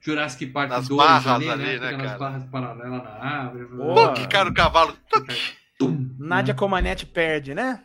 [0.00, 1.90] Jurassic Park Nas 2 barras ali, ali, né?
[1.92, 3.66] né, nas barras paralelas na árvore.
[3.66, 4.94] Pô, que cara o cavalo.
[6.30, 7.82] Nádia Comanete perde, né?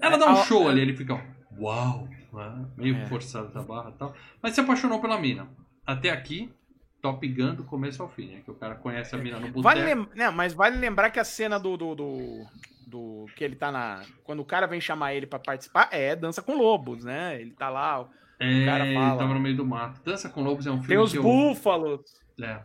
[0.00, 1.20] Ela dá um show ali, ele fica,
[1.58, 2.66] uau, né?
[2.76, 3.06] meio É.
[3.06, 4.14] forçado essa barra e tal.
[4.40, 5.48] Mas se apaixonou pela mina.
[5.86, 6.50] Até aqui,
[7.00, 8.40] Top Gun do começo ao fim, né?
[8.44, 9.62] Que o cara conhece a mina no boteco.
[9.62, 10.08] Vale lem...
[10.14, 12.46] Não, mas vale lembrar que a cena do, do, do,
[12.86, 14.02] do- que ele tá na.
[14.24, 17.40] Quando o cara vem chamar ele pra participar, é Dança com Lobos, né?
[17.40, 18.08] Ele tá lá.
[18.40, 19.18] É, cara ele fala.
[19.18, 20.00] tava no meio do mato.
[20.04, 21.22] Dança com Lobos é um filme Tem os eu...
[21.22, 22.00] búfalos.
[22.40, 22.60] É,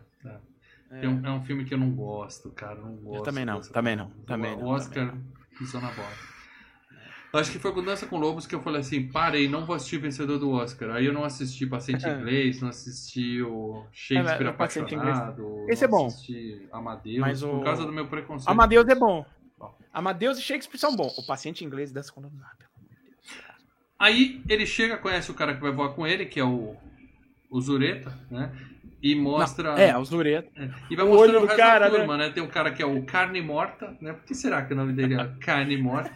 [0.90, 1.04] é.
[1.04, 1.08] É.
[1.08, 2.78] Um- é um filme que eu não gosto, cara.
[2.78, 5.14] eu Não gosto também não, também não, também o não, Oscar
[5.58, 6.08] pisou na bola.
[7.30, 9.98] Acho que foi com Dança com Lobos que eu falei assim: parei, não vou assistir
[9.98, 10.92] vencedor do Oscar.
[10.92, 12.14] Aí eu não assisti Paciente É.
[12.14, 15.66] Inglês, não assisti o Shakespeare É, o Paciente Apaixonado.
[15.68, 16.06] Esse é bom.
[16.06, 18.48] assisti Amadeus, Mas por o- causa do meu preconceito.
[18.50, 19.26] Amadeus é bom.
[19.58, 19.76] Bom.
[19.92, 21.18] Amadeus e Shakespeare são bons.
[21.18, 22.40] O paciente inglês dança com Lobos.
[22.42, 23.42] Ah, pelo amor de Deus.
[23.98, 26.76] Aí ele chega, conhece o cara que vai voar com ele, que é o,
[27.50, 28.50] o Zureta, né?
[29.00, 29.70] E mostra.
[29.80, 30.50] É, os Duretos.
[30.56, 32.30] É, E vai O mostrando o do resto cara, da turma, né?
[32.30, 34.12] Tem um cara que é o Carne Morta, né?
[34.12, 36.10] Por que será que o nome dele é Carne Morta?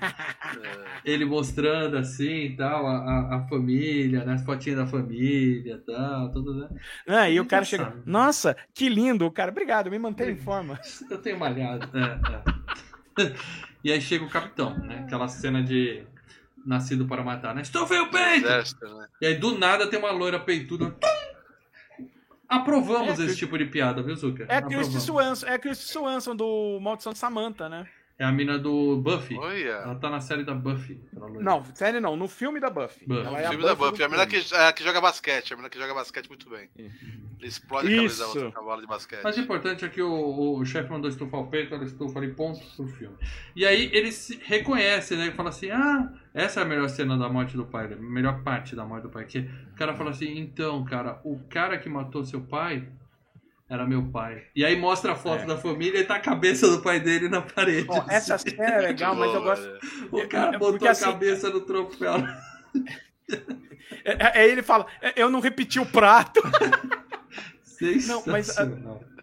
[1.05, 4.35] Ele mostrando assim e tal, a, a, família, né?
[4.35, 6.68] As fotinhas da família e tal, tudo, né?
[7.07, 7.49] Ah, e o Engraçado.
[7.49, 8.03] cara chega.
[8.05, 9.53] Nossa, que lindo, o cara.
[9.53, 10.80] Obrigado, me mantém em forma.
[11.09, 11.89] Eu tenho malhado.
[11.97, 13.33] É, é.
[13.85, 15.01] E aí chega o capitão, né?
[15.05, 16.05] Aquela cena de
[16.64, 17.62] nascido para matar, né?
[17.62, 18.47] Estufei o peito!
[18.47, 19.09] Exército, né?
[19.20, 20.95] E aí do nada tem uma loira peituda.
[22.57, 24.46] Aprovamos É, esse tipo de piada, viu, Zucker?
[24.48, 25.03] É Aprovamos.
[25.03, 27.86] Swanson, é a Christy Swanson do Maldição de Samantha, né?
[28.19, 29.37] É a mina do Buffy.
[29.37, 29.69] Olha.
[29.69, 31.01] Ela tá na série da Buffy.
[31.41, 33.07] Não, sério não, no filme da Buffy.
[33.07, 33.27] Buffy.
[33.27, 34.09] Ela é filme da Buffy Buffy.
[34.09, 34.45] do A filme.
[34.45, 35.53] que, a que joga basquete.
[35.53, 36.69] A menina que joga basquete muito bem.
[36.77, 38.21] Ele explode a Isso.
[38.21, 39.23] cabeça do cavalo de basquete.
[39.25, 42.33] Mas o importante é que o, o chefe mandou estufar o peito, ela estufa ali,
[42.33, 43.17] ponto pro filme.
[43.57, 45.25] E aí ele se reconhece, né?
[45.27, 48.43] Ele fala assim: ah, essa é a melhor cena da morte do pai, a melhor
[48.45, 49.25] parte da morte do pai.
[49.25, 52.87] Que o cara fala assim: então, cara, o cara que matou seu pai
[53.69, 54.45] era meu pai.
[54.55, 55.47] E aí mostra a foto É.
[55.47, 57.87] da família e tá a cabeça do pai dele na parede.
[57.89, 59.79] Ó, essa cena é legal, mas eu gosto.
[60.11, 62.15] O cara É, botou porque a assim- cabeça no troféu.
[64.05, 66.41] É, é, ele fala, "É, eu não repeti o prato.
[68.07, 68.69] Não, mas, ah.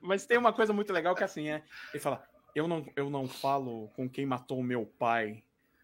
[0.01, 1.63] Mas tem uma coisa muito legal que assim, é.
[1.93, 2.21] Ele fala,
[2.53, 5.43] eu não, eu não falo com quem matou o meu pai.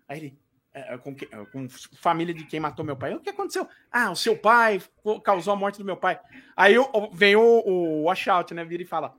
[0.09, 0.39] Aí ele.
[0.75, 1.67] É, com, que- é, com
[2.01, 3.13] família de quem matou meu pai.
[3.15, 3.67] O que aconteceu?
[3.91, 4.81] Ah, o seu pai
[5.23, 6.19] causou a morte do meu pai.
[6.55, 6.75] Aí
[7.13, 8.63] vem o, o washout, né?
[8.65, 9.15] Vira e fala: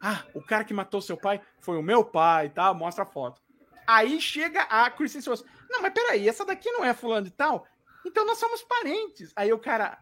[0.00, 3.06] Ah, o cara que matou seu pai foi o meu pai e tal, mostra a
[3.06, 3.40] foto.
[3.86, 5.42] Aí chega a Kristen Stewart.
[5.70, 7.66] Não, mas peraí, essa daqui não é fulano de tal?
[8.06, 9.32] Então nós somos parentes.
[9.34, 9.98] Aí o cara.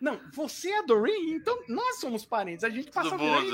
[0.00, 1.32] Não, você é a Doreen?
[1.32, 2.62] Então nós somos parentes.
[2.64, 3.50] A gente passa Todo a mundo.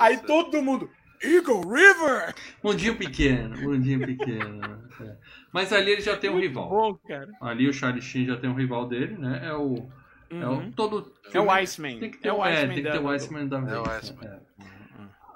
[0.00, 0.90] Aí todo mundo.
[1.24, 2.34] Eagle River!
[2.62, 4.60] Mundinho pequeno, mundinho pequeno.
[5.00, 5.16] é.
[5.52, 6.68] Mas ali ele já tem um Muito rival.
[6.68, 7.30] bom, cara.
[7.40, 9.40] Ali o Charlie Sheen já tem um rival dele, né?
[9.44, 9.88] É o.
[10.30, 10.72] É o Uhum.
[10.72, 11.12] todo.
[11.26, 11.98] É o filme- Iceman.
[12.00, 13.58] Tem que ter, é o o é, Iceman tem que da- ter o Iceman da
[13.58, 13.78] É vez.
[13.78, 13.96] o né?
[13.98, 14.24] Iceman.
[14.26, 14.64] É.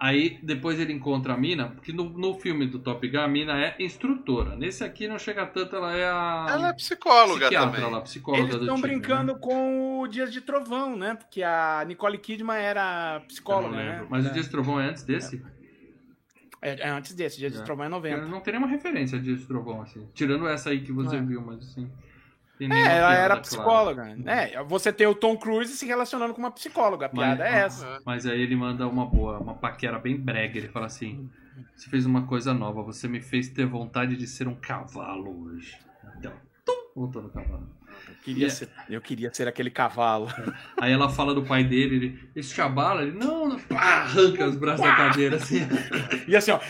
[0.01, 3.61] Aí depois ele encontra a mina, porque no, no filme do Top Gun a mina
[3.61, 4.55] é instrutora.
[4.55, 6.47] Nesse aqui não chega tanto, ela é a.
[6.51, 7.93] Ela é psicóloga psiquiatra também.
[7.93, 9.39] lá, psicóloga Eles estão time, brincando né?
[9.41, 11.17] com o Dias de Trovão, né?
[11.17, 14.01] Porque a Nicole Kidman era Eu psicóloga, não lembro.
[14.03, 14.07] né?
[14.09, 14.33] Mas o é.
[14.33, 15.45] Dias de Trovão é antes desse?
[16.61, 17.63] É, é antes desse, Dias de É.
[17.63, 18.27] Trovão é Eu 90.
[18.27, 20.09] não tem nenhuma referência a Dias de Trovão, assim.
[20.15, 21.21] Tirando essa aí que você É.
[21.21, 21.91] viu, mas assim.
[22.59, 23.41] tem É, ela era clara.
[23.41, 24.17] psicóloga.
[24.27, 27.07] É, você tem o Tom Cruise se relacionando com uma psicóloga.
[27.07, 27.87] A Mas- piada é essa.
[27.87, 27.99] É.
[28.05, 30.59] Mas aí ele manda uma boa, uma paquera bem brega.
[30.59, 31.31] Ele fala assim:
[31.77, 35.77] Você fez uma coisa nova, você me fez ter vontade de ser um cavalo hoje.
[36.19, 36.33] Então,
[36.65, 37.69] tum, voltou no cavalo.
[38.19, 40.29] Eu queria, é- ser, eu queria ser aquele cavalo.
[40.81, 44.57] Aí ela fala do pai dele, ele, esse chabala, ele, não, não, pá, arranca os
[44.57, 45.61] braços da cadeira assim.
[46.27, 46.61] E assim, ó.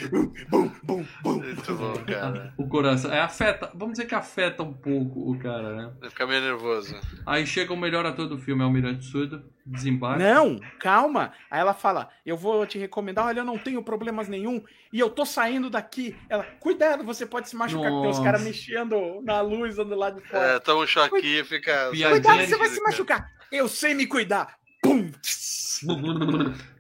[0.49, 1.39] Bum, bum, bum.
[1.41, 2.55] Muito bom, cara.
[2.57, 3.13] O coração.
[3.13, 5.93] É, afeta, vamos dizer que afeta um pouco o cara, né?
[6.01, 6.95] Vai ficar meio nervoso.
[7.27, 10.23] Aí chega o melhor ator do filme, Almirante Surdo, desembarca.
[10.23, 11.33] Não, calma.
[11.51, 13.27] Aí ela fala: Eu vou te recomendar.
[13.27, 14.63] Olha, eu não tenho problemas nenhum.
[14.93, 16.17] E eu tô saindo daqui.
[16.29, 17.91] Ela, cuidado, você pode se machucar.
[17.91, 18.23] Porque tem os Nossa.
[18.25, 20.45] caras mexendo na luz do lado de fora.
[20.55, 21.91] É, toma um choquinho e fica.
[21.91, 23.31] Piadinha Cuidado, você vai se machucar.
[23.53, 24.57] Eu sei me cuidar.
[24.83, 25.11] Pum!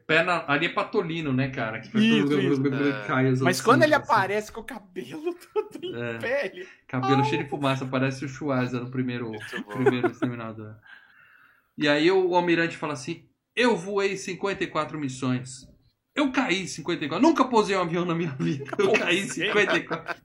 [0.07, 1.81] Perna, ali é patolino, né, cara?
[1.81, 2.63] Que Isso, isso.
[3.07, 4.05] cai os Mas quando ele assim.
[4.05, 6.19] aparece com o cabelo todo em É.
[6.19, 6.67] pele.
[6.87, 9.31] Cabelo cheio de fumaça, parece o Schwarza no primeiro,
[9.67, 10.75] primeiro Exterminador.
[11.79, 13.25] E aí o almirante fala assim:
[13.57, 15.67] Eu voei 54 missões.
[16.15, 17.25] Eu caí em 54.
[17.27, 18.65] Nunca posei um avião na minha vida.
[18.77, 19.47] Eu caí em Posei.
[19.47, 20.23] 54.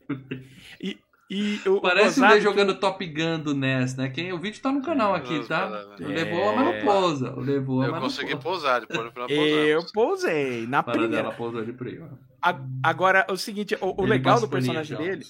[1.29, 4.09] E o, Parece o Lê jogando Top Gun do NES, né?
[4.09, 5.59] Quem, o vídeo tá no canal aqui, Nossa, tá?
[5.67, 6.03] parada.
[6.03, 7.35] O Levou, mas não pousa.
[7.39, 8.81] Levou, Eu mas consegui não pousa.
[8.85, 11.23] pousar, depois Eu pousei na Para primeira.
[11.23, 12.07] dela pousou ali pra aí, ó.
[12.41, 15.07] A- Agora, o seguinte, o, o legal do personagem aqui, ó.
[15.07, 15.25] dele.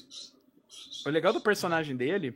[1.05, 2.33] O legal do personagem dele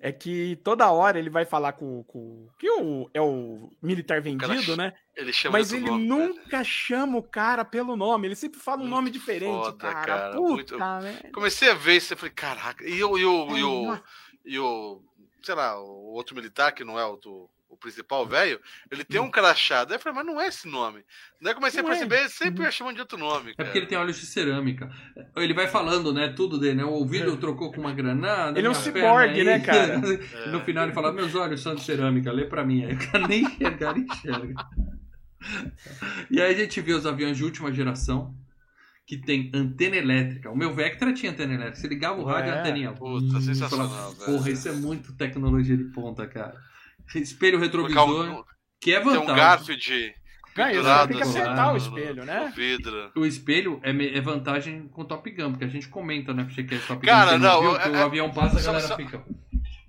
[0.00, 4.76] é que toda hora ele vai falar com, com que o, é o militar vendido,
[4.76, 4.92] né?
[5.16, 6.34] Ele Mas ele nome, velho.
[6.34, 8.28] nunca chama o cara pelo nome.
[8.28, 10.06] Ele sempre fala um Muito nome diferente, foda, cara.
[10.06, 11.20] cara, Puta, muito- né?
[11.32, 12.84] Comecei a ver isso e falei, caraca.
[12.88, 14.02] E o, e o, e o, Nossa.
[14.44, 15.02] e o,
[15.42, 18.58] sei lá, o outro militar, que não é o, do- o principal velho,
[18.90, 19.84] ele tem um crachá.
[19.84, 21.04] Daí eu falei, mas não é esse nome.
[21.40, 21.98] Daí eu comecei Não a é.
[21.98, 23.50] perceber, ele sempre ia chamando de outro nome.
[23.50, 23.68] É Cara.
[23.68, 24.90] porque ele tem olhos de cerâmica.
[25.36, 26.28] Ele vai falando, né?
[26.34, 26.84] Tudo dele, né?
[26.84, 28.58] O ouvido trocou com uma granada.
[28.58, 30.00] Ele é um ciborgue, né, cara?
[30.46, 30.50] É.
[30.50, 32.84] No final ele fala: Meus olhos são de cerâmica, lê pra mim.
[32.84, 34.54] Aí o cara nem enxergar, nem enxerga.
[36.30, 38.34] E aí a gente vê os aviões de última geração
[39.06, 40.50] que tem antena elétrica.
[40.50, 41.76] O meu Vectra tinha antena elétrica.
[41.80, 42.60] Você ligava o rádio e a É.
[42.60, 42.92] anteninha.
[42.92, 44.24] Puta, Hum, sensacional, falava, velho.
[44.26, 46.54] Porra, isso é muito tecnologia de ponta, cara.
[47.14, 47.64] Espelho Colocar
[48.00, 48.44] retrovisor, um,
[48.80, 49.36] que é tem um vantagem.
[49.36, 50.14] Garfield
[50.54, 52.52] Ganha, tem que acertar o espelho, né?
[52.54, 53.12] vidro.
[53.14, 56.44] O espelho é, é vantagem com Top Gun, porque a gente comenta, né?
[56.52, 58.88] Porque é Top Gun, Cara, quem não, viu, que é- o avião passa, a galera
[58.88, 59.24] só- fica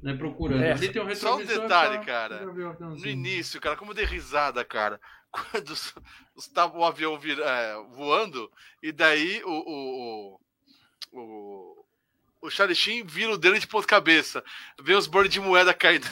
[0.04, 0.62] né, procurando.
[0.64, 0.72] É.
[0.74, 2.38] Ali tem um Só um detalhe, pra- cara.
[2.38, 2.88] pra.
[2.90, 5.00] No início, cara, como eu dei risada, cara.
[5.32, 5.94] Quando os-
[6.36, 8.50] os- tava o avião vir- é, voando,
[8.84, 9.50] e daí o.
[9.52, 10.40] o,
[11.14, 11.79] o,
[12.42, 14.44] o o Charlie vira o dele de ponta cabeça.
[14.82, 16.08] Vê os bordes de moeda caindo.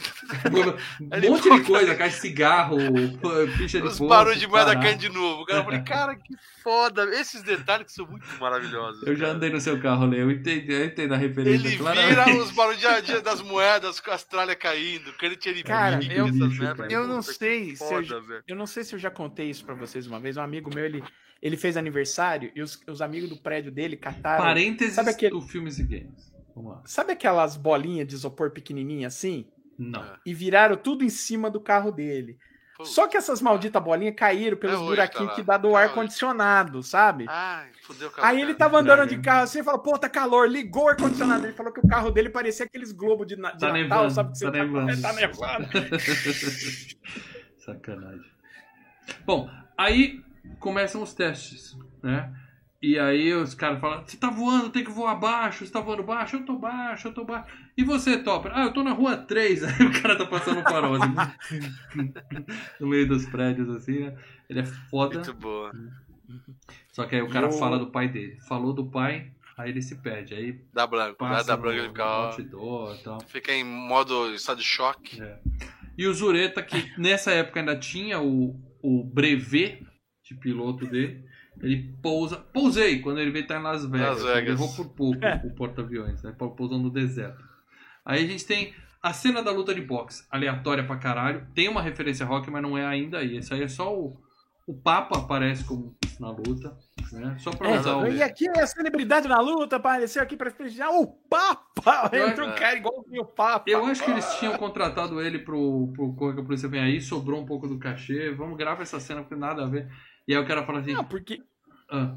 [1.02, 2.78] Um monte de coisa, caixa de cigarro,
[3.58, 5.46] ficha de Os barulhos de moeda caindo de novo.
[5.46, 7.04] Cara, eu falei, cara, que foda.
[7.20, 9.02] Esses detalhes que são muito maravilhosos.
[9.08, 9.38] Eu já cara.
[9.38, 11.68] andei no seu carro, Lê, eu entendo, eu entendo a referência.
[11.68, 12.10] Ele claramente.
[12.10, 15.14] vira os barulhos de- das moedas com as tralhas caindo.
[15.14, 16.28] Que ele Cara, eu-
[16.76, 16.92] cara.
[16.92, 18.44] Eu não sei se eu, Foda, velho.
[18.48, 20.36] eu não sei se eu já contei isso pra vocês uma vez.
[20.38, 21.04] Um amigo meu, ele,
[21.42, 24.44] ele fez aniversário e os, os amigos do prédio dele cataram.
[24.44, 26.34] Parênteses Sabe aquele- do Filmes e Games.
[26.56, 26.82] Vamos lá.
[26.86, 29.48] Sabe aquelas bolinhas de isopor pequenininha assim?
[29.78, 30.04] Não.
[30.04, 30.16] É.
[30.26, 32.40] E viraram tudo em cima do carro dele.
[32.76, 32.86] Pô.
[32.86, 35.84] Só que essas malditas bolinhas caíram pelos É hoje, buraquinhos tá que dá do É
[35.84, 37.26] ar-condicionado, sabe?
[37.28, 40.48] Ai, fudeu a Aí ele tava andando de carro assim e falou, pô, tá calor,
[40.50, 41.46] ligou o ar-condicionado.
[41.46, 44.12] Ele falou que o carro dele parecia aqueles globos de, na- de Tá Natal, nevando,
[44.14, 44.32] sabe?
[44.32, 45.02] Que você tá nevando.
[45.02, 45.68] Tá nevando.
[47.58, 48.32] Sacanagem.
[49.26, 50.24] Bom, aí
[50.60, 52.34] começam os testes, né?
[52.80, 56.04] E aí os caras falam, você tá voando, tem que voar baixo, você tá voando
[56.04, 57.52] baixo, eu tô baixo, eu tô baixo.
[57.76, 58.52] E você, Topper?
[58.54, 59.64] Ah, eu tô na rua 3.
[59.66, 61.64] Aí o cara tá passando um farol assim,
[62.80, 64.16] no meio dos prédios, assim, né?
[64.50, 65.16] Ele é foda.
[65.16, 65.72] Muito boa.
[66.92, 68.38] Só que aí o cara E o- fala do pai dele.
[68.48, 70.34] Falou do pai, aí ele se perde.
[70.36, 71.24] Aí Dá branco.
[71.24, 73.22] Dá, passa dá branco ele fica, ó, outdoor tal.
[73.22, 75.22] fica em modo estado de choque.
[75.22, 75.40] É.
[75.98, 79.86] E o Zureta, que nessa época ainda tinha o, o brevet
[80.28, 81.24] de piloto dele,
[81.62, 82.38] ele pousa.
[82.38, 84.08] Pousei quando ele veio estar em Las Vegas.
[84.10, 84.38] Las Vegas.
[84.38, 85.42] Ele levou por pouco É.
[85.46, 86.34] o porta-aviões, né?
[86.38, 87.44] Pousando no deserto.
[88.06, 91.48] Aí a gente tem a cena da luta de boxe, aleatória pra caralho.
[91.54, 93.38] Tem uma referência rock, mas não é ainda aí.
[93.38, 94.18] Esse aí é só o,
[94.66, 96.76] O Papa aparece como na luta,
[97.14, 97.38] né?
[97.40, 98.08] Só pra É, usar o...
[98.12, 102.10] e aqui é a celebridade na luta, apareceu aqui pra prestigiar o Papa!
[102.12, 103.70] Eu- Entra um cara igualzinho o Papa.
[103.70, 107.00] Eu acho que eles tinham contratado ele pro, pro Corra que a Polícia Vem Aí,
[107.00, 108.32] sobrou um pouco do cachê.
[108.32, 109.88] Vamos gravar essa cena porque nada a ver.
[110.28, 111.42] E aí o cara fala assim: Não, porque,
[111.90, 112.16] ah,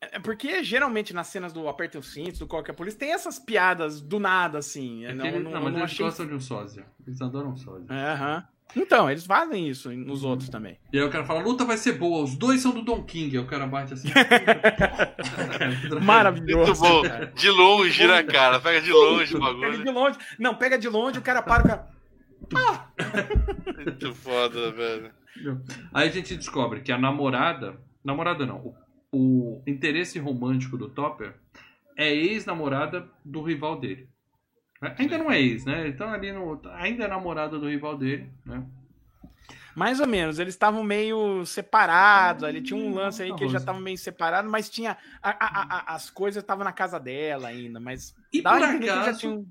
[0.00, 4.00] é porque geralmente nas cenas do Aperta o Cinto, do Qualquer Polícia, tem essas piadas
[4.00, 5.04] do nada, assim.
[5.04, 6.06] é que não, ele- não, não, mas não eles achei...
[6.06, 6.86] gostam de um sósia.
[7.06, 7.86] Eles adoram um sósia.
[7.90, 8.46] Aham.
[8.76, 10.78] Então, eles fazem isso nos outros também.
[10.92, 13.36] E aí o cara fala: luta vai ser boa, os dois são do Don King.
[13.36, 14.08] Aí o cara bate assim.
[16.02, 16.80] Maravilhoso.
[16.80, 17.02] Muito bom.
[17.02, 17.26] cara.
[17.26, 18.60] De longe, né, cara?
[18.60, 19.84] Pega de longe o Pega bagulho.
[19.84, 20.18] de longe.
[20.38, 22.92] Não, pega de longe, o cara para, o cara.
[23.76, 25.10] Muito foda, velho.
[25.94, 27.78] Aí a gente descobre que a namorada.
[28.04, 28.74] Namorada não.
[29.12, 31.34] O, o interesse romântico do Topper
[31.96, 34.08] é ex-namorada do rival dele.
[34.98, 35.88] Ainda não é ex, né?
[35.88, 36.60] Então ali no.
[36.74, 38.64] Ainda é namorada do rival dele, né?
[39.76, 42.42] Mais ou menos, eles estavam meio separados.
[42.44, 44.96] Ali tinha um lance aí que eles já estavam meio separados, mas tinha.
[45.22, 48.14] a- a- a- as coisas estavam na casa dela ainda, mas.
[48.32, 49.46] E por a entender que já acaso, tinham-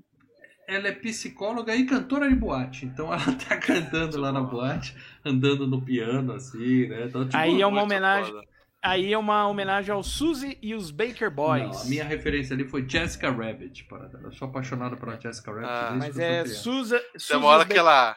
[0.74, 2.86] ela é psicóloga e cantora de boate.
[2.86, 4.94] Então ela tá cantando lá na boate,
[5.24, 7.04] andando no piano, assim, né?
[7.06, 8.32] Então, tipo, Aí é uma Muito homenagem.
[8.32, 8.46] foda.
[8.82, 11.68] Aí é uma homenagem ao Suzy e os Baker Boys.
[11.76, 13.84] Não, a minha referência ali foi Jessica Rabbit.
[13.84, 14.18] Parada.
[14.22, 15.68] Eu sou apaixonado pela Jessica Rabbit.
[15.70, 16.46] Ah, Mas é.
[16.46, 16.98] Suzy.
[17.28, 18.16] Tem uma hora que ela,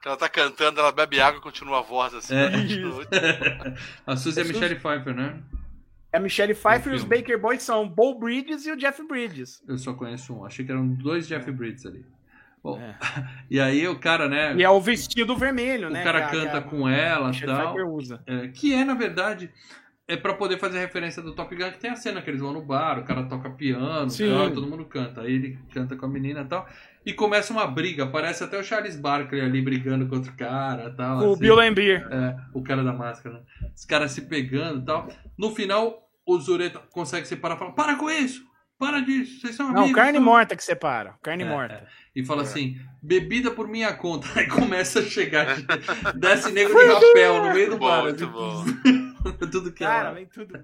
[0.00, 2.36] que ela tá cantando, ela bebe água e continua a voz assim.
[2.36, 2.50] É.
[4.06, 5.40] A Suzy é É Michelle Pfeiffer, né?
[6.12, 7.04] É a Michelle Pfeiffer e os.
[7.04, 9.62] Baker Boys são o Bo Bridges e o Jeff Bridges.
[9.68, 10.44] Eu só conheço um.
[10.44, 12.04] Achei que eram dois Jeff Bridges ali.
[12.62, 12.94] Bom, É.
[13.50, 14.54] e aí o cara, né?
[14.56, 16.02] E é o vestido vermelho, o né?
[16.04, 17.74] cara que a- canta a com ela e tal.
[18.26, 19.50] É, que é, na verdade,
[20.06, 22.52] é pra poder fazer referência do Top Gun, que tem a cena que eles vão
[22.52, 25.22] no bar, o cara toca piano, tal, todo mundo canta.
[25.22, 26.68] Aí ele canta com a menina e tal.
[27.04, 28.04] E começa uma briga.
[28.04, 31.18] Aparece até o Charles Barkley ali brigando com outro cara e tal.
[31.18, 31.40] O assim.
[31.40, 32.06] Bill Lambier.
[32.10, 33.42] É, o cara da máscara, né?
[33.74, 35.08] Os caras se pegando e tal.
[35.38, 38.44] No final, o Zureta consegue separar e fala: Para com isso!
[38.78, 39.40] Para disso!
[39.40, 39.88] Vocês são amigos!
[39.88, 41.14] Não, carne são-" morta que separa.
[41.22, 41.86] Carne É, morta.
[42.14, 44.28] E fala assim: bebida por minha conta.
[44.38, 45.56] Aí começa a chegar,
[46.16, 48.02] desce negro de rapel no meio do bar.
[48.02, 48.64] muito assim, bom.
[49.50, 50.58] Tudo que é Cara, vem tudo.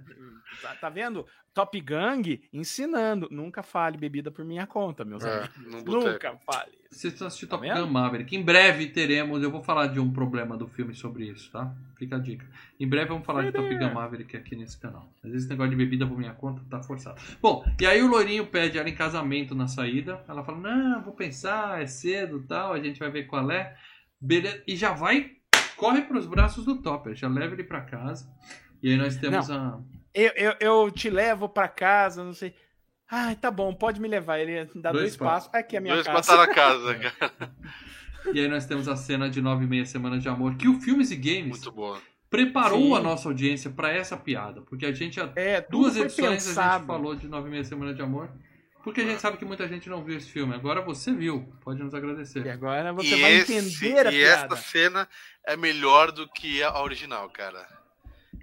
[0.66, 1.26] Tá, tá vendo?
[1.55, 3.28] Top Gang ensinando.
[3.30, 5.84] Nunca fale bebida por minha conta, meus É, amigos.
[5.94, 6.72] Nunca fale.
[6.90, 7.68] Vocês estão assistindo Tá Top?
[7.80, 8.36] Gun Maverick.
[8.36, 11.74] Em breve teremos, eu vou falar de um problema do filme sobre isso, tá?
[11.98, 12.47] Fica a dica.
[12.78, 15.10] Em breve vamos falar de Top Gun Maverick aqui nesse canal.
[15.22, 17.20] Mas esse negócio de bebida por minha conta tá forçado.
[17.40, 20.22] Bom, e aí o loirinho pede ela em casamento na saída.
[20.28, 23.76] Ela fala: Não, vou pensar, é cedo tal, a gente vai ver qual é.
[24.20, 24.62] Beleza.
[24.66, 25.32] E já vai,
[25.76, 28.30] corre pros braços do Topper, já leva ele pra casa.
[28.82, 29.80] E aí nós temos a.
[30.16, 32.55] Eu, eu, eu te levo pra casa, não sei.
[33.10, 34.38] Ai, tá bom, pode me levar.
[34.38, 35.51] Ele dá Dois dois, passos.
[35.55, 36.20] Aqui é a minha Dois casa.
[36.20, 37.52] botar na casa, cara.
[38.34, 40.80] E aí nós temos a cena de nove e meia semanas de amor, que o
[40.80, 42.01] Filmes e Games Muito boa.
[42.28, 42.97] preparou Sim.
[42.97, 44.62] a nossa audiência pra essa piada.
[44.62, 46.78] Porque a gente já É, duas edições a pensado.
[46.78, 48.28] gente falou de Nove e Meia Semana de Amor.
[48.82, 50.52] Porque a gente sabe que muita gente não viu esse filme.
[50.56, 51.52] Agora você viu.
[51.60, 52.48] Pode nos E agradecer.
[52.51, 54.55] agora você e vai esse, entender a e piada.
[54.55, 55.09] essa cena
[55.47, 57.64] é melhor do que a original, cara.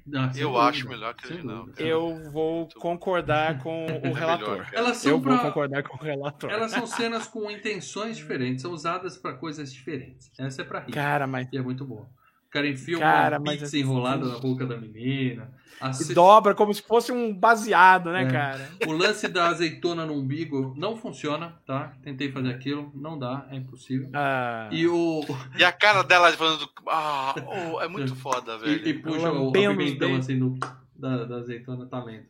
[0.05, 1.65] Sem Eu dúvida, acho melhor que original.
[1.65, 1.81] dúvida.
[1.81, 4.49] Eu vou concordar com o relator.
[4.51, 4.77] melhor, cara.
[4.77, 6.49] Elas são Eu vou pra- concordar com o relator.
[6.51, 8.61] Elas são cenas com intenções diferentes.
[8.63, 10.29] São usadas pra coisas diferentes.
[10.37, 10.91] Essa é pra rir.
[10.91, 12.05] Cara, mas E é muito bom.
[12.53, 15.51] O cara enfia Cara, uma pizza assim- enrolada na boca da menina.
[15.91, 18.31] Ce- dobra como se fosse um baseado, né, É.
[18.31, 18.69] cara?
[18.87, 21.93] O lance da azeitona no umbigo não funciona, tá?
[22.03, 22.91] Tentei fazer aquilo.
[22.93, 24.07] Não dá, é impossível.
[24.13, 25.21] Ah, E o,
[25.57, 26.69] E a cara dela falando.
[26.87, 27.33] Ah,
[27.73, 28.85] oh, é muito foda, velho.
[28.85, 30.25] E, e puxa o, o pimentão dentes.
[30.29, 30.55] assim do,
[30.95, 32.27] da, da azeitona talento.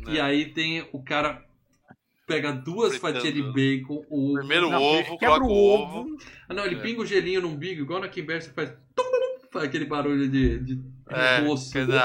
[0.00, 0.12] Né?
[0.12, 1.42] E aí tem o cara
[2.26, 5.98] pega duas fatias de bacon, o Primeiro Não, ovo, quebra coloca o ovo.
[6.00, 6.16] ovo.
[6.46, 6.80] Ah, não, ele É.
[6.80, 10.28] pinga o gelinho no umbigo, igual na Kimber, você faz tum, tum, faz aquele barulho
[10.28, 11.72] de, de É, osso.
[11.72, 12.00] quer dizer,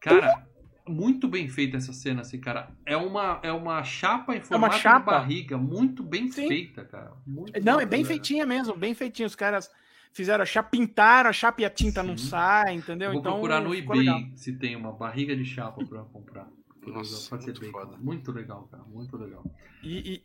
[0.00, 0.46] Cara,
[0.88, 2.70] muito bem feita essa cena, assim, cara.
[2.84, 4.98] É uma, é uma chapa em formato chapa.
[5.12, 6.48] de barriga, muito bem Sim.
[6.48, 7.12] feita, cara.
[7.26, 9.26] Muito Não, é bem feitinha mesmo, bem feitinha.
[9.26, 9.70] Os caras
[10.12, 12.28] fizeram a chapa, pintaram a chapa e a tinta não Sim.
[12.28, 13.08] sai, entendeu?
[13.08, 14.20] Eu vou então, procurar no eBay legal.
[14.34, 16.48] se tem uma barriga de chapa pra comprar.
[16.80, 17.72] Pra Nossa, muito bacon.
[17.72, 17.96] foda.
[17.98, 18.82] Muito legal, cara.
[18.84, 19.44] Muito legal.
[19.84, 20.22] E, e,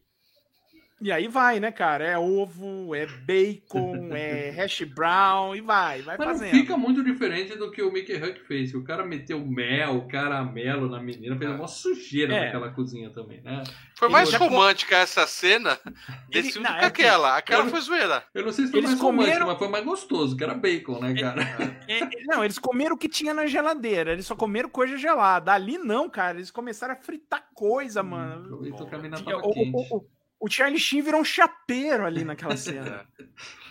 [1.00, 2.04] e aí vai, né, cara?
[2.06, 6.52] É ovo, é bacon, é hash brown e vai, vai Mas não fazendo.
[6.52, 8.74] fica muito diferente do que o Mickey Huck fez.
[8.74, 12.46] O cara meteu mel, caramelo na menina, fez uma sujeira É.
[12.46, 13.64] naquela cozinha também, né?
[13.96, 15.96] Foi Ele mais já- romântica essa cena Ele-
[16.30, 17.38] desse filme não, do que é que- aquela.
[17.38, 18.24] Aquela eu- foi zoeira.
[18.34, 20.54] Eu não sei se foi Eles mais romântico, comeram- mas foi mais gostoso, que era
[20.54, 21.42] bacon, né, cara?
[21.88, 25.52] É, é, não, eles comeram o que tinha na geladeira, eles só comeram coisa gelada.
[25.54, 28.46] Ali não, cara, eles começaram a fritar coisa, mano.
[28.46, 30.06] Aproveitou que a menina Tinha- tava O, o, o,
[30.40, 33.06] o Charlie Sheen virou um chapeiro ali naquela cena.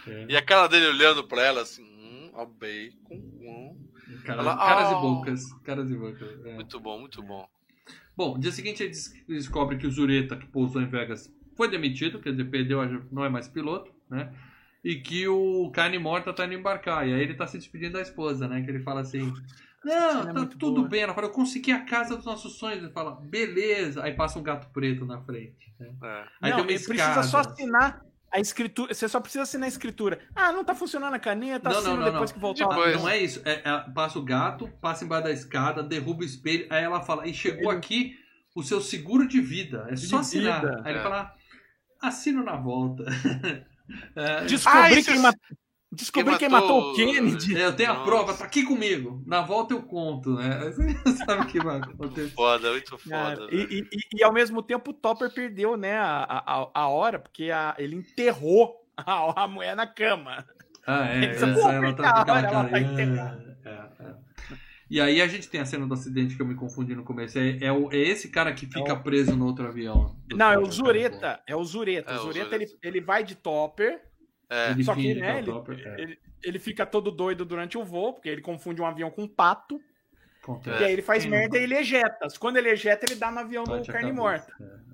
[0.06, 0.26] É.
[0.28, 3.86] E a cara dele olhando pra ela assim, hum, ó, bacon, hum.
[4.24, 5.00] Caras, Ela- caras e Oh.
[5.00, 5.52] bocas.
[5.64, 6.46] Caras e bocas.
[6.46, 6.54] é.
[6.54, 7.48] Muito bom, muito bom.
[8.16, 11.68] Bom, no dia seguinte ele des- descobre que o Zureta, que pousou em Vegas, foi
[11.68, 12.80] demitido, quer dizer, perdeu,
[13.12, 14.32] não é mais piloto, né?
[14.84, 17.06] E que o carne morta tá indo embarcar.
[17.08, 18.62] E aí ele tá se despedindo da esposa, né?
[18.62, 19.34] Que ele fala assim:
[19.86, 20.88] Não, é tá muito tudo boa.
[20.88, 21.02] bem.
[21.02, 22.82] Ela fala: Eu consegui a casa dos nossos sonhos.
[22.82, 24.02] Ele fala: Beleza.
[24.02, 25.72] Aí passa um gato preto na frente.
[25.78, 25.92] né?
[26.02, 26.24] É.
[26.42, 28.00] Aí não, tem uma precisa só assinar
[28.32, 28.92] a escritura.
[28.92, 30.18] Você só precisa assinar a escritura.
[30.34, 32.34] Ah, não tá funcionando a caneta, Não, não, assina não, depois não.
[32.34, 32.68] que voltar.
[32.68, 32.96] Depois.
[32.96, 33.40] Não é isso.
[33.44, 36.66] É- é- passa o gato, passa embaixo da escada, derruba o espelho.
[36.70, 38.14] Aí ela fala: E chegou Ele- aqui
[38.54, 39.86] o seu seguro de vida.
[39.90, 40.60] É só De assinar.
[40.60, 40.82] vida.
[40.84, 41.02] Aí ele É.
[41.02, 41.32] fala:
[42.02, 43.04] Assino na volta.
[44.16, 45.32] É, Descobri, Ah, quem, ma-
[45.96, 46.92] Descobri quem, matou...
[46.92, 47.56] o Kennedy.
[47.56, 48.06] É, eu tenho a Nossa.
[48.06, 49.22] prova, tá aqui comigo.
[49.26, 50.70] Na volta eu conto, né?
[51.04, 52.30] Você sabe o que vai acontecer.
[52.34, 53.48] Foda, muito foda.
[53.50, 53.70] e, velho.
[53.72, 57.50] e- e- e ao mesmo tempo o Topper perdeu, né, a, a, a hora, porque
[57.50, 60.44] a- ele enterrou a, a mulher na cama.
[60.86, 61.24] Ah, é.
[61.26, 63.58] Essa Essa, porra, ela tá aquela ela tá é, enterrada.
[63.64, 63.70] é,
[64.04, 64.14] é.
[64.88, 67.36] E aí a gente tem a cena do acidente que eu me confundi no começo.
[67.40, 70.14] É, é, o- é esse cara que fica É o- preso no outro avião.
[70.32, 71.40] Não, é o Zureta.
[71.44, 72.12] É o Zureta.
[72.12, 72.54] É, o o Zureta, Zureta.
[72.54, 74.00] Ele, ele vai de Topper,
[74.48, 76.00] É, Ele só que, né, ele, é.
[76.00, 79.28] ele, ele fica todo doido durante o voo, porque ele confunde um avião com um
[79.28, 79.80] pato,
[80.42, 80.82] Acontece.
[80.82, 81.60] e aí ele faz Quem merda não?
[81.60, 82.28] e ele ejeta.
[82.38, 84.52] Quando ele ejeta, ele dá no avião do carne cabeça, morta.
[84.60, 84.86] é, é.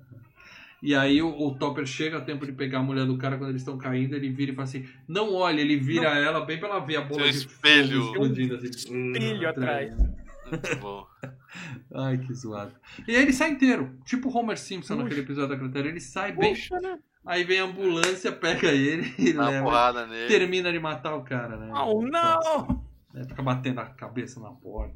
[0.81, 3.51] E aí o, o Topper chega a tempo de pegar a mulher do cara quando
[3.51, 6.67] eles estão caindo, ele vira e fala assim, não olha, ele vira ela bem pra
[6.69, 8.03] ela ver a bola um de espelho.
[8.05, 8.67] explodindo assim.
[8.67, 9.95] espelho atrás.
[9.95, 11.07] muito bom.
[11.95, 12.73] Ai, que zoado.
[13.07, 15.03] E aí ele sai inteiro, tipo o Homer Simpson Puxa.
[15.03, 16.99] naquele episódio da Cratera, ele sai bem, Puxa, né?
[17.25, 20.27] Aí vem a ambulância, pega ele e Dá leva, porrada nele.
[20.27, 21.71] termina de matar o cara, né?
[21.73, 22.83] Oh, não!
[23.15, 24.95] É, Fica batendo a cabeça na porta.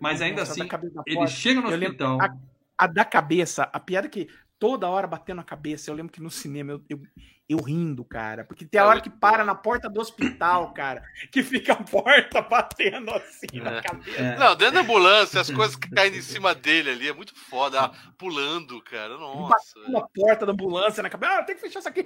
[0.00, 0.68] Mas ainda Nossa, assim,
[1.06, 1.30] ele porta.
[1.32, 2.20] chega no Eu hospital...
[2.20, 2.36] a-
[2.76, 4.28] A da cabeça, a piada é que
[4.58, 5.90] toda hora batendo a cabeça.
[5.90, 7.00] Eu lembro que no cinema eu, eu,
[7.48, 8.44] eu rindo, cara.
[8.44, 11.02] Porque tem a É hora que para na porta do hospital, cara.
[11.30, 13.82] Que fica a porta batendo assim na É.
[13.82, 14.18] cabeça.
[14.18, 17.80] É, Não, dentro da ambulância, as coisas caindo em cima dele ali, é muito foda.
[17.80, 19.16] ah, Pulando, cara.
[19.18, 19.78] Nossa.
[19.80, 19.92] velho.
[19.92, 21.32] Na porta da ambulância na cabeça.
[21.38, 22.04] Ah, tem que fechar isso aqui.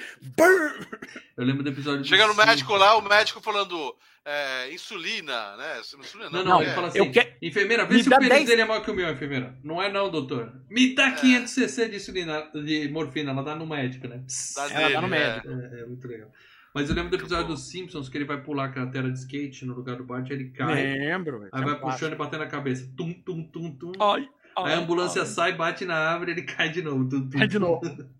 [1.37, 2.05] Eu lembro do episódio...
[2.05, 3.95] Chega no médico lá, o médico falando
[4.29, 5.81] é, insulina, né?
[5.81, 6.65] Insulina Não, não, não, é.
[6.65, 8.65] ele fala assim, eu quero- enfermeira, vê Me se o dá pênis 10 dele é
[8.65, 9.57] maior que o meu, enfermeira.
[9.65, 10.53] Não é não, doutor.
[10.71, 14.23] Me dá 500 cc de insulina, de morfina, ela dá no médico, né?
[14.57, 15.11] Da Ela dele, dá no é.
[15.11, 15.49] médico.
[15.49, 16.31] É, é muito legal.
[16.75, 19.65] Mas eu lembro do episódio dos Simpsons, que ele vai pular a cratera de skate
[19.65, 21.39] no lugar do Bart, ele cai, Lembro.
[21.41, 21.51] velho.
[21.53, 22.89] aí vai puxando e batendo na cabeça.
[22.97, 23.93] Tum, tum, tum, tum.
[24.01, 25.27] Ai, Aí a ai, ambulância ai.
[25.27, 27.09] sai, bate na árvore, ele cai de novo.
[27.09, 27.81] Tum, tum, Cai de novo.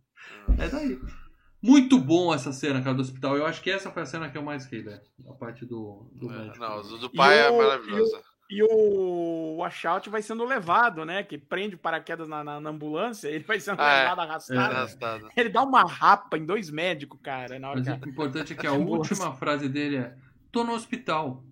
[0.59, 0.99] É daí.
[1.63, 3.37] Muito bom essa cena, cara, do hospital.
[3.37, 5.01] Eu acho que essa foi a cena que eu mais ri, velho.
[5.29, 6.53] A parte do, do É.
[6.59, 8.23] Não, do do pai E é o- maravilhosa.
[8.51, 11.23] E o washout vai sendo levado, né?
[11.23, 14.03] Que prende o paraquedas na, na, na ambulância, ele vai sendo Ah, é.
[14.05, 14.59] levado arrastado.
[14.75, 15.29] Arrastado.
[15.37, 18.57] Ele dá uma rapa em dois médicos, cara, na hora Mas que o importante é
[18.57, 20.17] que a última frase dele é:
[20.51, 21.43] tô no hospital.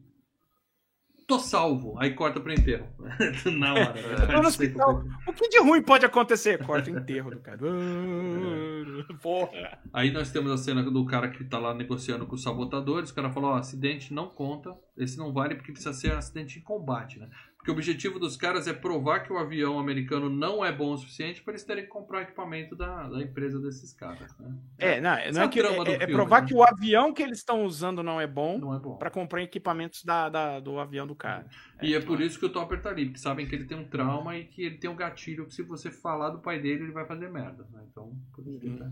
[1.26, 1.98] Tô salvo.
[1.98, 2.86] Aí corta pro enterro.
[3.58, 3.94] Na hora.
[4.26, 4.40] né?
[4.40, 5.02] No hospital.
[5.26, 6.64] O que de ruim pode acontecer?
[6.64, 7.58] Corta o enterro do cara.
[7.60, 9.12] É.
[9.14, 9.78] Porra.
[9.92, 13.10] Aí nós temos a cena do cara que tá lá negociando com os sabotadores.
[13.10, 14.72] O cara falou: ó, acidente não conta.
[14.96, 17.28] Esse não vale porque precisa ser um acidente em combate, né?
[17.66, 20.96] Porque o objetivo dos caras é provar que o avião americano não é bom o
[20.96, 24.54] suficiente para eles terem que comprar equipamento da, da empresa desses caras, né?
[24.78, 26.46] É, não, não é é, o que, do é, é filme, provar né?
[26.46, 28.96] que o avião que eles estão usando não é bom Não é bom.
[28.96, 31.44] pra comprar equipamentos da, da- do avião do cara.
[31.82, 33.88] E é por isso que o Topper tá ali, porque sabem que ele tem um
[33.88, 36.92] trauma e que ele tem um gatilho que se você falar do pai dele, ele
[36.92, 37.66] vai fazer merda.
[37.72, 37.82] Né?
[37.90, 38.88] Então, por isso que ele tá.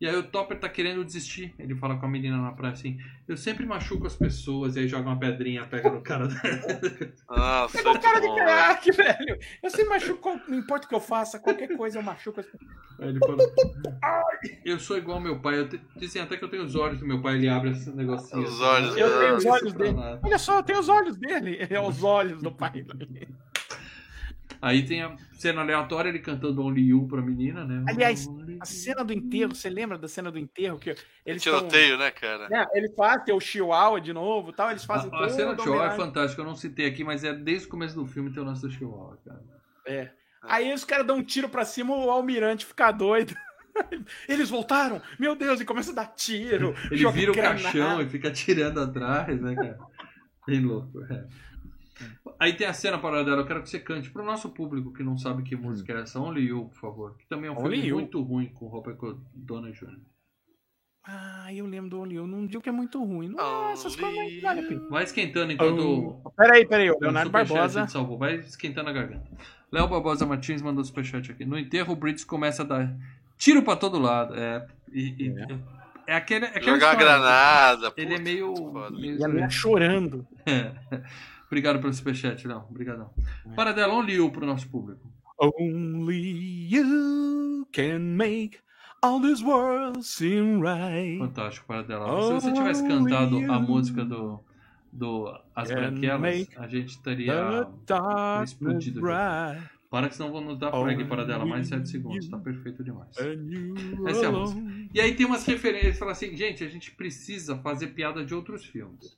[0.00, 1.52] E aí o Topper tá querendo desistir.
[1.58, 4.88] Ele fala com a menina na praia assim, eu sempre machuco as pessoas, e aí
[4.88, 6.28] joga uma pedrinha, pega no cara.
[7.28, 9.38] O muito cara de craque, velho.
[9.62, 12.40] Eu sempre machuco, não importa o que eu faça, qualquer coisa eu machuco.
[12.40, 12.70] as pessoas.
[13.00, 13.36] Aí ele fala,
[14.64, 15.58] eu sou igual ao meu pai.
[15.58, 17.90] Eu te- Dizem até que eu tenho os olhos do meu pai, ele abre esse
[17.90, 18.42] negocinho.
[18.44, 19.02] Os assim, olhos né?
[19.02, 19.96] Eu tenho os olhos dele.
[20.22, 21.58] Olha só, eu tenho os olhos dele.
[21.70, 22.84] É os olhos do pai.
[24.60, 27.84] Aí tem a cena aleatória, ele cantando Only You pra menina, né?
[27.88, 28.26] Aliás,
[28.60, 30.78] A cena do enterro, você lembra da cena do enterro?
[30.78, 30.94] Que
[31.24, 32.48] eles Tiroteio, né, cara?
[32.48, 35.54] Né, ele faz, tem o Chihuahua de novo e tal, eles fazem A, a cena
[35.54, 38.32] do Chihuahua é fantástica, eu não citei aqui, mas é desde o começo do filme
[38.32, 39.42] tem o do Chihuahua, cara.
[39.86, 40.10] É.
[40.42, 43.34] Aí os caras dão um tiro pra cima, o almirante fica doido.
[44.28, 45.00] Eles voltaram!
[45.18, 46.74] Meu Deus, e começa a dar tiro.
[46.90, 47.62] Ele joga vira o granada.
[47.62, 49.78] caixão e fica tirando atrás, né, cara?
[50.46, 51.26] Bem louco, é.
[52.38, 55.02] Aí tem a cena para dela, eu quero que você cante pro nosso público que
[55.02, 57.16] não sabe que música é essa, Only You, por favor.
[57.16, 57.94] Que também é um Only filme You.
[57.96, 58.96] muito ruim com o Robert
[59.34, 59.98] Downey Jr.
[61.10, 62.26] Ah, eu lembro do Only You.
[62.26, 63.28] Não digo que é muito ruim.
[63.28, 64.88] Não, essas coisas não Only vale a pena.
[64.90, 66.30] Vai esquentando enquanto Oh.
[66.36, 67.86] Peraí, peraí, o o Leonardo Barbosa.
[67.88, 68.18] salvou.
[68.18, 69.26] Vai esquentando a garganta.
[69.72, 71.44] Léo Barbosa Martins mandou superchat aqui.
[71.46, 72.94] No enterro, o Brits começa a dar
[73.38, 74.34] tiro pra todo lado.
[74.34, 75.34] É, e, e-
[76.06, 76.14] é.
[76.14, 77.92] aquele, é aquela Jogar granada.
[77.96, 78.46] Ele é puta, meio.
[78.48, 78.90] muito foda.
[78.98, 80.26] meio E a mulher chorando.
[80.46, 80.72] É.
[81.48, 82.64] Obrigado pelo superchat, Léo.
[82.70, 83.10] Obrigadão.
[83.56, 85.10] Paradela, um Liu pro nosso público.
[85.40, 88.58] Only you can make
[89.02, 91.18] all this world seem right.
[91.18, 92.22] Fantástico, Paradela.
[92.22, 94.40] Se você tivesse cantado a música do,
[94.92, 99.00] do As Branquelas, a gente darkness explodido.
[99.90, 102.28] Para que senão vão nos dar frag para dela mais you- 7 segundos.
[102.28, 103.16] Tá perfeito demais.
[103.16, 104.90] You Essa é a alone.
[104.92, 108.66] E aí tem umas referências, fala assim, gente, a gente precisa fazer piada de outros
[108.66, 109.16] filmes.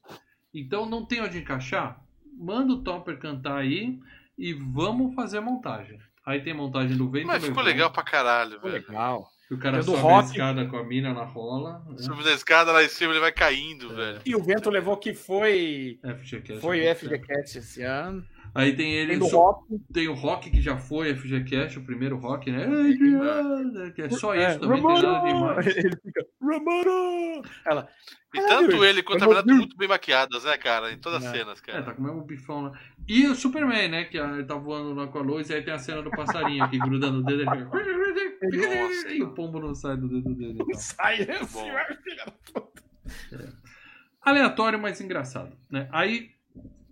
[0.55, 2.01] Então não tem onde encaixar?
[2.41, 3.99] Manda o Topper cantar aí
[4.39, 5.99] e vamos fazer a montagem.
[6.25, 7.27] Aí tem a montagem do vento.
[7.27, 8.85] Mas ficou legal pra caralho, Ficou velho.
[8.87, 9.29] legal.
[9.47, 10.29] Que o cara sobe a rock.
[10.29, 11.83] escada com a mina na rola.
[11.89, 11.99] Né?
[11.99, 14.21] Subindo a escada lá em cima, ele vai caindo, velho.
[14.25, 15.99] E o vento levou que foi.
[16.03, 16.61] FGCast.
[16.61, 18.25] Foi FGCast esse ano.
[18.55, 19.19] Aí tem ele.
[19.19, 19.79] Tem rock.
[19.93, 22.65] Tem o Rock que já foi FGCast, o primeiro Rock, né?
[22.65, 25.63] Adriana, Que é só isso, É, também tem nada Ramona!
[25.63, 25.67] demais.
[25.77, 27.43] Ele fica, Ramona!
[27.65, 27.89] Ela,
[28.35, 29.53] E tanto ele quanto a não vi.
[29.55, 30.93] muito bem maquiadas, né, cara?
[30.93, 31.39] Em todas as É.
[31.39, 31.83] cenas, É, cara.
[31.85, 32.73] tá com o mesmo bifão lá.
[33.09, 34.05] E o Superman, né?
[34.05, 36.63] Que ele tá voando lá com a luz, e aí tem a cena do passarinho
[36.65, 37.43] aqui grudando o dedo.
[37.43, 37.65] Ele fica...
[37.65, 39.09] Nossa.
[39.11, 40.59] E o pombo não sai do dedo dele.
[40.61, 40.79] Então.
[40.81, 41.69] sai bom.
[41.71, 42.83] assim, da puta.
[44.23, 45.57] Aleatório, mas engraçado.
[45.71, 45.89] Né?
[45.93, 46.31] Aí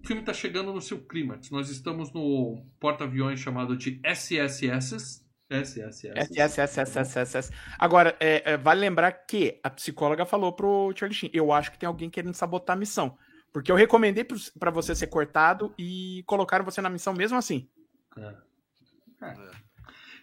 [0.08, 1.50] filme tá chegando no seu clímax.
[1.50, 5.22] Nós estamos no porta-aviões chamado de SSS.
[5.50, 7.52] SSS.
[7.78, 11.78] Agora, é, é, vale lembrar que a psicóloga falou pro Charlie Sheen: eu acho que
[11.78, 13.16] tem alguém querendo sabotar a missão.
[13.52, 14.26] Porque eu recomendei
[14.58, 17.66] pra você ser cortado e colocaram você na missão mesmo assim.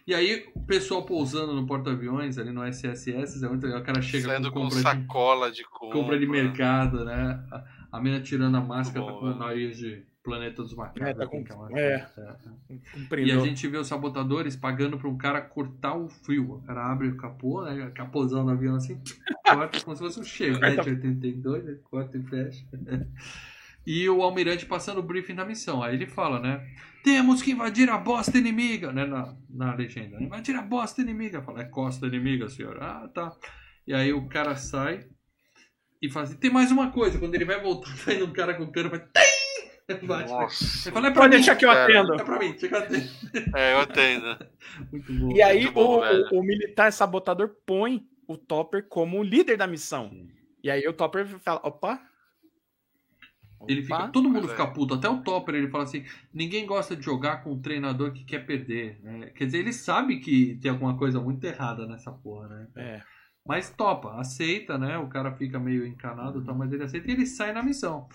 [0.06, 3.80] E aí o pessoal pousando no porta-aviões ali no SSS, é muito legal.
[3.80, 5.98] O cara chega Saindo com com compra de sacola de compra.
[5.98, 7.44] compra de mercado, né?
[7.96, 11.02] A, a mina tirando a máscara, tá com o nariz de Planeta dos Macacos.
[11.02, 12.06] É, tá assim, com- que uma- é.
[12.68, 13.42] E Compreendeu?
[13.42, 16.54] a gente vê os sabotadores pagando pra um cara cortar o frio.
[16.54, 17.90] O cara abre o capô, né?
[17.94, 19.00] Capôzão no avião assim,
[19.44, 21.78] corta como se fosse um Chevette 82, né?
[21.84, 22.64] Corta e fecha.
[23.88, 25.80] E o almirante passando o briefing da missão.
[25.80, 26.66] Aí ele fala, né?
[27.04, 29.06] Temos que invadir a bosta inimiga, né?
[29.06, 30.20] Na, na legenda.
[30.20, 31.40] Invadir a bosta inimiga.
[31.40, 32.82] Fala, é costa inimiga, senhor.
[32.82, 33.32] Ah, tá.
[33.86, 35.06] E aí o cara sai
[36.00, 37.18] e fala assim: tem mais uma coisa.
[37.18, 39.00] Quando ele vai voltar, tá indo um cara com cano, vai.
[39.00, 39.36] Tem!
[40.02, 40.28] Bate.
[40.30, 40.88] Nossa.
[40.88, 41.36] Ele fala, é pra Pode mim.
[41.36, 41.84] deixar que eu cara.
[41.84, 42.14] atendo.
[42.14, 43.08] É pra mim, chega atento.
[43.54, 44.36] É, eu atendo.
[44.90, 45.30] Muito bom.
[45.32, 50.10] E aí bom, o, o- o militar sabotador põe o Topper como líder da missão.
[50.62, 52.00] E aí o Topper fala: opa.
[53.68, 54.50] Ele fica, opa, todo mundo é.
[54.50, 56.04] fica puto, até o Topper ele fala assim:
[56.34, 59.00] ninguém gosta de jogar com um treinador que quer perder.
[59.02, 59.30] né?
[59.36, 62.68] Quer dizer, ele sabe que tem alguma coisa muito errada nessa porra, né?
[62.76, 63.02] É.
[63.46, 64.98] Mas topa, aceita, né?
[64.98, 68.08] O cara fica meio encanado, e tal, mas ele aceita e ele sai na missão.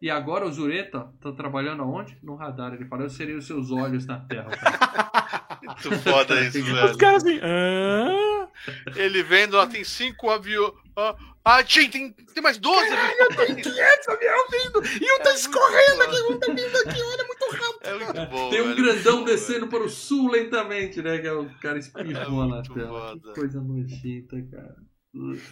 [0.00, 2.16] E agora o Zureta tá trabalhando aonde?
[2.22, 2.72] No radar.
[2.72, 4.50] Ele fala: Eu serei os seus olhos na terra.
[4.50, 6.96] cara." Muito foda isso, Os velho.
[6.98, 7.38] caras assim.
[7.42, 8.48] "Ah?"
[8.96, 10.72] Ele vendo, lá tem cinco aviões.
[11.50, 13.66] Ah, tinha, tem, tem mais 12 aviões.
[13.66, 14.82] Esse avião vindo!
[15.02, 17.78] E um tá escorrendo aqui, um tá vindo aqui, olha, muito rápido.
[17.82, 18.50] É muito bom.
[18.50, 21.18] Tem um velho, grandão muito bom, descendo para o sul lentamente, né?
[21.18, 23.18] Que é o cara É espirrou na muito tela.
[23.18, 24.76] Que coisa nojenta, cara.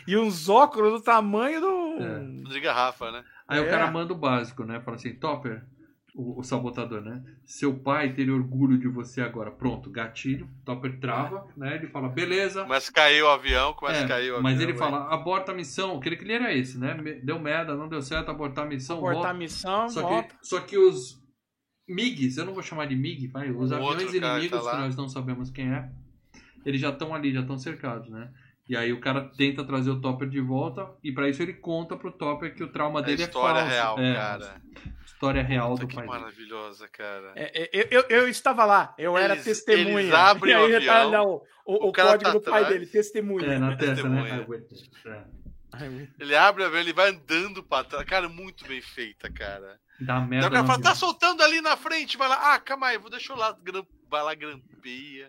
[0.06, 1.96] E uns óculos do tamanho do.
[2.02, 2.50] É.
[2.52, 3.24] De garrafa, né?
[3.48, 3.68] Aí o É.
[3.70, 4.80] cara manda o básico, né?
[4.80, 5.64] Fala assim, Topper,
[6.16, 7.22] o, o sabotador, né?
[7.44, 9.50] Seu pai teria orgulho de você agora.
[9.50, 10.48] Pronto, gatilho.
[10.64, 11.74] Topper trava, né?
[11.76, 12.62] Ele fala, beleza.
[12.62, 14.42] Começa a cair o avião, começa É, a cair o avião.
[14.42, 14.78] mas ele velho.
[14.78, 15.96] fala, aborta a missão.
[15.98, 16.94] Aquele que ele era esse, né?
[17.22, 18.98] Deu merda, não deu certo, abortar a missão.
[18.98, 19.34] Cortar a volta.
[19.38, 20.34] missão, Só volta.
[20.34, 21.22] que, só que os
[21.88, 24.76] MiGs, eu não vou chamar de MiG, vai, os O aviões cara inimigos, tá que
[24.78, 25.88] nós não sabemos quem é,
[26.64, 28.32] eles já estão ali, já estão cercados, né?
[28.68, 31.96] E aí o cara tenta trazer o Topper de volta, e pra isso ele conta
[31.96, 33.70] pro Topper que o trauma É dele é história falso.
[33.74, 34.62] real, é, cara.
[35.04, 36.18] História real Puta, do que pai dele.
[36.18, 37.32] maravilhosa, cara.
[37.36, 40.00] É, é, eu, eu, eu estava lá, eu era Eles- testemunha.
[40.00, 41.34] eles abrem e o aí tá avião, lá o,
[41.64, 42.68] o, o o código tá do pai atrás.
[42.68, 43.46] dele, testemunha.
[43.46, 44.46] É, na testa, né?
[45.06, 46.08] É.
[46.18, 48.04] Ele abre o avião, ele vai andando pra trás.
[48.06, 49.78] Cara, muito bem feita, cara.
[50.00, 52.54] Dá merda o cara fala, tá soltando ali na frente, vai lá.
[52.54, 53.56] Ah, calma aí, vou deixar eu lá.
[54.10, 55.28] Vai lá, grampeia.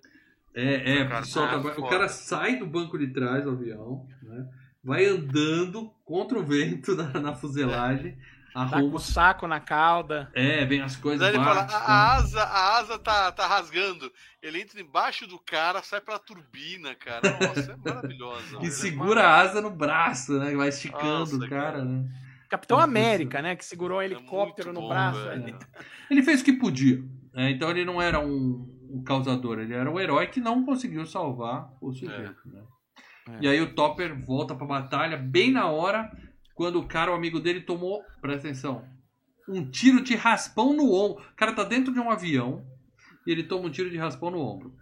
[0.59, 4.47] É, é, Cara, solta- ah, o cara sai do banco de trás do avião, né?
[4.83, 8.17] Vai andando contra o vento na, na fuselagem,
[8.53, 8.95] Tá com arruma.
[8.95, 10.31] o saco na cauda.
[10.33, 11.73] É, vem as coisas Daí ele fala, a, né?
[11.75, 14.11] a asa, a asa tá, tá rasgando.
[14.41, 17.21] Ele entra embaixo do cara, sai pela turbina, cara.
[17.39, 18.55] Nossa, é maravilhosa.
[18.55, 18.71] E velho.
[18.71, 20.55] segura a asa no braço, né?
[20.55, 21.85] Vai esticando Nossa, o cara, cara.
[21.85, 22.09] né?
[22.49, 22.89] Capitão Nossa.
[22.89, 23.55] América, né?
[23.55, 25.19] Que segurou um helicóptero muito no bom, braço.
[26.09, 27.03] Ele fez o que podia.
[27.33, 27.51] né?
[27.51, 31.71] Então ele não era um, um causador, ele era um herói que não conseguiu salvar
[31.81, 32.41] o sujeito.
[32.45, 32.63] Né?
[33.29, 33.37] É.
[33.41, 36.11] E aí o Topper volta pra batalha bem na hora,
[36.55, 38.83] quando o cara, o amigo dele, tomou, presta atenção,
[39.47, 41.23] um tiro de raspão no ombro.
[41.23, 42.65] O cara tá dentro de um avião
[43.25, 44.73] e ele toma um tiro de raspão no ombro.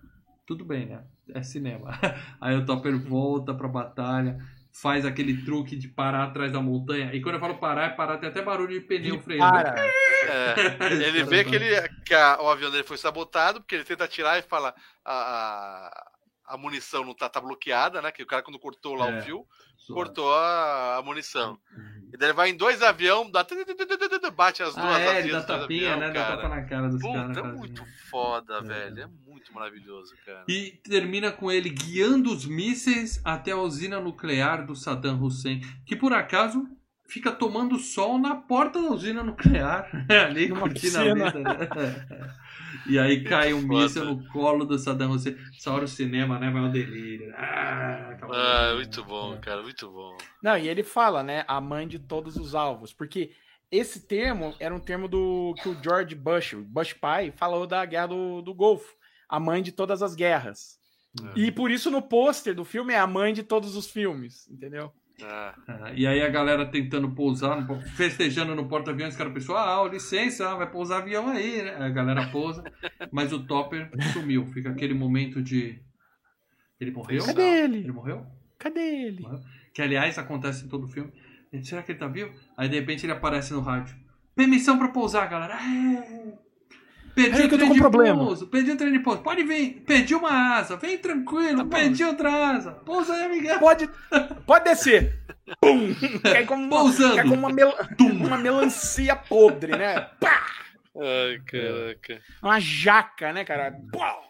[0.46, 1.04] Tudo bem, né?
[1.30, 1.92] É cinema.
[2.40, 4.38] Aí o Topper volta pra batalha,
[4.82, 7.14] faz aquele truque de parar atrás da montanha.
[7.14, 9.52] E quando eu falo parar, é parar, tem até barulho de pneu freando.
[9.52, 9.80] Para.
[9.80, 14.04] É, ele vê que, ele, que a- o avião dele foi sabotado, porque ele tenta
[14.04, 15.14] atirar e fala a,
[16.48, 18.12] a, a munição não tá, tá bloqueada, né?
[18.12, 19.20] Que o cara quando cortou lá É.
[19.20, 19.48] o fio,
[19.88, 21.58] cortou a, a munição.
[22.14, 23.46] E daí ele vai em dois aviões, dá,
[24.36, 26.08] bate as duas Ah, é, dá tapinha, avião, né?
[26.08, 26.36] Dá cara.
[26.38, 27.38] tapa na cara dos caras.
[27.38, 27.92] É muito assim.
[28.10, 28.62] foda, É.
[28.62, 29.02] velho.
[29.04, 30.44] É muito maravilhoso, cara.
[30.48, 35.96] E termina com ele guiando os mísseis até a usina nuclear do Saddam Hussein, que
[35.96, 36.66] por acaso
[37.08, 39.90] fica tomando sol na porta da usina nuclear,
[40.28, 41.32] ali Numa curtindo a vida.
[41.34, 42.36] Né?
[42.88, 45.36] E aí cai um míssil no colo do Saddam Hussein.
[45.58, 46.50] Essa hora o cinema, né?
[46.50, 47.34] Vai ao delírio.
[47.36, 50.18] Ah, Ah, muito bom, cara, muito bom.
[50.42, 53.32] Não, e ele fala, né, a mãe de todos os alvos, porque
[53.72, 57.86] esse termo era um termo do que o George Bush, o Bush pai, falou da
[57.86, 58.94] guerra do, do Golfo,
[59.28, 60.80] a mãe de todas as guerras.
[61.36, 61.40] É.
[61.40, 64.92] E por isso no pôster do filme é a mãe de todos os filmes, entendeu?
[65.24, 69.56] Ah, Ah, E aí a galera tentando pousar, no- festejando no porta-aviões, os caras pensou,
[69.58, 71.76] ah, licença, vai pousar avião aí, né?
[71.78, 72.64] A galera pousa,
[73.12, 74.46] mas o Topper sumiu.
[74.48, 75.80] Fica aquele momento de...
[76.80, 77.26] Ele morreu?
[77.26, 77.92] Cadê Ele ele?
[77.92, 78.26] morreu?
[78.60, 79.26] Cadê ele?
[79.74, 81.12] Que, aliás, acontece em todo o filme.
[81.64, 82.34] Será que ele tá vivo?
[82.58, 83.96] Aí, de repente, ele aparece no rádio.
[84.36, 85.54] Permissão pra pousar, galera.
[85.56, 86.45] É.
[87.16, 88.26] Perdi Peraí o que eu tô trem com de problema.
[88.26, 88.48] pouso.
[88.48, 89.22] Perdi o trem de pouso.
[89.22, 89.84] Pode vir.
[89.88, 90.76] Perdi uma asa.
[90.76, 91.58] Vem tranquilo.
[91.60, 91.70] Tá bom.
[91.70, 92.72] perdi outra asa.
[92.72, 93.58] Pousa aí, amigão.
[93.60, 93.90] Pode,
[94.46, 95.20] pode descer.
[95.62, 95.96] Pum!
[96.24, 97.16] Cai como uma, Pousando.
[97.16, 100.02] cai como uma, mel- uma melancia podre, né?
[100.20, 100.46] Pá!
[100.98, 102.22] ai, caraca.
[102.44, 103.80] Uma jaca, né, cara?
[103.92, 104.24] Pau!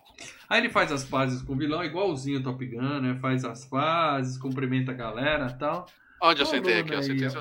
[0.47, 3.17] Aí ele faz as pazes com o vilão, igualzinho o Top Gun, né?
[3.19, 5.87] Faz as pazes, cumprimenta a galera e tal.
[6.21, 6.93] Onde eu sentei aqui?
[6.93, 7.37] Eu sentei aqui,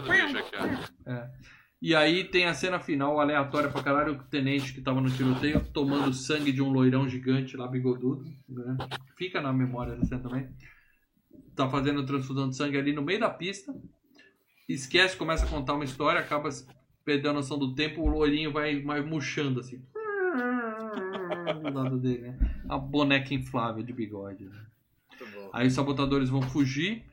[1.07, 1.11] ó.
[1.13, 1.29] É.
[1.85, 5.61] E aí tem a cena final aleatória pra caralho, o tenente que tava no tiroteio
[5.71, 8.25] tomando sangue de um loirão gigante lá, bigodudo.
[8.49, 8.75] Né?
[9.19, 10.49] Fica na memória da cena também.
[11.55, 13.79] Tá fazendo transfusão de sangue ali no meio da pista.
[14.67, 16.49] Esquece, começa a contar uma história, acaba
[17.05, 19.83] perdendo a noção do tempo, o loirinho vai, vai murchando assim.
[21.61, 22.63] Do lado dele, né?
[22.67, 24.47] A boneca inflável de bigode.
[24.47, 24.67] Né?
[25.53, 27.05] Aí os sabotadores vão fugir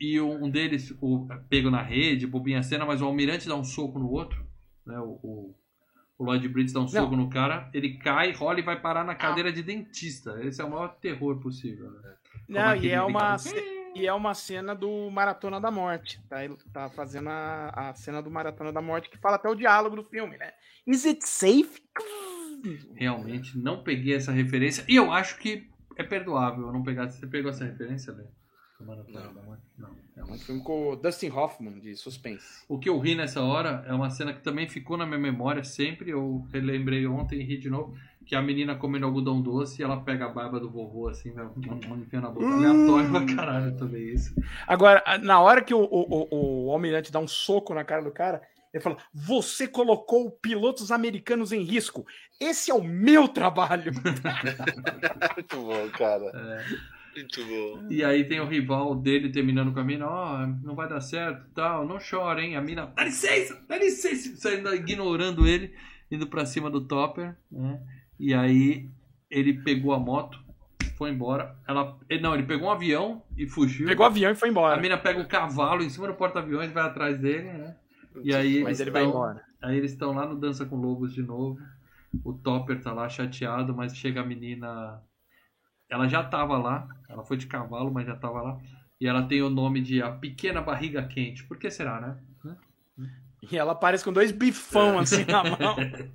[0.00, 3.64] e um deles, o, pego na rede, bobinha a cena, mas o almirante dá um
[3.64, 4.42] soco no outro,
[4.86, 4.98] né?
[4.98, 5.54] O, o,
[6.16, 9.14] o Lloyd Bridges dá um soco no cara, ele cai, rola e vai parar na
[9.14, 10.42] cadeira de dentista.
[10.42, 12.14] Esse é o maior terror possível, né?
[12.48, 13.36] Não, e é uma
[13.94, 16.20] e é uma cena do Maratona da Morte.
[16.28, 19.54] Tá, Ele tá fazendo a, a cena do Maratona da Morte que fala até o
[19.54, 20.52] diálogo do filme, né?
[20.86, 21.82] Is it safe?
[22.94, 27.10] Realmente não peguei essa referência e eu acho que é perdoável eu não pegar.
[27.10, 28.24] Você pegou essa referência, Lê?
[28.84, 29.58] Não.
[29.78, 29.96] Não.
[30.16, 32.64] É um filme com o Dustin Hoffman, de suspense.
[32.68, 35.64] O que eu ri nessa hora é uma cena que também ficou na minha memória
[35.64, 36.10] sempre.
[36.10, 37.96] Eu relembrei ontem e ri de novo.
[38.26, 41.46] Que a menina comendo algodão doce e ela pega a barba do vovô assim, vai
[41.46, 42.46] enfia na boca.
[42.46, 44.34] Aleatório pra caralho também isso.
[44.68, 48.12] Agora, na hora que o, o, o, o almirante dá um soco na cara do
[48.12, 48.42] cara,
[48.72, 52.06] ele fala: Você colocou pilotos americanos em risco.
[52.38, 53.92] Esse é o meu trabalho.
[55.34, 56.26] Muito bom, cara.
[56.26, 56.99] É.
[57.14, 57.86] Muito bom.
[57.90, 61.44] E aí tem o rival dele terminando com a mina, ó, não vai dar certo
[61.54, 62.56] tal, não chora, hein?
[62.56, 65.74] A mina, dá licença, dá licença, saindo ignorando ele,
[66.10, 67.80] indo pra cima do Topper, né?
[68.18, 68.88] E aí
[69.30, 70.38] ele pegou a moto,
[70.96, 71.56] foi embora.
[71.66, 73.86] Ela, ele- não, ele pegou um avião e fugiu.
[73.86, 74.80] Pegou o avião e foi A embora.
[74.80, 77.76] mina pega o cavalo em cima do porta-aviões, vai atrás dele, né?
[78.22, 79.42] E aí Mas eles ele vai embora.
[79.62, 81.58] Aí eles estão lá no Dança com Lobos de novo.
[82.24, 85.00] O Topper tá lá chateado, mas chega a menina.
[85.90, 86.88] Ela já tava lá.
[87.08, 88.58] Ela foi de cavalo, mas já tava lá.
[89.00, 91.44] E ela tem o nome de A Pequena Barriga Quente.
[91.44, 92.18] Por que será, né?
[93.50, 95.76] E ela aparece com dois bifão assim na mão.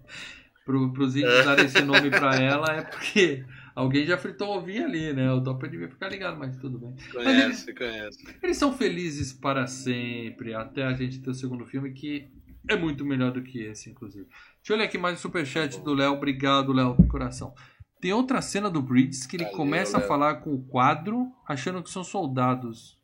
[0.66, 3.46] Pro, pros índios darem esse nome pra ela é porque
[3.76, 5.32] alguém já fritou ovinho ali, né?
[5.32, 6.96] O Topper devia ficar ligado, mas tudo bem.
[7.12, 8.26] Conhece, conhece.
[8.42, 12.32] Eles são felizes para sempre, até a gente ter o segundo filme, que
[12.68, 14.26] é muito melhor do que esse, inclusive.
[14.26, 16.14] Deixa eu olhar aqui mais o superchat do Léo.
[16.14, 17.54] Obrigado, Léo, do coração.
[18.02, 21.82] Tem outra cena do Bridges que ele Valeu, começa a falar com o quadro, achando
[21.82, 22.98] que são soldados.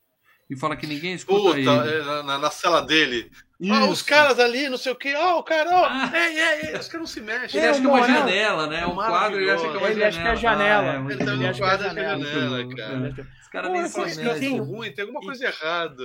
[0.50, 1.70] E fala que ninguém escuta Puta, ele.
[1.70, 3.32] é, na, na- cela dele.
[3.72, 5.16] Ah, os caras ali, não sei o que.
[5.16, 5.86] Ó, o cara, ó.
[5.86, 6.12] Ah.
[6.14, 6.78] Ei, ei, ei.
[6.78, 7.58] Os caras não se mexem.
[7.60, 8.16] Ele É, acha que é uma Morel.
[8.16, 8.82] janela, né?
[8.82, 10.08] É Um quadro, ele acha que é uma Ele janela.
[10.10, 10.92] acha que é a janela.
[10.92, 12.22] Ah, é, Ele tá acha que é a quadro, janela.
[12.26, 12.98] é janela, Muito cara.
[12.98, 13.22] bom.
[13.42, 14.04] Os caras nem cara
[14.36, 14.50] mexem.
[14.52, 16.04] ficou ruim, tem alguma coisa errada.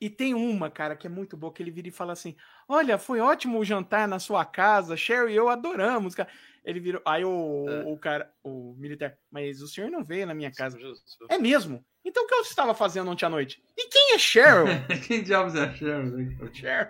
[0.00, 2.34] E tem uma, cara, que é muito boa, que ele vira e fala assim:
[2.66, 6.30] Olha, foi ótimo o jantar na sua casa, Sherry e eu adoramos, cara.
[6.64, 7.00] Ele virou.
[7.06, 7.84] Aí o, É.
[7.86, 10.78] o cara, o militar, mas o senhor não veio na minha casa.
[10.78, 11.00] Jesus.
[11.28, 11.84] É mesmo?
[12.04, 13.62] Então o que eu estava fazendo ontem à noite?
[13.76, 14.66] E quem é Cheryl?
[15.06, 16.16] Quem diabos é a Cheryl?
[16.16, 16.36] né?
[16.52, 16.88] Cheryl.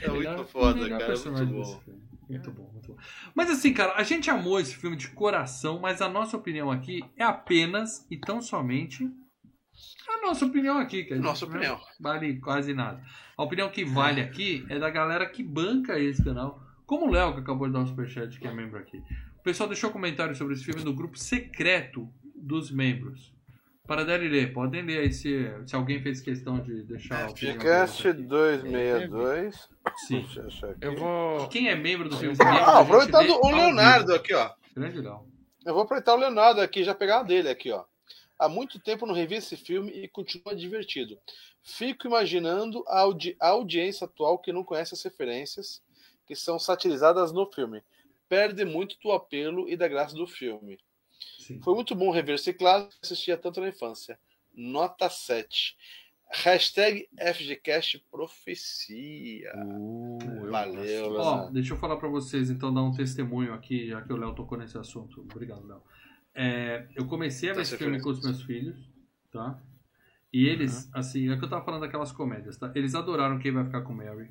[0.00, 0.90] É muito Melhor- foda, cara.
[0.90, 1.82] Muito personagem bom.
[2.28, 2.98] Muito bom, muito bom.
[3.34, 7.04] Mas assim, cara, a gente amou esse filme de coração, mas a nossa opinião aqui
[7.16, 9.08] é apenas e tão somente
[10.08, 11.80] A nossa opinião aqui, que a Nossa gente opinião.
[12.00, 13.00] vale quase nada.
[13.36, 17.34] A opinião que vale aqui é da galera que banca esse canal, como o Léo,
[17.34, 18.98] que acabou de dar um superchat, que é membro aqui.
[19.38, 23.34] O pessoal deixou comentário sobre esse filme no grupo secreto dos membros.
[23.86, 27.54] Para dar e ler, podem ler aí se, se alguém fez questão de deixar opinião
[27.56, 29.06] Podcast deles aqui.
[29.08, 29.68] 262.
[30.08, 30.26] Sim.
[30.80, 31.48] Eu vou.
[31.48, 34.50] Quem é membro do filme Ah, aproveitando o Leonardo aqui, ó.
[34.74, 35.24] Grande Léo.
[35.64, 37.84] Eu vou aproveitar o Leonardo aqui, já pegar a dele aqui, ó.
[38.38, 41.16] Há muito tempo não revi esse filme e continua divertido.
[41.62, 45.80] Fico imaginando a, audi- a audiência atual que não conhece as referências
[46.26, 47.82] que são satirizadas no filme.
[48.28, 50.78] Perde muito do apelo e da graça do filme.
[51.38, 51.60] Sim.
[51.62, 54.18] Foi muito bom rever esse clássico que assistia tanto na infância.
[54.54, 55.76] Nota 7.
[56.28, 59.52] Hashtag FGCast Profecia.
[59.54, 61.04] Uh, eu Valeu.
[61.04, 61.52] Ó, Leonardo.
[61.52, 64.58] deixa eu falar pra vocês, então, dar um testemunho aqui, já que o Léo tocou
[64.58, 65.20] nesse assunto.
[65.20, 65.82] Obrigado, Léo.
[66.34, 68.76] É, eu comecei a ver Das esse filme com os meus filhos,
[69.30, 69.58] tá?
[70.32, 72.70] E eles, assim, é que eu tava falando daquelas comédias, tá?
[72.74, 74.30] Eles adoraram Quem Vai Ficar com Mary,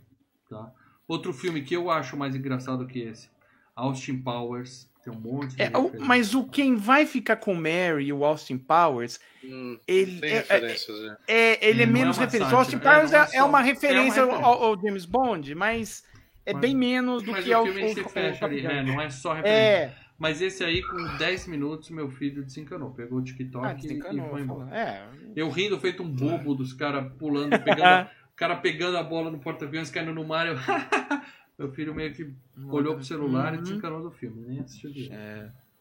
[0.49, 0.72] tá?
[1.07, 3.30] Outro filme que eu acho mais engraçado que esse,
[3.76, 8.06] Austin Powers, tem um monte de É, o- mas o quem vai ficar com Mary
[8.07, 11.18] e o Austin Powers, Hum, ele tem é, é, referências, né?
[11.27, 12.56] é- ele é, é menos uma referência.
[12.56, 15.53] O Austin é, Powers é é, é uma é uma referência ao, ao James Bond,
[15.53, 16.03] mas
[16.45, 18.61] é Mas- bem menos do Mas que o ao filme se o- o fecha ali,
[18.61, 18.69] Gun.
[18.69, 19.60] é, não é só referência.
[19.61, 22.90] É, Mas esse aí, com 10 minutos, meu filho desencanou.
[22.91, 24.73] Pegou o TikTok ah, e- desencanou, e foi embora.
[24.73, 25.03] É,
[25.36, 29.40] Eu rindo, feito um bobo dos caras pulando, pegando, o cara pegando a bola no
[29.40, 30.45] porta-aviões, caindo no mar.
[30.45, 30.56] Eu...
[31.57, 32.34] Meu filho meio que
[32.68, 33.64] olhou pro celular e Uhum.
[33.64, 34.45] desencanou do filme.
[34.45, 35.14] Nem assistiu direito.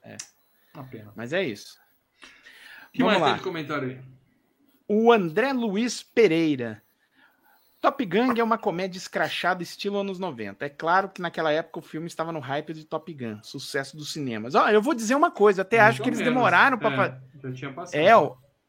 [0.05, 0.17] é,
[0.73, 1.13] Uma pena.
[1.17, 1.77] mas é isso.
[2.89, 3.27] O que Vamos mais lá.
[3.31, 4.01] tem de comentário aí?
[4.87, 6.81] O André Luiz Pereira.
[7.81, 10.65] Top Gun é uma comédia escrachada estilo anos 90.
[10.65, 14.13] É claro que naquela época o filme estava no hype de Top Gun, sucesso dos
[14.13, 14.55] cinemas.
[14.55, 16.33] Ó, eu vou dizer uma coisa, até acho que eles menos.
[16.33, 17.21] demoraram para É, fazer.
[17.43, 18.01] Já tinha passado.
[18.01, 18.15] É,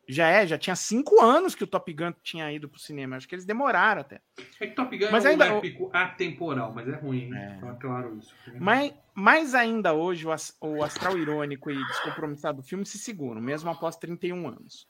[0.08, 3.16] já é, já tinha cinco anos que o Top Gun tinha ido pro cinema.
[3.16, 4.22] Acho que eles demoraram até.
[4.60, 7.34] É que Top Gun Mas é um ainda- épico atemporal, mas é ruim.
[7.34, 7.36] hein?
[7.36, 7.76] É.
[7.80, 8.34] Claro isso.
[8.60, 13.42] Mas, mais ainda hoje, o, as- o astral irônico e descompromissado do filme se seguram,
[13.42, 14.88] mesmo após 31 anos.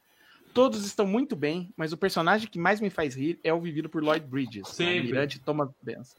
[0.54, 3.90] Todos estão muito bem, mas o personagem que mais me faz rir é o vivido
[3.90, 5.00] por Lloyd Bridges, o Sempre.
[5.00, 6.18] almirante Thomas Benson.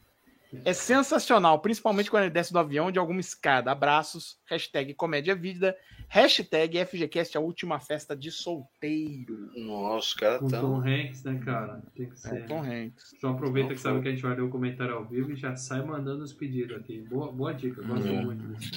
[0.64, 3.70] É sensacional, principalmente quando ele desce do avião de alguma escada.
[3.70, 5.76] Abraços, hashtag comédia vida,
[6.08, 9.50] hashtag FGCast a última festa de solteiro.
[9.56, 10.76] Nossa, os caras Com Tom tão.
[10.80, 11.82] Hanks, né, cara?
[11.94, 12.46] Tem que É, ser.
[12.46, 13.14] Tom Hanks.
[13.20, 14.02] Só aproveita Não que sabe foi.
[14.02, 16.76] que a gente vai ler o comentário ao vivo e já sai mandando os pedidos
[16.76, 17.00] aqui.
[17.00, 18.24] Boa, boa dica, gosto Hum.
[18.24, 18.72] muito disso.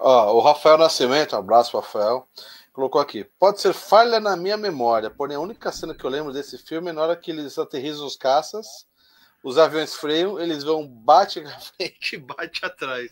[0.00, 2.26] Ó, o Rafael Nascimento, um abraço, Rafael.
[2.72, 3.24] Colocou aqui.
[3.38, 6.90] Pode ser falha na minha memória, porém a única cena que eu lembro desse filme
[6.90, 8.86] é na hora que eles aterrizam os caças,
[9.42, 13.10] os aviões freiam, eles vão bate na frente e bate atrás.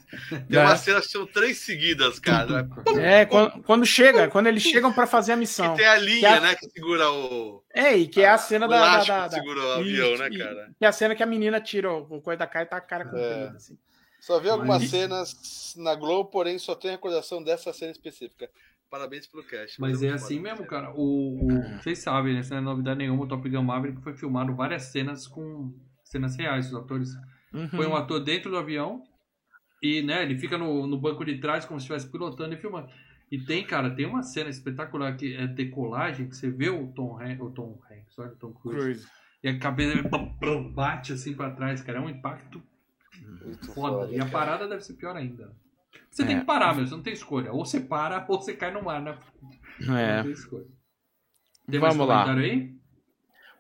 [0.49, 0.63] Tem É.
[0.65, 2.69] uma cena que são três seguidas, cara.
[3.01, 5.73] É, quando, quando chega, quando eles chegam pra fazer a missão.
[5.75, 8.39] Que tem a Que linha, a- né, que segura o, É, e que é a
[8.39, 10.71] cena o da, da, da- que da- segura o avião, Isso, né, e- cara?
[10.79, 12.77] Que é a cena que a menina tira o, o coisa da cara e tá
[12.77, 13.57] a cara comprida, É.
[13.57, 13.79] assim.
[14.21, 18.51] Só vi algumas Mas- cenas na Globo, porém só tenho recordação dessa cena específica.
[18.91, 19.81] Parabéns pelo cast.
[19.81, 20.91] Mas é assim mesmo, cara.
[20.95, 22.41] O, o- vocês sabem, né?
[22.41, 23.25] Isso não é novidade nenhuma.
[23.25, 25.73] O Top Gun Maverick foi filmado várias cenas com
[26.07, 26.67] cenas reais.
[26.69, 27.11] Os atores.
[27.53, 27.69] Uhum.
[27.69, 29.03] Põe um ator dentro do avião
[29.83, 32.89] e, né, ele fica no, no banco de trás como se estivesse pilotando e filmando.
[33.31, 37.21] E tem, cara, tem uma cena espetacular que é decolagem, que você vê o Tom
[37.21, 39.07] Hanks, o Tom Hanks, olha o Tom Cruise, Cruise.
[39.43, 40.01] e a cabeça
[40.75, 41.99] bate assim pra trás, cara.
[41.99, 42.63] É um impacto
[43.45, 44.11] Muito foda.
[44.13, 44.31] E a cara.
[44.31, 45.53] parada deve ser pior ainda.
[46.11, 46.27] Você É.
[46.27, 46.87] tem que parar, meu.
[46.87, 47.53] Você não tem escolha.
[47.53, 49.19] Ou você para ou você cai no mar, né?
[49.83, 50.17] É.
[50.19, 50.67] Não tem escolha.
[51.71, 52.23] Tem mais Vamos lá.
[52.25, 52.77] comentário aí?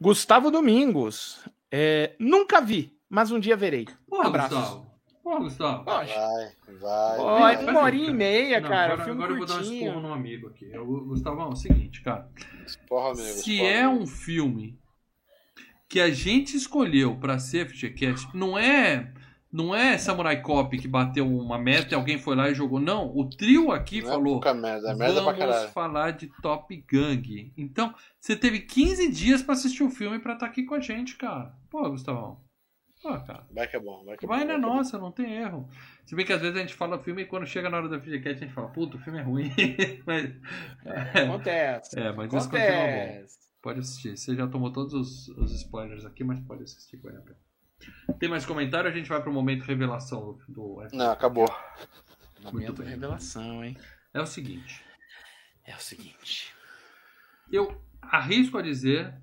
[0.00, 1.48] Gustavo Domingos.
[1.78, 3.86] É, nunca vi, mas um dia verei.
[4.08, 4.56] Porra, Abraços.
[4.58, 4.86] Gustavo.
[5.22, 5.84] Porra, Gustavo.
[5.84, 7.18] Poxa, Vai, vai.
[7.18, 8.92] Ó, é uma hora e meia, Não, cara.
[8.94, 10.70] Agora, filme agora eu vou dar um esporro no amigo aqui.
[10.72, 12.30] Eu, Gustavão, é o seguinte, cara.
[12.88, 13.22] Porra, amigo.
[13.24, 14.02] Se porra, é amigo.
[14.04, 14.78] um filme
[15.86, 19.12] que a gente escolheu pra ser FGCast, não é.
[19.52, 22.78] Não é Samurai Cop que bateu uma meta e alguém foi lá e jogou.
[22.80, 24.32] Não, o trio aqui Não é falou.
[24.34, 25.68] pouca merda, é merda pra Vamos caralho.
[25.70, 27.52] falar de Top Gang.
[27.56, 31.16] Então, você teve 15 dias pra assistir o filme pra estar aqui com a gente,
[31.16, 31.54] cara.
[31.70, 32.44] Pô, Gustavão.
[33.02, 33.46] Pô, cara.
[33.52, 34.46] Vai que é bom, vai que é Vai bom.
[34.46, 34.74] na que é bom.
[34.76, 35.68] nossa, não tem erro.
[36.04, 38.00] Se bem que às vezes a gente fala filme e quando chega na hora da
[38.00, 39.50] FGCast a gente fala, puta, o filme é ruim.
[40.04, 40.30] mas,
[40.84, 41.98] é, Acontece.
[41.98, 42.76] é, mas esse continua bom.
[42.82, 43.38] Acontece.
[43.62, 44.16] Pode assistir.
[44.16, 47.36] Você já tomou todos os, os spoilers aqui, mas pode assistir com a pena.
[48.18, 48.88] Tem mais comentário?
[48.88, 50.80] A gente vai pro momento revelação do.
[50.80, 51.46] do Não, acabou.
[52.42, 52.88] Momento bem.
[52.90, 53.76] revelação, hein?
[54.14, 54.82] É o seguinte.
[55.64, 56.52] É o seguinte.
[57.52, 59.14] Eu arrisco a dizer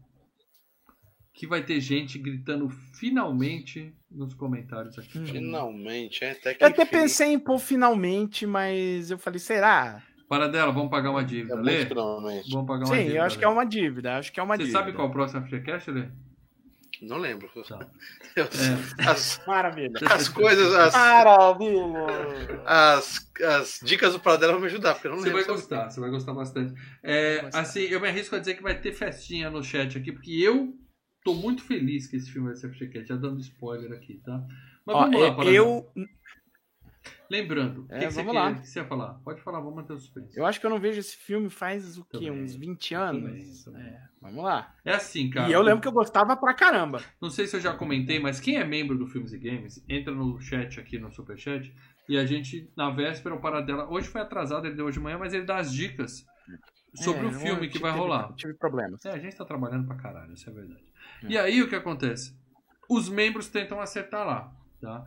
[1.34, 5.26] que vai ter gente gritando finalmente nos comentários aqui.
[5.26, 6.32] Finalmente, hein?
[6.32, 6.92] Até que Eu até enfim.
[6.92, 10.04] pensei em pôr finalmente, mas eu falei, será?
[10.30, 11.56] Para dela, vamos pagar uma É dívida.
[11.56, 11.86] muito Lê?
[12.52, 13.16] Vamos pagar uma Sim, dívida.
[13.18, 13.40] eu acho Lê.
[13.40, 14.18] que é uma dívida.
[14.18, 14.80] Acho que é uma Você dívida.
[14.80, 16.10] sabe qual é o próximo FGCast, Lê?
[17.02, 17.50] Não lembro.
[17.68, 17.80] Tá.
[18.36, 19.10] Eu- É.
[19.10, 19.92] As, Maravilha.
[20.10, 22.62] as coisas, as, Maravilha.
[22.66, 25.44] as, as dicas do Pradela vão me ajudar, porque eu não Você lembro.
[25.44, 26.74] vai sobre- gostar, você vai gostar bastante.
[27.04, 30.32] É, assim, eu me arrisco a dizer que vai ter festinha no chat aqui, porque
[30.32, 30.74] eu
[31.24, 34.42] tô muito feliz que esse filme vai ser FGCast, já dando spoiler aqui, tá?
[34.86, 35.56] Mas Ó, vamos lá, eu- Paradela.
[35.56, 35.92] eu,
[37.34, 38.52] Lembrando, É, que vamos lá.
[38.52, 39.16] o que você ia falar?
[39.24, 40.38] Pode falar, vamos manter o suspense.
[40.38, 42.28] eu acho que eu não vejo esse filme faz o quê?
[42.28, 43.64] Também, Uns 20 também, anos?
[43.64, 43.82] também.
[43.84, 44.76] É, vamos lá.
[44.86, 45.50] É assim, cara.
[45.50, 47.02] e eu lembro que eu gostava pra caramba.
[47.20, 50.14] Não sei se eu já comentei, mas quem é membro do Filmes e Games, entra
[50.14, 51.74] no chat aqui, no Superchat,
[52.08, 53.90] e a gente, na véspera, o Paradela.
[53.90, 56.26] Hoje foi atrasado, ele deu hoje de manhã, mas ele dá as dicas
[56.94, 58.32] sobre É, o filme eu que vai tive- rolar.
[58.36, 59.04] Tive problemas.
[59.06, 60.84] É, a gente tá trabalhando pra caralho, isso é verdade.
[61.24, 61.28] É.
[61.30, 62.38] E aí o que acontece?
[62.88, 65.04] Os membros tentam acertar lá, tá?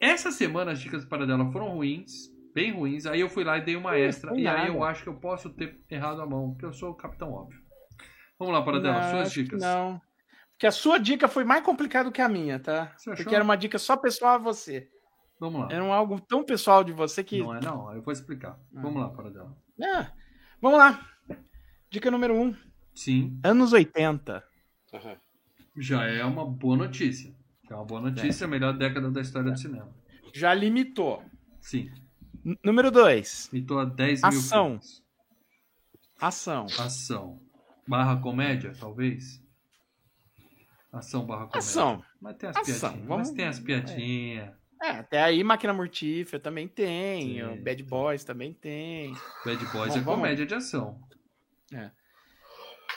[0.00, 3.04] Essa semana as dicas do Paradela foram ruins, bem ruins.
[3.04, 4.34] Aí eu fui lá e dei uma extra.
[4.34, 6.94] E aí eu acho que eu posso ter errado a mão, porque eu sou o
[6.94, 7.60] capitão óbvio.
[8.38, 9.60] Vamos lá, Paradela, Não, suas dicas.
[9.60, 10.00] Não.
[10.52, 12.92] Porque a sua dica foi mais complicada que a minha, tá?
[12.96, 13.22] Você achou?
[13.24, 14.88] Porque era uma dica só pessoal a você.
[15.38, 15.68] Vamos lá.
[15.70, 17.38] Era um algo tão pessoal de você que.
[17.38, 18.58] Não é não, eu vou explicar.
[18.74, 18.80] Ah.
[18.80, 19.56] Vamos lá, Paradela.
[19.82, 20.12] Ah,
[20.60, 21.06] vamos lá.
[21.90, 22.42] Dica número 1.
[22.42, 22.56] Um.
[22.94, 24.44] Sim, Anos 80.
[24.92, 25.16] Aham.
[25.76, 27.34] já é uma boa notícia.
[27.70, 29.94] É uma boa notícia, a melhor década da história do cinema.
[30.34, 31.22] Já limitou.
[31.60, 31.90] Sim,
[32.44, 33.50] N- número 2.
[33.52, 34.64] mitou a 10 mil Ação.
[34.80, 35.02] filmes.
[36.20, 36.66] Ação.
[36.78, 37.40] Ação.
[37.86, 39.40] Barra comédia, talvez?
[40.92, 41.58] Ação barra comédia.
[41.60, 42.04] Ação.
[42.20, 43.06] Mas tem as Ação, piadinhas.
[43.08, 44.54] vamos- Mas tem as piadinhas.
[44.82, 47.34] É, até aí Máquina Mortífera também tem.
[47.34, 47.62] Sim.
[47.62, 49.12] Bad Boys também tem.
[49.44, 50.04] Bad Boys Bom, é vamos.
[50.04, 51.00] comédia de ação.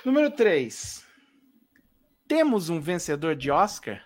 [0.05, 1.05] Número 3.
[2.27, 4.01] Temos um vencedor de Oscar?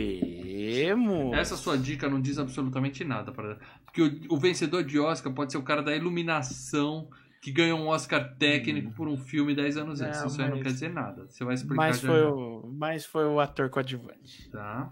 [0.00, 1.32] Temos.
[1.36, 3.32] Essa sua dica não diz absolutamente nada.
[3.32, 3.58] Para...
[3.84, 7.08] Porque o, o vencedor de Oscar pode ser o cara da iluminação
[7.40, 10.20] que ganhou um Oscar técnico por um filme 10 anos antes.
[10.20, 11.26] Não, Isso aí não mas- quer dizer nada.
[11.28, 12.30] Você vai explicar Mas já foi, já.
[12.30, 14.50] o, mas foi o ator coadjuvante.
[14.50, 14.90] Tá.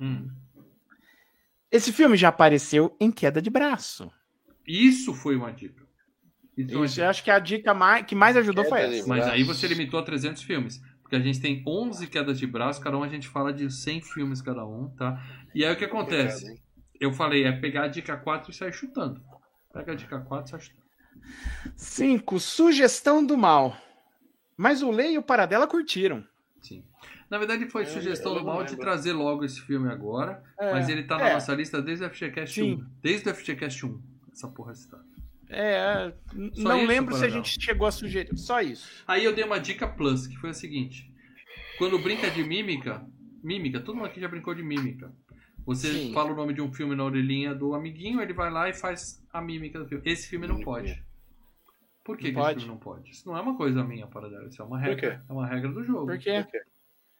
[0.00, 0.28] Hum.
[1.70, 4.10] Esse filme já apareceu em Queda de Braço.
[4.66, 5.82] Isso foi uma dica.
[6.56, 9.08] Isso uma Isso, eu acho que a dica mais, que mais ajudou foi Queda essa.
[9.08, 10.80] Mas aí você limitou a 300 filmes.
[11.10, 14.00] Porque a gente tem 11 quedas de braço, cada um a gente fala de 100
[14.00, 15.20] filmes cada um, tá?
[15.52, 16.62] E aí o que acontece?
[17.00, 19.20] Eu falei, é pegar a dica 4 e sair chutando.
[19.72, 20.84] Pega a dica 4 e sai chutando.
[21.74, 22.38] 5.
[22.38, 23.76] Sugestão do mal.
[24.56, 26.24] Mas o Lei e o Paradela curtiram.
[26.62, 26.84] Sim.
[27.28, 30.44] Na verdade, foi Eu- sugestão do mal de trazer logo esse filme agora.
[30.60, 31.34] É, mas ele tá na é.
[31.34, 32.74] nossa lista desde o FGCast Sim.
[32.74, 32.86] 1.
[33.02, 34.00] Desde o FGCast 1.
[34.32, 35.00] Essa porra está.
[35.50, 38.36] É, n- Só não isso, lembro se a gente chegou a sugerir.
[38.38, 38.88] Só isso.
[39.06, 41.12] Aí eu dei uma dica plus, que foi a seguinte.
[41.76, 43.04] Quando brinca de mímica,
[43.42, 45.12] mímica, todo mundo aqui já brincou de mímica.
[45.66, 46.12] Você Sim.
[46.14, 49.22] fala o nome de um filme na orelhinha do amiguinho, ele vai lá e faz
[49.32, 50.02] a mímica do filme.
[50.06, 51.02] Esse filme não pode.
[52.02, 52.58] Por que, Não que esse pode?
[52.60, 53.10] filme não pode?
[53.10, 55.22] Isso não é uma coisa minha para dar, isso é uma regra.
[55.28, 56.06] É uma regra do jogo.
[56.06, 56.42] Por quê?
[56.42, 56.62] Por quê?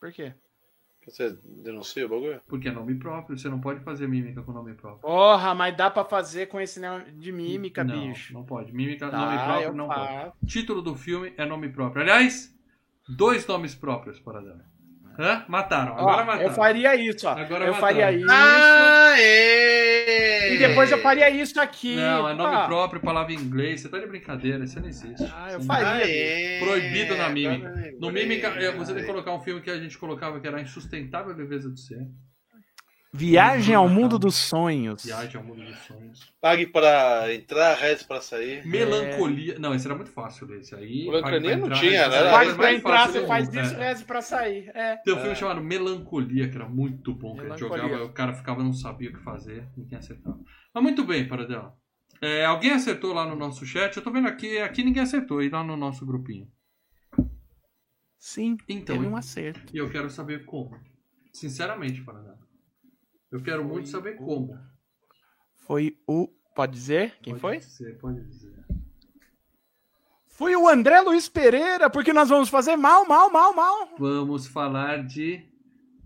[0.01, 0.35] Por quê?
[1.11, 2.41] Você denuncia o bagulho?
[2.47, 5.01] Porque é nome próprio, você não pode fazer mímica com nome próprio.
[5.01, 8.33] Porra, mas dá pra fazer com esse nome de mímica, não, bicho.
[8.33, 8.73] Não pode.
[8.73, 10.31] Mímica, Tá, nome próprio não faço.
[10.33, 10.47] pode.
[10.47, 12.03] Título do filme é nome próprio.
[12.03, 12.55] Aliás,
[13.09, 14.71] dois nomes próprios para dar.
[15.19, 15.45] Hã?
[15.49, 15.93] Mataram.
[15.95, 16.43] Ó, Agora mataram.
[16.49, 17.33] eu faria isso, ó.
[17.33, 17.75] Agora eu mataram.
[17.81, 18.31] faria isso.
[18.31, 19.90] Aê!
[20.55, 21.97] E depois eu faria isso aqui.
[21.97, 23.81] Não, é nome Ah, próprio, palavra em inglês.
[23.81, 25.25] Você tá de brincadeira, isso não existe.
[25.35, 26.05] Ah, eu faria.
[26.05, 26.59] Aê!
[26.61, 27.27] Proibido na.
[27.27, 28.11] Agora eu No.
[28.11, 31.35] Mímica, é, você tem que colocar um filme que a gente colocava que era Insustentável
[31.35, 32.07] Leveza do Ser.
[33.13, 35.05] Viagem ao mundo dos sonhos.
[35.05, 36.33] Viagem ao Mundo dos Sonhos.
[36.41, 38.65] Pague para entrar, reze para sair.
[38.65, 39.59] Melancolia.
[39.59, 41.07] Não, esse era muito fácil esse aí.
[41.07, 42.31] Melancolia não tinha, né?
[42.31, 43.89] Pague fácil entrar, você faz mundo, isso, é.
[43.89, 44.71] reze pra sair.
[44.75, 44.97] É.
[44.99, 47.89] Tem um filme chamado Melancolia, que era muito bom, que a gente Melancolia.
[47.89, 50.39] jogava, o cara ficava, não sabia o que fazer, ninguém acertava.
[50.73, 51.77] Mas muito bem, Paradela.
[52.23, 53.97] É, alguém acertou lá no nosso chat?
[53.97, 56.47] Eu tô vendo aqui, aqui ninguém acertou, e lá no nosso grupinho.
[58.19, 59.75] Sim, Então, teve um acerto.
[59.75, 60.79] E eu quero saber como.
[61.33, 62.39] Sinceramente, Paradela.
[63.31, 64.59] Eu quero muito saber como.
[65.55, 66.29] Foi o.
[66.55, 67.59] Pode dizer quem Pode foi?
[67.59, 68.53] Dizer, pode dizer.
[70.27, 73.89] Foi o André Luiz Pereira, porque nós vamos fazer mal, mal, mal, mal.
[73.99, 75.50] Vamos falar de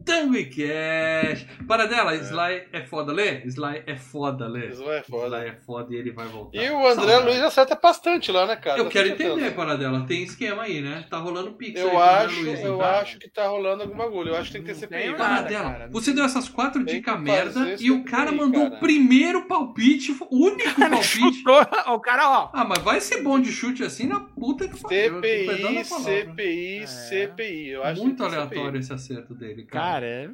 [0.04, 1.46] Tango e Cash.
[1.66, 3.42] Paradela, Sly é foda, Lê?
[3.46, 4.68] Sly é foda, Lê.
[4.68, 5.36] Isso é foda.
[5.38, 6.58] Sly é foda e ele vai voltar.
[6.58, 7.24] E o André Saudade.
[7.24, 8.78] Luiz acerta bastante lá, né, cara?
[8.78, 10.04] Eu Tá quero entender, Paradela.
[10.06, 11.04] Tem esquema aí, né?
[11.08, 13.00] Tá rolando pix aí Eu André acho, Luiz, eu tá?
[13.00, 14.30] acho que tá rolando algum bagulho.
[14.30, 15.14] Eu acho que tem que ter CPI.
[15.14, 15.16] cara.
[15.16, 15.88] Paradela, cara.
[15.90, 18.80] você deu essas quatro dicas merda e o CPI, cara mandou o cara.
[18.80, 21.34] primeiro palpite, o único palpite.
[21.38, 21.60] Chutou
[21.94, 22.50] o cara, ó.
[22.52, 25.16] Ah, mas vai ser bom de chute assim na puta que pariu.
[25.16, 25.84] CPI.
[25.84, 26.86] CPI, É.
[26.86, 27.68] CPI.
[27.70, 29.84] Eu acho Muito aleatório esse acerto dele, cara.
[29.84, 30.30] Cara, é...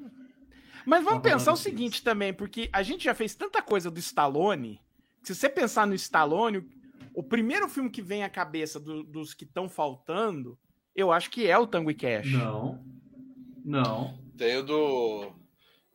[0.86, 4.80] Mas vamos pensar o seguinte também, porque a gente já fez tanta coisa do Stallone
[5.22, 6.66] se você pensar no Stallone,
[7.14, 10.58] o primeiro filme que vem à cabeça do- dos que estão faltando,
[10.96, 12.32] eu acho que é o Tango e Cash.
[12.32, 12.82] Não.
[13.64, 14.18] Não.
[14.36, 15.30] Tem o do.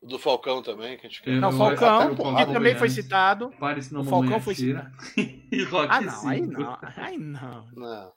[0.04, 1.32] do Falcão também, que a gente quer.
[1.40, 3.50] Não, Falcão, eu- eu- que eu- também foi citado.
[3.60, 4.92] Pare se não O Falcão foi atira.
[5.52, 7.68] e Rock Ah, não, aí não, aí não.
[7.76, 8.14] Não.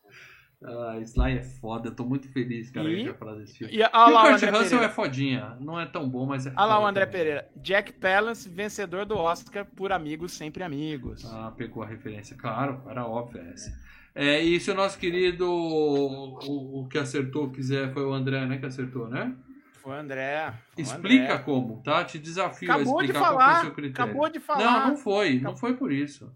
[0.64, 3.72] Ah, Sly é foda, eu tô muito feliz, cara, E- que falar desse filme.
[3.72, 4.84] E E o Kurt Russell Pereira.
[4.84, 5.56] é fodinha.
[5.60, 7.20] Não é tão bom, mas é Olha lá o André também.
[7.20, 7.48] Pereira.
[7.56, 11.24] Jack Palance, vencedor do Oscar por Amigos Sempre Amigos.
[11.24, 12.36] Ah, pegou a referência.
[12.36, 13.70] Claro, era óbvio essa.
[14.14, 18.58] É, e se o nosso querido, o, o que acertou, quiser, foi o André, né,
[18.58, 19.32] que acertou, né?
[19.74, 20.52] Foi o André.
[20.74, 21.38] foi Explica André.
[21.44, 22.04] como, tá?
[22.04, 23.60] Te desafio a Acabou de explicar qual foi o falar.
[23.60, 24.04] seu critério.
[24.10, 24.64] Acabou de falar.
[24.64, 25.38] Não, não foi.
[25.38, 26.34] Não foi por isso.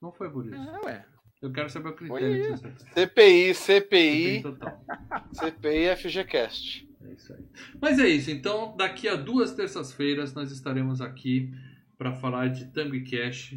[0.00, 0.54] Não foi por isso.
[0.54, 1.04] É, ué.
[1.44, 2.56] Eu quero saber o critério.
[2.94, 4.84] CPI, CPI, Total.
[5.32, 6.88] CPI FGCast.
[7.02, 7.44] É isso aí.
[7.80, 8.30] Mas é isso.
[8.30, 11.52] Então, daqui a duas terças-feiras nós estaremos aqui
[11.98, 13.56] para falar de Tango e Cash.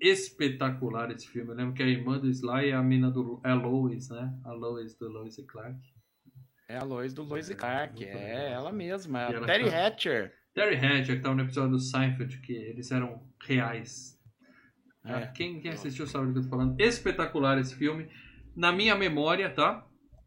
[0.00, 1.50] Espetacular esse filme.
[1.50, 4.32] Eu lembro que a irmã do Sly é a mina do é a Lois, né?
[4.44, 5.80] A Lois do Lois e Clark.
[6.68, 8.04] É a Lois do Lois e Clark.
[8.04, 9.22] É ela mesma.
[9.26, 10.32] É ela Terry tá- Hatcher.
[10.54, 14.15] Terry Hatcher, que tava no episódio do Seinfeld, que eles eram reais.
[15.06, 15.26] É.
[15.28, 16.80] Quem, quem assistiu sabe do que eu tô falando.
[16.80, 18.08] Espetacular esse filme.
[18.54, 19.84] Na minha memória, tá?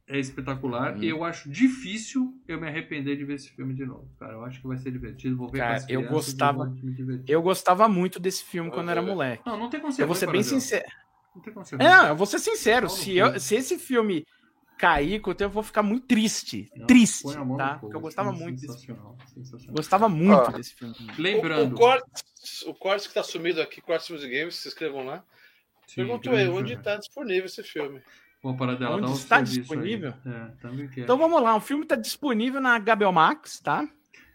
[0.08, 0.96] É espetacular.
[0.96, 1.04] Uhum.
[1.04, 4.10] E eu acho difícil eu me arrepender de ver esse filme de novo.
[4.20, 5.38] Cara, eu acho que vai ser divertido.
[5.38, 7.26] Vou ver Cara, com as eu gostava- vou me divertir.
[7.32, 9.08] Eu gostava muito desse filme Eu quando era ver.
[9.08, 9.44] moleque.
[9.46, 10.86] Não, não tem como ser Eu vou ser bem sincero.
[11.36, 12.90] Não tem como ser É, eu vou ser sincero.
[12.90, 14.26] Se, eu, se esse filme
[14.80, 16.72] cair com o tempo, eu vou ficar muito triste.
[16.76, 17.24] Não, triste,
[17.58, 17.78] tá?
[17.80, 19.00] Porque eu gostava Sim, muito desse filme.
[19.02, 19.76] sensacional, sensacional.
[19.76, 20.52] Gostava muito Ó.
[20.52, 20.96] desse filme.
[21.20, 21.74] Lembrando.
[21.74, 22.24] O, o, Cortes,
[22.68, 25.24] o Cortes que tá sumido aqui, Cortes Music Games, se inscrevam lá.
[25.88, 26.84] Sim, Perguntou grande aí, onde filme.
[26.84, 28.02] tá disponível esse filme?
[28.42, 30.14] Dela, Onde dá um está disponível?
[30.26, 31.02] É.
[31.02, 33.86] Então vamos lá, o filme tá disponível na HBO Max, tá?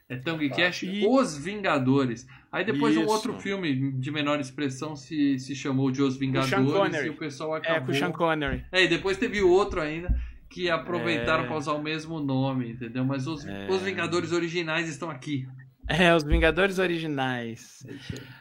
[0.07, 2.27] É Tango e Cash, E- Os Vingadores.
[2.53, 3.11] Aí depois um Isso.
[3.11, 7.07] outro filme de menor expressão se, se chamou de Os Vingadores Connery.
[7.07, 7.87] e o pessoal É, acabou.
[7.87, 8.65] com o Sean Connery.
[8.71, 10.15] É, e depois teve outro ainda
[10.51, 11.47] que aproveitaram É.
[11.47, 13.05] para usar o mesmo nome, entendeu?
[13.07, 13.67] Mas os, É.
[13.71, 15.49] os Vingadores originais estão aqui.
[15.89, 17.85] É, os Vingadores originais.
[17.87, 17.95] É.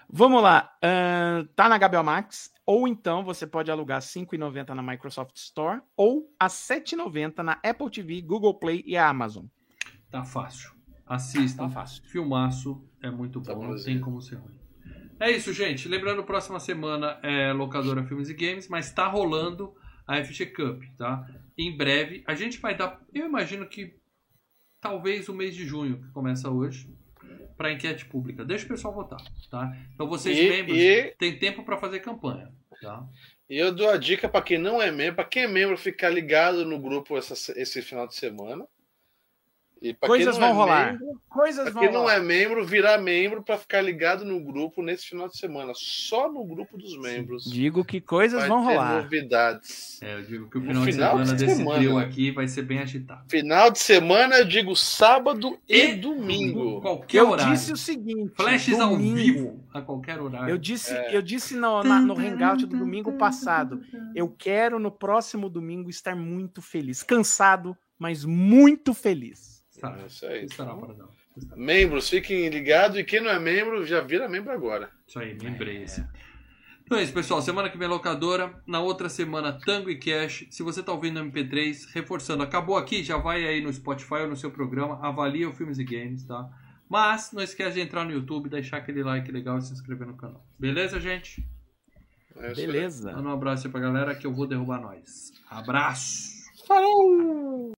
[0.10, 4.82] Vamos lá, ahn, tá na HBO Max, ou então você pode alugar R$ 5,90 na
[4.82, 9.46] Microsoft Store, ou a R$ 7,90 na Apple TV, Google Play e Amazon.
[10.10, 10.72] Tá fácil.
[11.06, 11.68] Assistam.
[11.68, 12.04] Tá fácil.
[12.06, 12.82] Filmaço.
[13.02, 13.64] É muito Tá bom.
[13.64, 13.98] Não bonzinho.
[13.98, 14.58] tem como ser ruim.
[15.20, 15.88] É isso, gente.
[15.88, 19.74] Lembrando, próxima semana é locadora Filmes e Games, mas tá rolando
[20.08, 21.28] a FG Cup, tá?
[21.58, 22.24] Em breve.
[22.26, 23.02] A gente vai dar.
[23.14, 23.96] Eu imagino que
[24.80, 26.90] talvez o mês de junho, que começa hoje,
[27.58, 28.44] para enquete pública.
[28.46, 29.76] Deixa o pessoal votar, tá?
[29.94, 32.52] Então vocês E, membros e, têm tempo para fazer campanha,
[32.82, 33.06] tá?
[33.50, 36.10] e eu dou a dica para quem não é membro, para quem é membro ficar
[36.10, 38.66] ligado no grupo essa- esse final de semana.
[39.84, 40.92] E pra Coisas quem não vão é rolar.
[40.94, 42.16] membro, Coisas Pra vão quem não rolar.
[42.16, 45.74] é membro, virar membro para ficar ligado no grupo nesse final de semana.
[45.76, 47.44] Só no grupo dos membros.
[47.44, 49.02] Digo que coisas vai vão ter rolar.
[49.04, 50.02] novidades.
[50.02, 52.06] É, eu digo que o No final, de final semana de desse semana, trio né?
[52.06, 53.26] aqui vai ser bem agitado.
[53.30, 56.80] Final de semana, eu digo sábado e, E domingo.
[56.80, 57.52] Qualquer Eu horário.
[57.52, 60.50] disse o seguinte: Flashes ao domingo, vivo, a qualquer horário.
[60.50, 61.16] Eu disse, É.
[61.18, 63.82] eu disse no, na- no hangout do domingo passado.
[64.16, 67.04] Eu quero no próximo domingo estar muito feliz.
[67.04, 69.53] Cansado, mas muito feliz.
[69.84, 70.02] Estará.
[70.02, 70.46] É isso aí.
[70.46, 71.10] Estará, Paradão.
[71.36, 71.62] Estará.
[71.62, 72.98] Membros, fiquem ligados.
[72.98, 74.90] E quem não é membro, já vira membro agora.
[75.08, 76.06] Isso aí, lembrei esse.
[76.86, 77.42] Então é isso, pessoal.
[77.42, 78.62] Semana que vem locadora.
[78.68, 80.46] Na outra semana, Tango e Cash.
[80.50, 84.28] Se você tá ouvindo no MP3, reforçando, acabou aqui, já vai aí no Spotify ou
[84.28, 86.50] no seu programa, avalia o Filmes e Games, tá?
[86.90, 90.16] Mas não esquece de entrar no YouTube, deixar aquele like legal e se inscrever no
[90.16, 90.46] canal.
[90.60, 91.44] Beleza, gente?
[92.36, 92.54] É.
[92.54, 93.12] Beleza.
[93.14, 95.32] Manda um abraço aí pra galera que eu vou derrubar nós.
[95.50, 96.44] Abraço!
[96.68, 97.72] Falou!